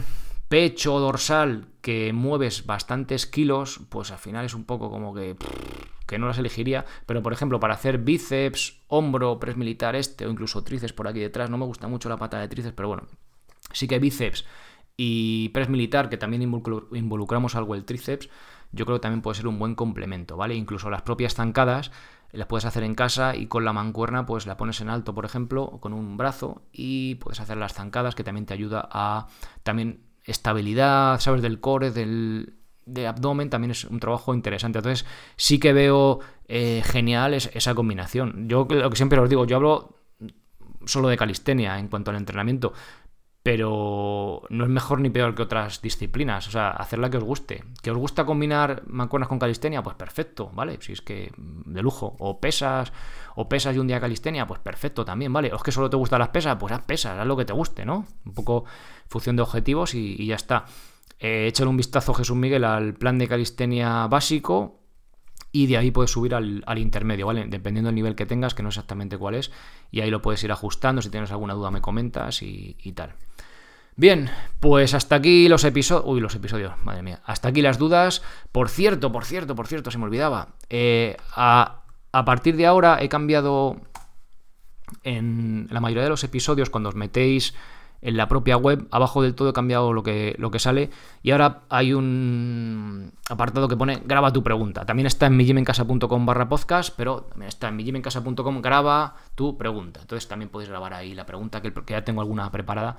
pecho 0.47 0.99
dorsal 0.99 1.67
que 1.81 2.13
mueves 2.13 2.65
bastantes 2.67 3.25
kilos, 3.25 3.81
pues 3.89 4.11
al 4.11 4.19
final 4.19 4.45
es 4.45 4.53
un 4.53 4.65
poco 4.65 4.91
como 4.91 5.15
que, 5.15 5.35
que 6.05 6.19
no 6.19 6.27
las 6.27 6.37
elegiría. 6.37 6.85
Pero 7.07 7.23
por 7.23 7.33
ejemplo, 7.33 7.59
para 7.59 7.73
hacer 7.73 7.97
bíceps, 7.97 8.83
hombro, 8.87 9.39
press 9.39 9.57
militar 9.57 9.95
este 9.95 10.27
o 10.27 10.29
incluso 10.29 10.63
tríceps 10.63 10.93
por 10.93 11.07
aquí 11.07 11.19
detrás, 11.19 11.49
no 11.49 11.57
me 11.57 11.65
gusta 11.65 11.87
mucho 11.87 12.07
la 12.07 12.17
pata 12.17 12.39
de 12.39 12.47
tríceps, 12.47 12.75
pero 12.75 12.87
bueno, 12.89 13.07
sí 13.73 13.87
que 13.87 13.97
bíceps 13.97 14.45
y 14.95 15.49
press 15.49 15.67
militar, 15.67 16.09
que 16.09 16.17
también 16.17 16.43
involucramos 16.43 17.55
algo 17.55 17.73
el 17.73 17.83
tríceps, 17.83 18.29
yo 18.71 18.85
creo 18.85 18.97
que 18.97 19.01
también 19.01 19.23
puede 19.23 19.37
ser 19.37 19.47
un 19.47 19.57
buen 19.57 19.73
complemento, 19.73 20.37
¿vale? 20.37 20.53
Incluso 20.53 20.91
las 20.91 21.01
propias 21.01 21.33
zancadas 21.33 21.91
las 22.31 22.47
puedes 22.47 22.65
hacer 22.65 22.83
en 22.83 22.95
casa 22.95 23.35
y 23.35 23.47
con 23.47 23.65
la 23.65 23.73
mancuerna 23.73 24.25
pues 24.25 24.45
la 24.45 24.57
pones 24.57 24.81
en 24.81 24.89
alto, 24.89 25.13
por 25.13 25.25
ejemplo, 25.25 25.79
con 25.79 25.93
un 25.93 26.17
brazo 26.17 26.63
y 26.71 27.15
puedes 27.15 27.39
hacer 27.39 27.57
las 27.57 27.73
zancadas 27.73 28.15
que 28.15 28.23
también 28.23 28.45
te 28.45 28.53
ayuda 28.53 28.87
a 28.91 29.27
también 29.63 30.03
estabilidad, 30.23 31.19
¿sabes? 31.19 31.41
Del 31.41 31.59
core, 31.59 31.91
del 31.91 32.55
de 32.85 33.07
abdomen, 33.07 33.49
también 33.49 33.71
es 33.71 33.85
un 33.85 33.99
trabajo 33.99 34.33
interesante. 34.33 34.79
Entonces, 34.79 35.05
sí 35.35 35.59
que 35.59 35.73
veo 35.73 36.19
eh, 36.47 36.81
genial 36.83 37.33
esa 37.33 37.75
combinación. 37.75 38.49
Yo 38.49 38.67
lo 38.69 38.89
que 38.89 38.95
siempre 38.95 39.19
os 39.19 39.29
digo, 39.29 39.45
yo 39.45 39.55
hablo 39.55 39.95
solo 40.85 41.09
de 41.09 41.17
calistenia 41.17 41.77
en 41.77 41.87
cuanto 41.87 42.11
al 42.11 42.17
entrenamiento, 42.17 42.73
pero 43.43 44.43
no 44.49 44.65
es 44.65 44.69
mejor 44.69 44.99
ni 44.99 45.09
peor 45.09 45.33
que 45.33 45.41
otras 45.41 45.81
disciplinas. 45.81 46.47
O 46.47 46.51
sea, 46.51 46.69
hacerla 46.69 47.09
que 47.09 47.17
os 47.17 47.23
guste. 47.23 47.63
¿Que 47.81 47.89
os 47.89 47.97
gusta 47.97 48.25
combinar 48.25 48.83
mancuernas 48.85 49.29
con 49.29 49.39
calistenia? 49.39 49.81
Pues 49.81 49.95
perfecto, 49.95 50.51
¿vale? 50.53 50.77
Si 50.79 50.93
es 50.93 51.01
que 51.01 51.31
de 51.37 51.81
lujo. 51.81 52.15
O 52.19 52.39
pesas, 52.39 52.93
o 53.35 53.49
pesas 53.49 53.75
y 53.75 53.79
un 53.79 53.87
día 53.87 53.99
calistenia, 53.99 54.45
pues 54.45 54.59
perfecto 54.59 55.03
también, 55.03 55.33
¿vale? 55.33 55.51
O 55.51 55.55
es 55.55 55.63
que 55.63 55.71
solo 55.71 55.89
te 55.89 55.97
gustan 55.97 56.19
las 56.19 56.29
pesas, 56.29 56.57
pues 56.59 56.71
haz 56.71 56.85
pesas, 56.85 57.17
haz 57.17 57.25
lo 57.25 57.35
que 57.35 57.45
te 57.45 57.53
guste, 57.53 57.83
¿no? 57.83 58.05
Un 58.25 58.33
poco 58.33 58.65
función 59.07 59.35
de 59.35 59.41
objetivos 59.41 59.95
y, 59.95 60.23
ya 60.25 60.35
está. 60.35 60.65
Eh, 61.19 61.47
échale 61.47 61.69
un 61.69 61.77
vistazo, 61.77 62.13
Jesús 62.13 62.37
Miguel, 62.37 62.63
al 62.63 62.93
plan 62.93 63.17
de 63.17 63.27
calistenia 63.27 64.05
básico 64.07 64.80
y 65.51 65.67
de 65.67 65.77
ahí 65.77 65.91
puedes 65.91 66.11
subir 66.11 66.33
al, 66.33 66.77
intermedio, 66.77 67.27
¿vale? 67.27 67.45
Dependiendo 67.47 67.89
del 67.89 67.95
nivel 67.95 68.15
que 68.15 68.25
tengas, 68.25 68.53
que 68.53 68.63
no 68.63 68.69
exactamente 68.69 69.17
cuál 69.17 69.35
es, 69.35 69.51
y 69.91 70.01
ahí 70.01 70.09
lo 70.09 70.21
puedes 70.21 70.43
ir 70.43 70.51
ajustando, 70.51 71.01
si 71.01 71.09
tienes 71.09 71.31
alguna 71.31 71.53
duda 71.53 71.71
me 71.71 71.81
comentas 71.81 72.41
y, 72.41 72.75
tal. 72.95 73.13
Bien, 73.97 74.29
pues 74.59 74.93
hasta 74.93 75.15
aquí 75.15 75.49
los 75.49 75.63
episodios... 75.65 76.05
Uy, 76.07 76.21
los 76.21 76.33
episodios, 76.33 76.73
madre 76.83 77.03
mía. 77.03 77.21
Hasta 77.25 77.49
aquí 77.49 77.61
las 77.61 77.77
dudas. 77.77 78.23
Por 78.51 78.69
cierto, 78.69 79.11
por 79.11 79.25
cierto, 79.25 79.53
por 79.53 79.67
cierto, 79.67 79.91
se 79.91 79.97
me 79.97 80.05
olvidaba. 80.05 80.55
Eh, 80.69 81.17
a, 81.35 81.83
a 82.13 82.25
partir 82.25 82.55
de 82.55 82.65
ahora 82.65 82.97
he 83.01 83.09
cambiado 83.09 83.81
en 85.03 85.67
la 85.69 85.81
mayoría 85.81 86.03
de 86.03 86.09
los 86.09 86.23
episodios, 86.23 86.69
cuando 86.69 86.89
os 86.89 86.95
metéis 86.95 87.53
en 88.01 88.17
la 88.17 88.27
propia 88.27 88.57
web. 88.57 88.87
Abajo 88.91 89.21
del 89.21 89.35
todo 89.35 89.49
he 89.49 89.53
cambiado 89.53 89.93
lo 89.93 90.03
que, 90.03 90.35
lo 90.37 90.51
que 90.51 90.59
sale. 90.59 90.89
Y 91.21 91.31
ahora 91.31 91.61
hay 91.69 91.93
un 91.93 93.13
apartado 93.29 93.67
que 93.67 93.77
pone 93.77 94.01
graba 94.05 94.33
tu 94.33 94.43
pregunta. 94.43 94.85
También 94.85 95.07
está 95.07 95.27
en 95.27 95.37
millimencasa.com 95.37 96.25
barra 96.25 96.49
podcast, 96.49 96.93
pero 96.95 97.23
también 97.23 97.49
está 97.49 97.67
en 97.67 97.75
millimencasa.com 97.75 98.61
graba 98.61 99.15
tu 99.35 99.57
pregunta. 99.57 100.01
Entonces 100.01 100.27
también 100.27 100.49
podéis 100.49 100.69
grabar 100.69 100.93
ahí 100.93 101.13
la 101.13 101.25
pregunta, 101.25 101.61
que, 101.61 101.71
ya 101.87 102.03
tengo 102.03 102.21
alguna 102.21 102.51
preparada 102.51 102.97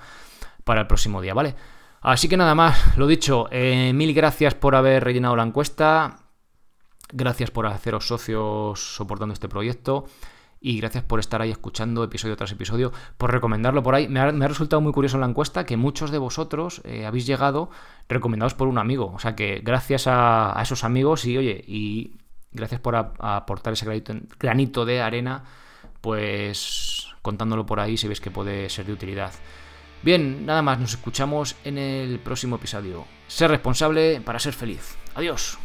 para 0.64 0.82
el 0.82 0.86
próximo 0.86 1.20
día, 1.20 1.34
¿vale? 1.34 1.54
Así 2.00 2.28
que 2.28 2.36
nada 2.36 2.54
más, 2.54 2.96
lo 2.96 3.06
dicho, 3.06 3.48
eh, 3.50 3.92
mil 3.94 4.12
gracias 4.12 4.54
por 4.54 4.74
haber 4.74 5.04
rellenado 5.04 5.36
la 5.36 5.44
encuesta. 5.44 6.18
Gracias 7.12 7.50
por 7.50 7.66
haceros 7.66 8.06
socios 8.06 8.80
soportando 8.80 9.34
este 9.34 9.48
proyecto 9.48 10.06
y 10.62 10.78
gracias 10.78 11.02
por 11.02 11.18
estar 11.18 11.42
ahí 11.42 11.50
escuchando 11.50 12.04
episodio 12.04 12.36
tras 12.36 12.52
episodio, 12.52 12.92
por 13.18 13.32
recomendarlo 13.32 13.82
por 13.82 13.96
ahí. 13.96 14.08
Me 14.08 14.20
ha, 14.20 14.30
resultado 14.30 14.80
muy 14.80 14.92
curioso 14.92 15.16
en 15.16 15.22
la 15.22 15.26
encuesta 15.26 15.66
que 15.66 15.76
muchos 15.76 16.12
de 16.12 16.18
vosotros 16.18 16.80
eh, 16.84 17.04
habéis 17.04 17.26
llegado 17.26 17.68
recomendados 18.08 18.54
por 18.54 18.68
un 18.68 18.78
amigo. 18.78 19.12
O 19.14 19.18
sea 19.18 19.34
que 19.34 19.60
gracias 19.64 20.04
a, 20.06 20.56
esos 20.62 20.84
amigos 20.84 21.24
y 21.24 21.36
oye, 21.36 21.64
y 21.66 22.16
gracias 22.52 22.80
por 22.80 22.94
aportar 22.94 23.72
ese 23.72 23.86
granito, 24.38 24.84
de 24.84 25.02
arena, 25.02 25.44
pues 26.00 27.08
contándolo 27.22 27.66
por 27.66 27.80
ahí 27.80 27.96
si 27.96 28.06
veis 28.06 28.20
que 28.20 28.30
puede 28.30 28.70
ser 28.70 28.86
de 28.86 28.92
utilidad. 28.92 29.32
Bien, 30.02 30.46
nada 30.46 30.62
más, 30.62 30.78
nos 30.78 30.94
escuchamos 30.94 31.56
en 31.64 31.78
el 31.78 32.18
próximo 32.20 32.56
episodio. 32.56 33.04
Ser 33.26 33.50
responsable 33.50 34.20
para 34.20 34.38
ser 34.38 34.52
feliz. 34.52 34.96
Adiós. 35.14 35.58